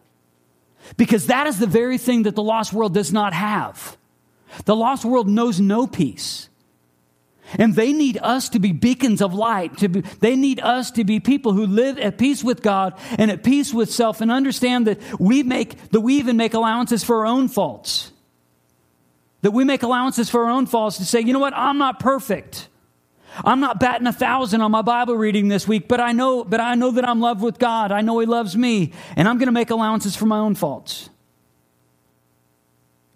Because 0.97 1.27
that 1.27 1.49
is 1.49 1.59
the 1.59 1.67
very 1.67 1.99
thing 1.99 2.23
that 2.23 2.37
the 2.37 2.43
lost 2.43 2.73
world 2.73 2.95
does 2.95 3.13
not 3.13 3.33
have. 3.33 3.97
The 4.65 4.77
lost 4.77 5.05
world 5.05 5.29
knows 5.29 5.59
no 5.59 5.89
peace. 5.89 6.49
And 7.59 7.75
they 7.75 7.93
need 7.93 8.19
us 8.23 8.49
to 8.51 8.59
be 8.59 8.73
beacons 8.73 9.21
of 9.23 9.35
light. 9.35 9.79
To 9.79 9.89
be, 9.89 10.01
they 10.21 10.35
need 10.35 10.61
us 10.61 10.91
to 10.93 11.05
be 11.05 11.21
people 11.21 11.53
who 11.53 11.67
live 11.67 11.99
at 11.99 12.19
peace 12.19 12.43
with 12.43 12.63
God 12.63 12.99
and 13.19 13.31
at 13.31 13.45
peace 13.45 13.73
with 13.73 13.93
self 13.93 14.21
and 14.21 14.31
understand 14.31 14.87
that 14.87 15.01
we 15.21 15.43
make, 15.43 15.91
that 15.91 16.01
we 16.01 16.15
even 16.17 16.37
make 16.37 16.55
allowances 16.55 17.05
for 17.05 17.19
our 17.19 17.27
own 17.27 17.49
faults. 17.49 18.11
That 19.43 19.53
we 19.53 19.65
make 19.65 19.83
allowances 19.83 20.31
for 20.31 20.45
our 20.45 20.51
own 20.51 20.67
faults 20.67 20.97
to 20.99 21.05
say, 21.05 21.21
you 21.21 21.33
know 21.33 21.39
what, 21.39 21.55
I'm 21.55 21.79
not 21.79 22.01
perfect. 22.01 22.69
I'm 23.45 23.61
not 23.61 23.81
batting 23.81 24.07
a 24.07 24.13
thousand 24.13 24.61
on 24.61 24.71
my 24.71 24.83
Bible 24.83 25.17
reading 25.17 25.49
this 25.49 25.67
week, 25.67 25.89
but 25.89 26.01
I 26.01 26.13
know, 26.13 26.45
but 26.45 26.61
I 26.61 26.75
know 26.77 26.93
that 26.93 27.09
I'm 27.09 27.21
loved 27.21 27.43
with 27.43 27.59
God. 27.59 27.91
I 27.91 28.01
know 28.01 28.19
He 28.21 28.27
loves 28.27 28.57
me, 28.57 28.93
and 29.17 29.29
I'm 29.29 29.39
going 29.39 29.49
to 29.49 29.53
make 29.53 29.71
allowances 29.71 30.15
for 30.15 30.27
my 30.27 30.39
own 30.39 30.55
faults. 30.55 31.11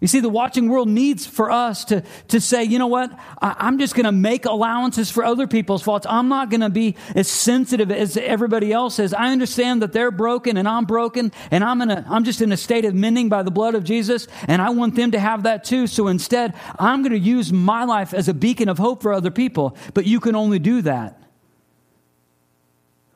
You 0.01 0.07
see, 0.07 0.21
the 0.21 0.29
watching 0.29 0.69
world 0.69 0.87
needs 0.87 1.25
for 1.25 1.51
us 1.51 1.83
to, 1.85 2.03
to 2.29 2.39
say, 2.39 2.63
you 2.63 2.79
know 2.79 2.87
what? 2.87 3.11
I, 3.41 3.67
am 3.67 3.77
just 3.79 3.95
going 3.95 4.05
to 4.05 4.13
make 4.13 4.45
allowances 4.45 5.11
for 5.11 5.25
other 5.25 5.45
people's 5.45 5.81
faults. 5.81 6.07
I'm 6.09 6.29
not 6.29 6.49
going 6.49 6.61
to 6.61 6.69
be 6.69 6.95
as 7.15 7.27
sensitive 7.27 7.91
as 7.91 8.15
everybody 8.15 8.71
else 8.71 8.97
is. 8.99 9.13
I 9.13 9.27
understand 9.27 9.81
that 9.81 9.91
they're 9.91 10.11
broken 10.11 10.55
and 10.55 10.69
I'm 10.69 10.85
broken 10.85 11.33
and 11.51 11.65
I'm 11.65 11.81
in 11.81 11.91
a, 11.91 12.05
I'm 12.09 12.23
just 12.23 12.41
in 12.41 12.53
a 12.53 12.57
state 12.57 12.85
of 12.85 12.95
mending 12.95 13.27
by 13.27 13.43
the 13.43 13.51
blood 13.51 13.75
of 13.75 13.83
Jesus 13.83 14.29
and 14.47 14.61
I 14.61 14.69
want 14.69 14.95
them 14.95 15.11
to 15.11 15.19
have 15.19 15.43
that 15.43 15.65
too. 15.65 15.85
So 15.85 16.07
instead, 16.07 16.53
I'm 16.79 17.01
going 17.01 17.11
to 17.11 17.19
use 17.19 17.51
my 17.51 17.83
life 17.83 18.13
as 18.13 18.29
a 18.29 18.33
beacon 18.33 18.69
of 18.69 18.77
hope 18.77 19.01
for 19.01 19.11
other 19.11 19.31
people. 19.31 19.75
But 19.93 20.05
you 20.05 20.21
can 20.21 20.33
only 20.33 20.59
do 20.59 20.81
that 20.83 21.21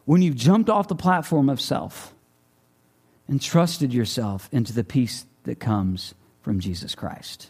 when 0.04 0.22
you've 0.22 0.36
jumped 0.36 0.70
off 0.70 0.90
the 0.90 0.96
platform 0.96 1.48
of 1.48 1.62
self 1.62 2.14
and 3.30 3.42
trusted 3.42 3.94
yourself 3.94 4.50
into 4.52 4.74
the 4.74 4.84
peace 4.84 5.26
that 5.46 5.62
comes 5.62 6.14
from 6.44 6.60
Jesus 6.60 6.94
Christ. 6.94 7.50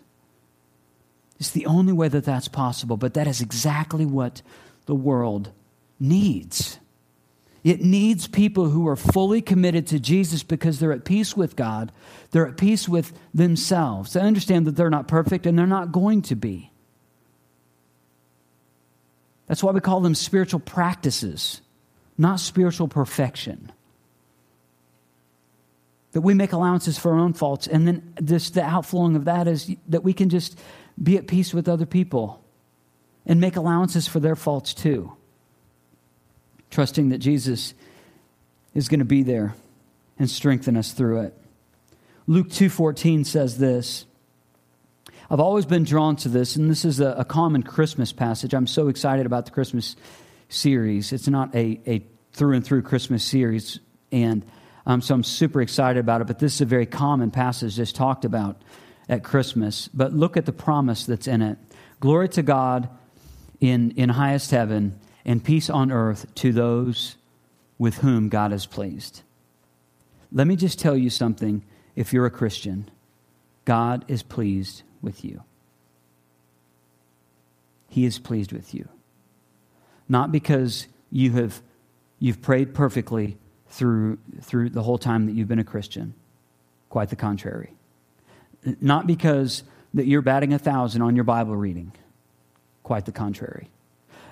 It's 1.39 1.50
the 1.50 1.66
only 1.66 1.91
way 1.91 2.08
that 2.08 2.24
that's 2.24 2.48
possible, 2.48 2.96
but 2.96 3.16
that 3.16 3.28
is 3.28 3.41
exactly 3.41 4.06
what 4.06 4.41
the 4.86 4.96
world 4.96 5.52
needs. 6.00 6.80
It 7.64 7.82
needs 7.82 8.28
people 8.28 8.70
who 8.70 8.88
are 8.88 8.96
fully 8.96 9.41
committed 9.41 9.88
to 9.88 10.00
Jesus 10.00 10.44
because 10.44 10.80
they're 10.80 10.91
at 10.91 11.06
peace 11.06 11.36
with 11.36 11.56
God, 11.56 11.91
they're 12.32 12.48
at 12.48 12.58
peace 12.58 12.88
with 12.88 13.14
themselves. 13.34 14.14
They 14.14 14.22
understand 14.22 14.68
that 14.68 14.76
they're 14.76 14.89
not 14.89 15.08
perfect 15.08 15.46
and 15.46 15.58
they're 15.58 15.66
not 15.66 15.91
going 15.91 16.22
to 16.24 16.36
be. 16.36 16.72
That's 19.48 19.64
why 19.64 19.72
we 19.72 19.82
call 19.82 20.02
them 20.02 20.16
spiritual 20.16 20.60
practices, 20.60 21.62
not 22.18 22.39
spiritual 22.39 22.88
perfection 22.88 23.72
that 26.14 26.22
we 26.22 26.34
make 26.34 26.53
allowances 26.53 26.97
for 26.97 27.11
our 27.11 27.20
own 27.20 27.34
faults. 27.34 27.68
And 27.68 27.88
then 27.88 28.14
the 28.16 28.64
outflowing 28.64 29.16
of 29.16 29.26
that 29.26 29.47
is 29.47 29.76
that 29.89 30.03
we 30.03 30.14
can 30.14 30.30
just 30.30 30.57
be 31.01 31.18
at 31.18 31.28
peace 31.28 31.53
with 31.53 31.68
other 31.68 31.86
people 31.86 32.43
and 33.26 33.41
make 33.41 33.55
allowances 33.55 34.07
for 34.07 34.20
their 34.20 34.36
faults 34.36 34.74
too. 34.74 35.14
Trusting 36.70 37.09
that 37.09 37.18
Jesus 37.18 37.74
is 38.74 38.88
going 38.88 38.99
to 38.99 39.05
be 39.05 39.24
there 39.24 39.55
and 40.18 40.30
strengthen 40.30 40.78
us 40.78 40.93
through 40.93 41.22
it. 41.22 41.38
Luke 42.28 42.49
2:14 42.49 43.26
says 43.26 43.57
this. 43.57 44.05
I've 45.30 45.39
always 45.39 45.66
been 45.66 45.84
drawn 45.84 46.16
to 46.18 46.30
this, 46.30 46.55
and 46.55 46.70
this 46.70 46.86
is 46.86 46.99
a, 46.99 47.11
a, 47.18 47.26
common 47.26 47.64
Christmas 47.64 48.11
passage. 48.11 48.53
I'm 48.53 48.68
so 48.68 48.88
excited 48.88 49.26
about 49.26 49.45
the 49.45 49.51
Christmas 49.51 49.95
series. 50.49 51.11
It's 51.11 51.28
not 51.28 51.55
a, 51.55 51.80
a 51.88 52.05
through 52.34 52.55
and 52.55 52.66
through 52.66 52.84
Christmas 52.84 53.24
series, 53.24 53.80
and 54.11 54.45
um, 54.86 55.02
so 55.02 55.16
I'm 55.16 55.24
super 55.24 55.62
excited 55.62 56.00
about 56.00 56.22
it. 56.22 56.28
But 56.28 56.40
this 56.40 56.56
is 56.56 56.62
a 56.62 56.66
very 56.66 56.86
common 56.86 57.32
passage 57.32 57.76
just 57.76 57.96
talked 57.96 58.26
about 58.26 58.62
at 59.08 59.24
Christmas. 59.24 59.88
But 59.88 60.14
look 60.14 60.38
at 60.38 60.46
the 60.46 60.54
promise 60.54 61.06
that's 61.06 61.28
in 61.28 61.42
it 61.42 61.58
Glory 62.00 62.28
to 62.28 62.44
God 62.44 62.90
in, 63.62 63.92
in 63.92 64.10
highest 64.10 64.52
heaven, 64.52 65.00
and 65.24 65.42
peace 65.42 65.70
on 65.70 65.90
earth 65.90 66.26
to 66.36 66.52
those 66.52 67.16
with 67.78 68.00
whom 68.00 68.28
God 68.28 68.52
is 68.52 68.66
pleased. 68.66 69.22
Let 70.30 70.48
me 70.48 70.58
just 70.58 70.80
tell 70.80 70.98
you 70.98 71.10
something 71.10 71.64
if 71.96 72.12
you're 72.12 72.26
a 72.26 72.32
Christian 72.32 72.92
God 73.64 74.04
is 74.10 74.22
pleased 74.22 74.84
with 75.02 75.24
you. 75.24 75.44
He 77.88 78.04
is 78.04 78.20
pleased 78.20 78.52
with 78.52 78.74
you. 78.74 78.90
Not 80.10 80.30
because 80.30 80.88
you 81.10 81.32
have 81.32 81.62
you've 82.20 82.42
prayed 82.42 82.74
perfectly 82.74 83.38
through, 83.74 84.20
through 84.42 84.70
the 84.70 84.84
whole 84.84 85.00
time 85.00 85.26
that 85.26 85.34
you've 85.34 85.48
been 85.48 85.60
a 85.60 85.64
Christian. 85.64 86.14
Quite 86.90 87.10
the 87.10 87.16
contrary. 87.16 87.74
Not 88.80 89.08
because 89.08 89.64
that 89.96 90.06
you're 90.06 90.22
batting 90.22 90.54
a 90.54 90.60
thousand 90.60 91.02
on 91.02 91.16
your 91.16 91.24
Bible 91.24 91.56
reading. 91.56 91.92
Quite 92.84 93.06
the 93.06 93.12
contrary. 93.12 93.70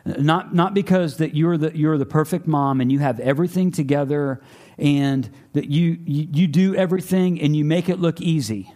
Not, 0.06 0.54
not 0.54 0.74
because 0.76 1.18
that 1.18 1.36
you're 1.36 1.58
the, 1.58 1.76
you're 1.76 1.98
the 1.98 2.06
perfect 2.06 2.46
mom 2.46 2.82
and 2.82 2.92
you 2.92 3.00
have 3.00 3.20
everything 3.20 3.72
together 3.72 4.42
and 4.78 5.28
that 5.54 5.66
you, 5.70 5.98
you, 6.06 6.28
you 6.32 6.48
do 6.48 6.76
everything 6.76 7.42
and 7.42 7.56
you 7.56 7.66
make 7.66 7.90
it 7.90 8.00
look 8.00 8.22
easy. 8.22 8.72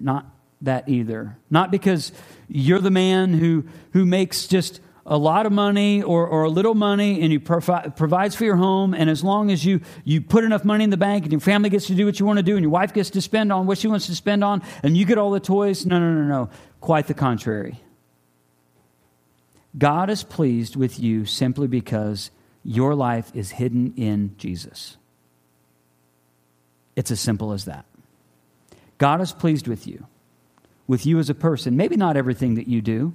Not 0.00 0.26
that 0.62 0.88
either. 0.88 1.36
Not 1.50 1.70
because 1.70 2.12
you're 2.48 2.80
the 2.80 2.90
man 2.90 3.34
who, 3.34 3.64
who 3.92 4.06
makes 4.06 4.46
just 4.46 4.80
a 5.08 5.16
lot 5.16 5.46
of 5.46 5.52
money 5.52 6.02
or, 6.02 6.26
or 6.26 6.44
a 6.44 6.50
little 6.50 6.74
money 6.74 7.22
and 7.22 7.32
you 7.32 7.40
provi- 7.40 7.90
provides 7.96 8.36
for 8.36 8.44
your 8.44 8.56
home. 8.56 8.92
And 8.92 9.08
as 9.08 9.24
long 9.24 9.50
as 9.50 9.64
you, 9.64 9.80
you 10.04 10.20
put 10.20 10.44
enough 10.44 10.64
money 10.64 10.84
in 10.84 10.90
the 10.90 10.98
bank 10.98 11.24
and 11.24 11.32
your 11.32 11.40
family 11.40 11.70
gets 11.70 11.86
to 11.86 11.94
do 11.94 12.04
what 12.04 12.20
you 12.20 12.26
want 12.26 12.36
to 12.36 12.42
do 12.42 12.56
and 12.56 12.62
your 12.62 12.70
wife 12.70 12.92
gets 12.92 13.10
to 13.10 13.22
spend 13.22 13.50
on 13.50 13.66
what 13.66 13.78
she 13.78 13.88
wants 13.88 14.06
to 14.06 14.14
spend 14.14 14.44
on 14.44 14.62
and 14.82 14.96
you 14.96 15.06
get 15.06 15.16
all 15.16 15.30
the 15.30 15.40
toys 15.40 15.86
no 15.86 15.98
no 15.98 16.12
no 16.12 16.22
no. 16.22 16.50
Quite 16.80 17.06
the 17.06 17.14
contrary. 17.14 17.80
God 19.76 20.10
is 20.10 20.22
pleased 20.22 20.76
with 20.76 21.00
you 21.00 21.24
simply 21.24 21.66
because 21.66 22.30
your 22.62 22.94
life 22.94 23.30
is 23.34 23.52
hidden 23.52 23.94
in 23.96 24.36
jesus. 24.36 24.98
It's 26.96 27.10
as 27.10 27.20
simple 27.20 27.52
as 27.52 27.64
that. 27.64 27.86
God 28.98 29.20
is 29.22 29.32
pleased 29.32 29.66
with 29.66 29.86
you 29.86 30.06
with 30.86 31.06
you 31.06 31.18
as 31.18 31.30
a 31.30 31.34
person. 31.34 31.76
Maybe 31.76 31.96
not 31.96 32.16
everything 32.16 32.54
that 32.54 32.66
you 32.66 32.82
do 32.82 33.14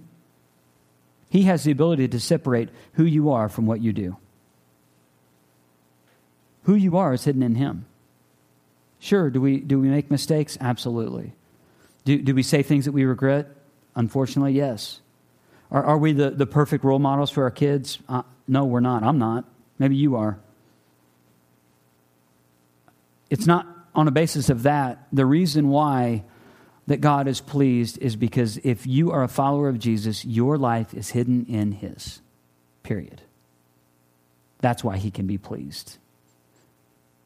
he 1.34 1.42
has 1.46 1.64
the 1.64 1.72
ability 1.72 2.08
to 2.10 2.20
separate 2.20 2.70
who 2.94 3.06
you 3.06 3.32
are 3.32 3.50
from 3.50 3.66
what 3.66 3.82
you 3.82 3.92
do. 3.92 4.18
Who 6.66 6.76
you 6.76 6.96
are 6.96 7.12
is 7.12 7.24
hidden 7.24 7.42
in 7.42 7.56
Him. 7.56 7.88
Sure, 9.00 9.32
do 9.32 9.42
we, 9.42 9.60
do 9.60 9.80
we 9.80 9.88
make 9.88 10.12
mistakes? 10.12 10.60
Absolutely. 10.62 11.34
Do, 12.06 12.22
do 12.22 12.36
we 12.36 12.44
say 12.44 12.62
things 12.62 12.86
that 12.86 12.92
we 12.92 13.04
regret? 13.04 13.48
Unfortunately, 13.96 14.54
yes. 14.54 15.02
Are, 15.72 15.84
are 15.84 15.98
we 15.98 16.14
the, 16.14 16.30
the 16.30 16.46
perfect 16.46 16.84
role 16.84 17.00
models 17.00 17.32
for 17.32 17.46
our 17.46 17.52
kids? 17.52 17.98
Uh, 18.08 18.22
no, 18.48 18.66
we're 18.66 18.80
not. 18.80 19.02
I'm 19.02 19.18
not. 19.18 19.46
Maybe 19.80 19.96
you 19.96 20.16
are. 20.16 20.38
It's 23.32 23.48
not 23.48 23.66
on 23.96 24.08
a 24.08 24.12
basis 24.12 24.52
of 24.52 24.62
that. 24.64 25.08
The 25.12 25.26
reason 25.26 25.70
why 25.70 26.26
that 26.88 27.02
God 27.02 27.28
is 27.28 27.40
pleased 27.40 27.98
is 28.00 28.16
because 28.16 28.58
if 28.58 28.86
you 28.86 29.12
are 29.12 29.24
a 29.24 29.28
follower 29.28 29.70
of 29.70 29.80
Jesus, 29.80 30.26
your 30.26 30.58
life 30.58 30.94
is 30.94 31.12
hidden 31.12 31.46
in 31.46 31.72
His. 31.72 32.22
Period. 32.84 33.22
That's 34.60 34.84
why 34.84 34.98
He 34.98 35.10
can 35.12 35.26
be 35.26 35.38
pleased. 35.38 35.98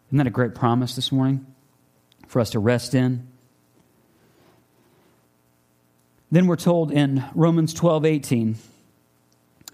Isn't 0.10 0.20
that 0.20 0.28
a 0.28 0.32
great 0.32 0.56
promise 0.56 0.96
this 0.96 1.12
morning 1.12 1.46
for 2.28 2.40
us 2.40 2.52
to 2.52 2.60
rest 2.60 2.94
in? 2.94 3.28
Then 6.32 6.48
we're 6.48 6.56
told 6.56 6.92
in 6.92 7.24
Romans 7.34 7.74
12 7.74 8.06
18, 8.06 8.56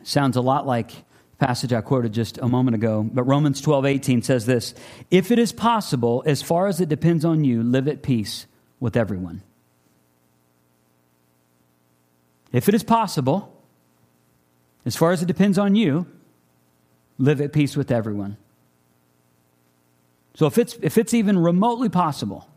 sounds 0.04 0.38
a 0.38 0.42
lot 0.42 0.66
like 0.66 0.90
the 0.92 1.46
passage 1.46 1.74
I 1.74 1.82
quoted 1.82 2.14
just 2.14 2.38
a 2.38 2.48
moment 2.48 2.76
ago, 2.76 3.04
but 3.04 3.24
Romans 3.24 3.60
12 3.60 3.86
18 3.86 4.22
says 4.22 4.46
this 4.46 4.74
If 5.12 5.30
it 5.32 5.40
is 5.40 5.52
possible, 5.52 6.24
as 6.26 6.42
far 6.42 6.68
as 6.68 6.80
it 6.80 6.90
depends 6.90 7.26
on 7.26 7.44
you, 7.44 7.64
live 7.64 7.88
at 7.88 8.02
peace 8.02 8.46
with 8.80 8.96
everyone. 8.96 9.42
If 12.54 12.70
it 12.70 12.76
is 12.76 12.84
possible, 12.84 13.52
as 14.86 14.96
far 14.96 15.12
as 15.12 15.22
it 15.22 15.26
depends 15.26 15.58
on 15.58 15.76
you, 15.76 16.06
live 17.18 17.42
at 17.42 17.52
peace 17.52 17.76
with 17.76 17.92
everyone. 17.92 18.38
So 20.36 20.46
if 20.46 20.58
it's, 20.58 20.78
if 20.82 20.98
it's 20.98 21.14
even 21.14 21.38
remotely 21.38 21.90
possible, 21.90 22.48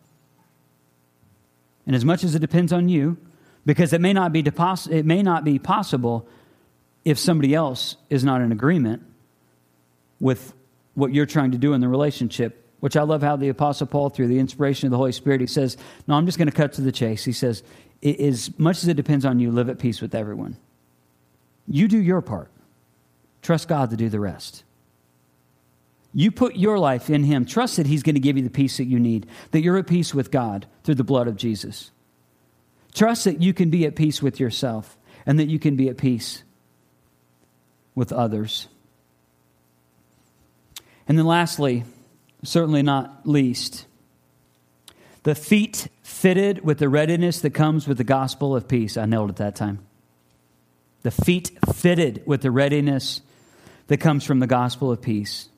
and 1.86 1.97
as 1.97 2.05
much 2.05 2.22
as 2.22 2.34
it 2.34 2.40
depends 2.40 2.72
on 2.72 2.88
you, 2.88 3.16
because 3.64 3.92
it 3.92 4.01
may 4.01 4.12
not 4.12 4.32
be, 4.32 4.42
depos- 4.42 4.90
it 4.90 5.05
may 5.05 5.22
not 5.22 5.44
be 5.44 5.59
possible 5.59 6.28
if 7.05 7.18
somebody 7.18 7.55
else 7.55 7.97
is 8.11 8.22
not 8.22 8.40
in 8.40 8.53
agreement 8.53 9.03
with 10.20 10.55
what 10.94 11.12
you're 11.12 11.26
trying 11.26 11.53
to 11.53 11.59
do 11.59 11.72
in 11.72 11.80
the 11.80 11.88
relationship 11.88 12.66
which 12.80 12.97
I 12.97 13.03
love 13.03 13.22
how 13.22 13.36
the 13.36 13.49
Apostle 13.49 13.86
Paul, 13.86 14.11
through 14.11 14.28
the 14.28 14.38
inspiration 14.38 14.86
of 14.86 14.90
the 14.90 14.97
Holy 14.97 15.12
Spirit, 15.12 15.40
he 15.40 15.47
says, 15.47 15.76
No, 16.07 16.14
I'm 16.14 16.26
just 16.26 16.38
going 16.38 16.49
to 16.49 16.55
cut 16.55 16.74
to 16.74 16.82
the 16.82 16.92
chase. 16.92 17.24
He 17.24 17.32
says, 17.32 17.62
As 18.03 18.57
much 18.59 18.78
as 18.78 18.88
it 18.88 18.94
depends 18.94 19.24
on 19.24 19.40
you, 19.40 19.51
live 19.51 19.68
at 19.68 19.78
peace 19.78 20.01
with 20.01 20.14
everyone. 20.14 20.57
You 21.66 21.88
do 21.88 21.99
your 21.99 22.20
part, 22.20 22.51
trust 23.42 23.68
God 23.68 23.90
to 23.90 23.97
do 23.97 24.09
the 24.09 24.20
rest. 24.20 24.62
You 26.12 26.30
put 26.30 26.57
your 26.57 26.78
life 26.78 27.11
in 27.11 27.24
Him. 27.24 27.44
Trust 27.44 27.76
that 27.76 27.86
He's 27.86 28.03
going 28.03 28.14
to 28.14 28.20
give 28.20 28.36
you 28.38 28.42
the 28.42 28.51
peace 28.51 28.78
that 28.78 28.86
you 28.86 28.99
need, 28.99 29.26
that 29.51 29.61
you're 29.61 29.76
at 29.76 29.86
peace 29.86 30.14
with 30.14 30.30
God 30.30 30.66
through 30.82 30.94
the 30.94 31.05
blood 31.05 31.28
of 31.28 31.36
Jesus. 31.36 31.90
Trust 32.94 33.24
that 33.24 33.42
you 33.42 33.53
can 33.53 33.68
be 33.68 33.84
at 33.84 33.97
peace 33.97 34.22
with 34.22 34.40
yourself 34.40 34.97
and 35.26 35.38
that 35.38 35.49
you 35.49 35.59
can 35.59 35.76
be 35.76 35.90
at 35.90 35.99
peace 35.99 36.42
with 37.94 38.12
others. 38.12 38.68
And 41.09 41.18
then 41.18 41.26
lastly, 41.26 41.84
certainly 42.42 42.82
not 42.82 43.28
least. 43.28 43.86
The 45.27 45.35
feet 45.35 45.89
fitted 46.05 46.64
with 46.64 46.79
the 46.79 46.89
readiness 46.89 47.41
that 47.41 47.51
comes 47.51 47.89
with 47.89 47.99
the 47.99 48.05
gospel 48.05 48.55
of 48.55 48.68
peace. 48.68 48.97
I 48.97 49.07
nailed 49.07 49.31
it 49.31 49.37
that 49.37 49.57
time. 49.57 49.85
The 51.03 51.11
feet 51.11 51.51
fitted 51.74 52.22
with 52.27 52.43
the 52.43 52.53
readiness 52.53 53.22
that 53.89 53.97
comes 53.97 54.22
from 54.22 54.39
the 54.39 54.47
gospel 54.47 54.93
of 54.93 55.03
peace 55.03 55.49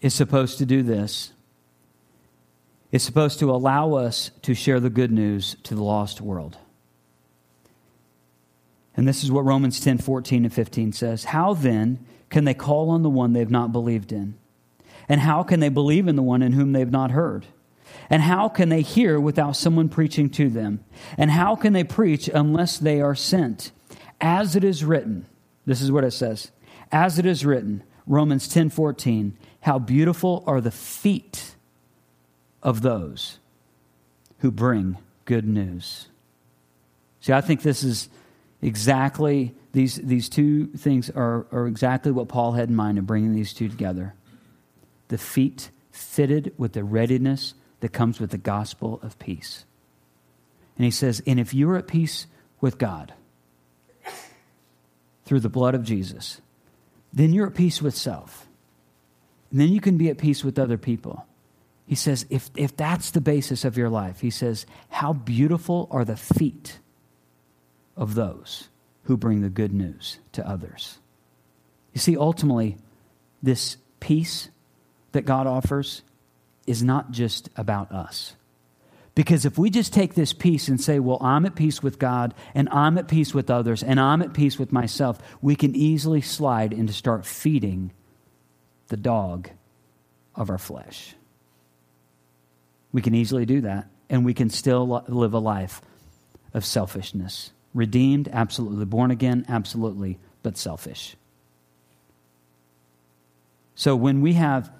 is 0.00 0.14
supposed 0.14 0.58
to 0.58 0.66
do 0.66 0.82
this 0.82 1.30
It's 2.90 3.04
supposed 3.04 3.38
to 3.38 3.52
allow 3.52 3.94
us 3.94 4.32
to 4.42 4.52
share 4.52 4.80
the 4.80 4.90
good 4.90 5.12
news 5.12 5.54
to 5.62 5.76
the 5.76 5.84
lost 5.84 6.20
world. 6.20 6.58
And 8.96 9.06
this 9.06 9.22
is 9.22 9.30
what 9.30 9.44
Romans 9.44 9.78
10 9.78 9.98
14 9.98 10.44
and 10.44 10.52
15 10.52 10.92
says. 10.92 11.24
How 11.26 11.54
then 11.54 12.04
can 12.30 12.46
they 12.46 12.54
call 12.54 12.90
on 12.90 13.04
the 13.04 13.10
one 13.10 13.32
they 13.32 13.38
have 13.38 13.48
not 13.48 13.70
believed 13.70 14.10
in? 14.10 14.34
And 15.08 15.20
how 15.20 15.44
can 15.44 15.60
they 15.60 15.68
believe 15.68 16.08
in 16.08 16.16
the 16.16 16.22
one 16.22 16.42
in 16.42 16.54
whom 16.54 16.72
they 16.72 16.80
have 16.80 16.90
not 16.90 17.12
heard? 17.12 17.46
And 18.10 18.22
how 18.22 18.48
can 18.48 18.68
they 18.68 18.82
hear 18.82 19.20
without 19.20 19.56
someone 19.56 19.88
preaching 19.88 20.30
to 20.30 20.48
them? 20.48 20.84
And 21.16 21.30
how 21.30 21.56
can 21.56 21.72
they 21.72 21.84
preach 21.84 22.28
unless 22.28 22.78
they 22.78 23.00
are 23.00 23.14
sent? 23.14 23.72
As 24.20 24.56
it 24.56 24.64
is 24.64 24.84
written, 24.84 25.26
this 25.66 25.80
is 25.80 25.90
what 25.90 26.04
it 26.04 26.12
says. 26.12 26.50
As 26.92 27.18
it 27.18 27.26
is 27.26 27.44
written, 27.44 27.82
Romans 28.06 28.48
10:14, 28.48 29.32
how 29.60 29.78
beautiful 29.78 30.44
are 30.46 30.60
the 30.60 30.70
feet 30.70 31.56
of 32.62 32.82
those 32.82 33.38
who 34.38 34.50
bring 34.50 34.98
good 35.24 35.46
news. 35.46 36.08
See, 37.20 37.32
I 37.32 37.40
think 37.40 37.62
this 37.62 37.82
is 37.82 38.08
exactly, 38.60 39.54
these, 39.72 39.96
these 39.96 40.28
two 40.28 40.66
things 40.68 41.10
are, 41.10 41.46
are 41.52 41.66
exactly 41.66 42.12
what 42.12 42.28
Paul 42.28 42.52
had 42.52 42.68
in 42.68 42.74
mind 42.74 42.98
in 42.98 43.04
bringing 43.04 43.34
these 43.34 43.54
two 43.54 43.68
together. 43.68 44.14
The 45.08 45.18
feet 45.18 45.70
fitted 45.90 46.52
with 46.58 46.72
the 46.72 46.84
readiness 46.84 47.54
that 47.80 47.92
comes 47.92 48.20
with 48.20 48.30
the 48.30 48.38
gospel 48.38 49.00
of 49.02 49.18
peace. 49.18 49.64
And 50.76 50.84
he 50.84 50.90
says, 50.90 51.22
and 51.26 51.38
if 51.38 51.54
you're 51.54 51.76
at 51.76 51.86
peace 51.86 52.26
with 52.60 52.78
God 52.78 53.12
through 55.24 55.40
the 55.40 55.48
blood 55.48 55.74
of 55.74 55.84
Jesus, 55.84 56.40
then 57.12 57.32
you're 57.32 57.46
at 57.46 57.54
peace 57.54 57.80
with 57.80 57.94
self. 57.94 58.46
And 59.50 59.60
then 59.60 59.68
you 59.68 59.80
can 59.80 59.96
be 59.96 60.08
at 60.08 60.18
peace 60.18 60.42
with 60.42 60.58
other 60.58 60.78
people. 60.78 61.26
He 61.86 61.94
says, 61.94 62.26
if, 62.30 62.50
if 62.56 62.76
that's 62.76 63.10
the 63.10 63.20
basis 63.20 63.64
of 63.64 63.76
your 63.76 63.90
life, 63.90 64.20
he 64.20 64.30
says, 64.30 64.66
how 64.88 65.12
beautiful 65.12 65.86
are 65.90 66.04
the 66.04 66.16
feet 66.16 66.78
of 67.96 68.14
those 68.14 68.68
who 69.04 69.16
bring 69.16 69.42
the 69.42 69.50
good 69.50 69.72
news 69.72 70.18
to 70.32 70.48
others. 70.48 70.98
You 71.92 72.00
see, 72.00 72.16
ultimately, 72.16 72.78
this 73.42 73.76
peace 74.00 74.48
that 75.12 75.26
God 75.26 75.46
offers 75.46 76.02
is 76.66 76.82
not 76.82 77.10
just 77.10 77.50
about 77.56 77.92
us. 77.92 78.34
Because 79.14 79.44
if 79.44 79.58
we 79.58 79.70
just 79.70 79.92
take 79.92 80.14
this 80.14 80.32
peace 80.32 80.68
and 80.68 80.80
say, 80.80 80.98
well, 80.98 81.18
I'm 81.20 81.46
at 81.46 81.54
peace 81.54 81.82
with 81.82 81.98
God, 82.00 82.34
and 82.52 82.68
I'm 82.70 82.98
at 82.98 83.06
peace 83.06 83.32
with 83.32 83.48
others, 83.48 83.82
and 83.82 84.00
I'm 84.00 84.22
at 84.22 84.34
peace 84.34 84.58
with 84.58 84.72
myself, 84.72 85.18
we 85.40 85.54
can 85.54 85.76
easily 85.76 86.20
slide 86.20 86.72
into 86.72 86.92
start 86.92 87.24
feeding 87.24 87.92
the 88.88 88.96
dog 88.96 89.50
of 90.34 90.50
our 90.50 90.58
flesh. 90.58 91.14
We 92.92 93.02
can 93.02 93.14
easily 93.14 93.46
do 93.46 93.60
that, 93.60 93.88
and 94.10 94.24
we 94.24 94.34
can 94.34 94.50
still 94.50 95.04
live 95.06 95.34
a 95.34 95.38
life 95.38 95.80
of 96.52 96.64
selfishness. 96.64 97.52
Redeemed, 97.72 98.28
absolutely. 98.32 98.84
Born 98.84 99.10
again, 99.10 99.44
absolutely, 99.48 100.18
but 100.42 100.56
selfish. 100.56 101.16
So 103.76 103.94
when 103.96 104.20
we 104.22 104.34
have 104.34 104.72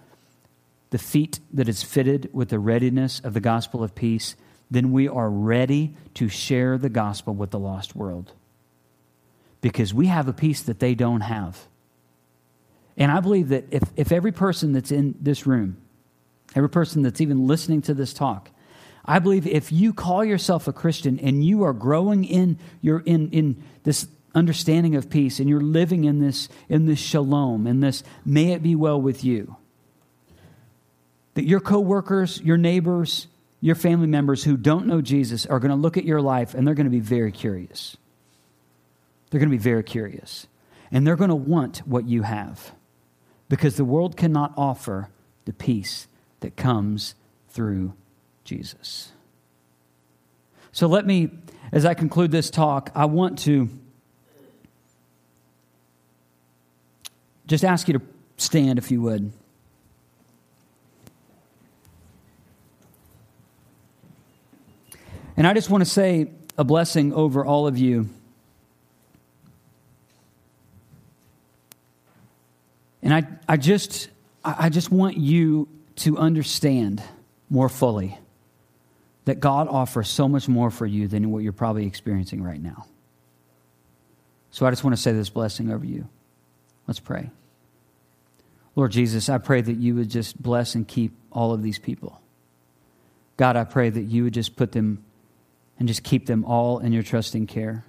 the 0.95 0.99
feet 0.99 1.41
that 1.53 1.69
is 1.69 1.83
fitted 1.83 2.31
with 2.33 2.51
the 2.51 2.59
readiness 2.61 3.19
of 3.25 3.35
the 3.35 3.41
gospel 3.41 3.83
of 3.83 3.97
peace, 3.97 4.37
then 4.71 4.93
we 4.93 5.09
are 5.09 5.29
ready 5.29 5.93
to 6.15 6.29
share 6.29 6.79
the 6.79 6.89
gospel 6.89 7.35
with 7.35 7.51
the 7.51 7.59
lost 7.59 7.97
world. 7.97 8.31
Because 9.61 9.93
we 9.93 10.07
have 10.07 10.29
a 10.29 10.33
peace 10.33 10.63
that 10.63 10.79
they 10.79 10.95
don't 10.95 11.23
have. 11.23 11.67
And 12.97 13.11
I 13.11 13.19
believe 13.19 13.49
that 13.49 13.65
if, 13.73 13.83
if 13.97 14.13
every 14.13 14.31
person 14.31 14.73
that's 14.73 14.93
in 14.93 15.17
this 15.21 15.49
room, 15.49 15.79
every 16.55 16.71
person 16.71 17.03
that's 17.03 17.21
even 17.21 17.49
listening 17.49 17.83
to 17.83 17.95
this 17.95 18.15
talk, 18.15 18.51
I 19.05 19.19
believe 19.19 19.49
if 19.49 19.73
you 19.73 19.93
call 19.93 20.25
yourself 20.25 20.69
a 20.69 20.73
Christian 20.73 21.19
and 21.19 21.45
you 21.45 21.65
are 21.65 21.73
growing 21.73 22.23
in 22.23 22.57
your 22.83 23.01
in 23.01 23.31
in 23.31 23.61
this 23.83 24.07
understanding 24.33 24.95
of 24.95 25.11
peace 25.11 25.41
and 25.41 25.49
you're 25.49 25.61
living 25.61 26.05
in 26.05 26.21
this 26.21 26.49
in 26.69 26.87
this 26.87 27.01
shalom 27.01 27.67
in 27.67 27.81
this 27.81 28.05
may 28.25 28.53
it 28.53 28.63
be 28.63 28.77
well 28.77 29.01
with 29.01 29.25
you 29.25 29.57
that 31.35 31.45
your 31.45 31.61
coworkers, 31.61 32.41
your 32.41 32.57
neighbors, 32.57 33.27
your 33.61 33.75
family 33.75 34.07
members 34.07 34.45
who 34.45 34.57
don't 34.57 34.87
know 34.87 35.01
Jesus 35.01 35.47
are 35.47 35.59
going 35.59 35.71
to 35.71 35.77
look 35.77 35.97
at 35.97 36.05
your 36.05 36.21
life 36.21 36.55
and 36.55 36.67
they're 36.67 36.75
going 36.75 36.87
to 36.87 36.91
be 36.91 37.01
very 37.01 37.33
curious. 37.33 37.97
They're 39.31 39.41
going 39.41 39.51
to 39.51 39.57
be 39.57 39.63
very 39.63 39.83
curious. 39.83 40.47
And 40.93 41.07
they're 41.07 41.17
going 41.17 41.31
to 41.31 41.35
want 41.35 41.79
what 41.79 42.07
you 42.07 42.23
have 42.23 42.73
because 43.49 43.77
the 43.77 43.85
world 43.85 44.17
cannot 44.17 44.53
offer 44.57 45.09
the 45.45 45.53
peace 45.53 46.07
that 46.41 46.57
comes 46.57 47.15
through 47.49 47.95
Jesus. 48.45 49.13
So 50.73 50.87
let 50.87 51.07
me, 51.07 51.31
as 51.73 51.85
I 51.85 51.95
conclude 51.95 52.31
this 52.31 52.51
talk, 52.51 52.91
I 52.95 53.07
want 53.07 53.39
to 53.41 53.69
just 57.47 57.65
ask 57.65 57.89
you 57.89 57.95
to 57.95 58.05
stand 58.37 58.79
if 58.79 58.91
you 58.91 59.01
would. 59.03 59.33
And 65.37 65.47
I 65.47 65.55
just 65.55 65.71
want 65.71 65.83
to 65.83 65.91
say 65.91 66.31
a 66.57 66.65
blessing 66.65 67.13
over 67.13 67.45
all 67.45 67.67
of 67.67 67.77
you. 67.77 68.09
And 73.03 73.13
I, 73.13 73.25
I 73.49 73.57
just 73.57 74.09
I 74.45 74.69
just 74.69 74.91
want 74.91 75.17
you 75.17 75.69
to 75.97 76.19
understand 76.19 77.03
more 77.51 77.69
fully 77.69 78.19
that 79.25 79.41
God 79.41 79.69
offers 79.69 80.09
so 80.09 80.29
much 80.29 80.49
more 80.49 80.71
for 80.71 80.87
you 80.87 81.09
than 81.09 81.31
what 81.31 81.43
you're 81.43 81.53
probably 81.53 81.87
experiencing 81.87 82.43
right 82.43 82.63
now. 82.63 82.87
So 84.51 84.67
I 84.67 84.71
just 84.71 84.85
want 84.85 84.95
to 84.95 85.01
say 85.01 85.13
this 85.13 85.31
blessing 85.31 85.73
over 85.73 85.85
you. 85.85 86.09
Let's 86.87 87.01
pray. 87.01 87.31
Lord 88.77 88.93
Jesus, 88.93 89.29
I 89.29 89.39
pray 89.39 89.63
that 89.63 89.75
you 89.75 89.95
would 89.95 90.11
just 90.11 90.41
bless 90.41 90.75
and 90.75 90.87
keep 90.87 91.13
all 91.33 91.53
of 91.53 91.63
these 91.63 91.79
people. 91.79 92.21
God, 93.37 93.57
I 93.57 93.65
pray 93.65 93.89
that 93.89 94.03
you 94.03 94.25
would 94.25 94.35
just 94.35 94.57
put 94.57 94.73
them 94.73 95.03
and 95.79 95.89
just 95.89 96.03
keep 96.03 96.27
them 96.27 96.45
all 96.45 96.79
in 96.79 96.93
your 96.93 97.03
trusting 97.03 97.47
care. 97.47 97.85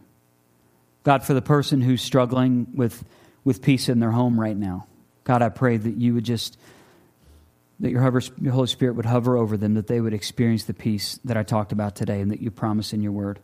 God, 1.04 1.24
for 1.24 1.34
the 1.34 1.42
person 1.42 1.82
who's 1.82 2.02
struggling 2.02 2.68
with, 2.74 3.04
with 3.44 3.62
peace 3.62 3.90
in 3.90 4.00
their 4.00 4.12
home 4.12 4.40
right 4.40 4.58
now, 4.58 4.88
God, 5.24 5.42
I 5.42 5.50
pray 5.50 5.78
that 5.78 5.96
you 5.98 6.14
would 6.16 6.24
just, 6.24 6.58
that 7.80 7.92
your, 7.92 8.02
hover, 8.02 8.22
your 8.42 8.54
Holy 8.54 8.68
Spirit 8.68 8.96
would 8.96 9.06
hover 9.06 9.38
over 9.38 9.58
them, 9.58 9.76
that 9.76 9.88
they 9.88 10.02
would 10.02 10.14
experience 10.14 10.64
the 10.64 10.74
peace 10.74 11.20
that 11.26 11.38
I 11.38 11.44
talked 11.44 11.72
about 11.72 11.96
today 11.96 12.22
and 12.22 12.32
that 12.32 12.42
you 12.42 12.52
promise 12.52 12.94
in 12.94 13.02
your 13.02 13.12
word. 13.12 13.40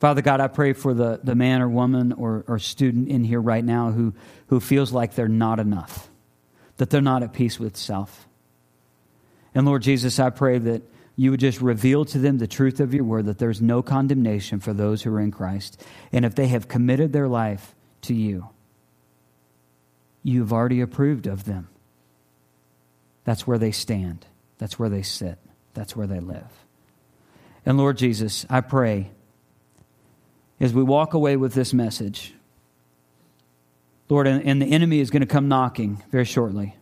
Father 0.00 0.22
God, 0.22 0.40
I 0.40 0.48
pray 0.48 0.72
for 0.72 0.94
the, 0.94 1.20
the 1.22 1.34
man 1.34 1.60
or 1.60 1.68
woman 1.68 2.12
or, 2.12 2.44
or 2.48 2.58
student 2.58 3.08
in 3.08 3.22
here 3.22 3.40
right 3.40 3.64
now 3.64 3.90
who, 3.90 4.14
who 4.46 4.58
feels 4.58 4.92
like 4.92 5.14
they're 5.14 5.28
not 5.28 5.60
enough, 5.60 6.08
that 6.78 6.90
they're 6.90 7.02
not 7.02 7.22
at 7.22 7.32
peace 7.32 7.60
with 7.60 7.76
self. 7.76 8.26
And 9.54 9.66
Lord 9.66 9.82
Jesus, 9.82 10.18
I 10.18 10.30
pray 10.30 10.58
that 10.58 10.82
you 11.20 11.30
would 11.30 11.40
just 11.40 11.60
reveal 11.60 12.06
to 12.06 12.18
them 12.18 12.38
the 12.38 12.46
truth 12.46 12.80
of 12.80 12.94
your 12.94 13.04
word 13.04 13.26
that 13.26 13.38
there's 13.38 13.60
no 13.60 13.82
condemnation 13.82 14.58
for 14.58 14.72
those 14.72 15.02
who 15.02 15.14
are 15.14 15.20
in 15.20 15.30
Christ. 15.30 15.84
And 16.12 16.24
if 16.24 16.34
they 16.34 16.46
have 16.46 16.66
committed 16.66 17.12
their 17.12 17.28
life 17.28 17.74
to 18.02 18.14
you, 18.14 18.48
you've 20.22 20.50
already 20.50 20.80
approved 20.80 21.26
of 21.26 21.44
them. 21.44 21.68
That's 23.24 23.46
where 23.46 23.58
they 23.58 23.70
stand, 23.70 24.24
that's 24.56 24.78
where 24.78 24.88
they 24.88 25.02
sit, 25.02 25.38
that's 25.74 25.94
where 25.94 26.06
they 26.06 26.20
live. 26.20 26.64
And 27.66 27.76
Lord 27.76 27.98
Jesus, 27.98 28.46
I 28.48 28.62
pray 28.62 29.10
as 30.58 30.72
we 30.72 30.82
walk 30.82 31.12
away 31.12 31.36
with 31.36 31.52
this 31.52 31.74
message, 31.74 32.32
Lord, 34.08 34.26
and 34.26 34.62
the 34.62 34.72
enemy 34.72 35.00
is 35.00 35.10
going 35.10 35.20
to 35.20 35.26
come 35.26 35.48
knocking 35.48 36.02
very 36.10 36.24
shortly. 36.24 36.76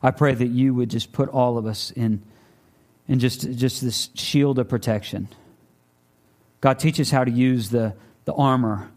I 0.00 0.12
pray 0.12 0.32
that 0.32 0.46
you 0.46 0.74
would 0.74 0.90
just 0.90 1.10
put 1.10 1.28
all 1.28 1.58
of 1.58 1.66
us 1.66 1.90
in 1.90 2.22
and 3.08 3.20
just, 3.20 3.50
just 3.52 3.82
this 3.82 4.10
shield 4.14 4.58
of 4.58 4.68
protection. 4.68 5.28
God, 6.60 6.78
teach 6.78 7.00
us 7.00 7.10
how 7.10 7.24
to 7.24 7.30
use 7.30 7.70
the, 7.70 7.94
the 8.24 8.32
armor 8.32 8.90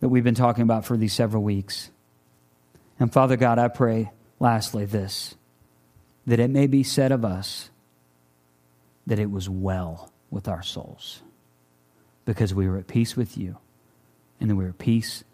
that 0.00 0.08
we've 0.08 0.24
been 0.24 0.34
talking 0.34 0.62
about 0.62 0.84
for 0.84 0.96
these 0.96 1.12
several 1.12 1.42
weeks. 1.42 1.90
And 3.00 3.12
Father 3.12 3.36
God, 3.36 3.58
I 3.58 3.68
pray, 3.68 4.10
lastly, 4.38 4.84
this 4.84 5.34
that 6.26 6.38
it 6.38 6.50
may 6.50 6.66
be 6.66 6.82
said 6.82 7.10
of 7.10 7.24
us 7.24 7.70
that 9.06 9.18
it 9.18 9.30
was 9.30 9.48
well 9.48 10.12
with 10.30 10.46
our 10.46 10.62
souls 10.62 11.22
because 12.26 12.52
we 12.52 12.68
were 12.68 12.76
at 12.76 12.86
peace 12.86 13.16
with 13.16 13.38
you, 13.38 13.56
and 14.38 14.50
then 14.50 14.58
we 14.58 14.64
were 14.64 14.70
at 14.70 14.78
peace 14.78 15.24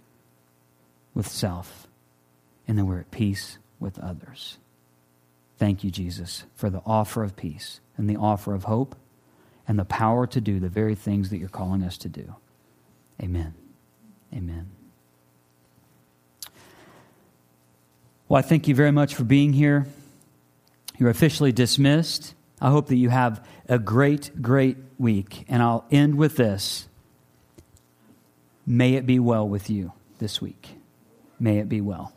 with 1.12 1.26
self, 1.26 1.88
and 2.68 2.78
then 2.78 2.86
we're 2.86 3.00
at 3.00 3.10
peace 3.10 3.58
with 3.80 3.98
others. 3.98 4.58
Thank 5.56 5.84
you, 5.84 5.90
Jesus, 5.90 6.44
for 6.54 6.68
the 6.68 6.82
offer 6.84 7.22
of 7.22 7.36
peace 7.36 7.80
and 7.96 8.10
the 8.10 8.16
offer 8.16 8.54
of 8.54 8.64
hope 8.64 8.96
and 9.66 9.78
the 9.78 9.84
power 9.84 10.26
to 10.26 10.40
do 10.40 10.60
the 10.60 10.68
very 10.68 10.94
things 10.94 11.30
that 11.30 11.38
you're 11.38 11.48
calling 11.48 11.82
us 11.82 11.96
to 11.98 12.08
do. 12.08 12.34
Amen. 13.22 13.54
Amen. 14.32 14.70
Well, 18.28 18.38
I 18.38 18.42
thank 18.42 18.66
you 18.66 18.74
very 18.74 18.90
much 18.90 19.14
for 19.14 19.24
being 19.24 19.52
here. 19.52 19.86
You're 20.98 21.10
officially 21.10 21.52
dismissed. 21.52 22.34
I 22.60 22.70
hope 22.70 22.88
that 22.88 22.96
you 22.96 23.10
have 23.10 23.46
a 23.68 23.78
great, 23.78 24.42
great 24.42 24.76
week. 24.98 25.44
And 25.48 25.62
I'll 25.62 25.84
end 25.90 26.16
with 26.16 26.36
this. 26.36 26.88
May 28.66 28.94
it 28.94 29.06
be 29.06 29.18
well 29.18 29.48
with 29.48 29.68
you 29.70 29.92
this 30.18 30.40
week. 30.40 30.76
May 31.38 31.58
it 31.58 31.68
be 31.68 31.80
well. 31.80 32.12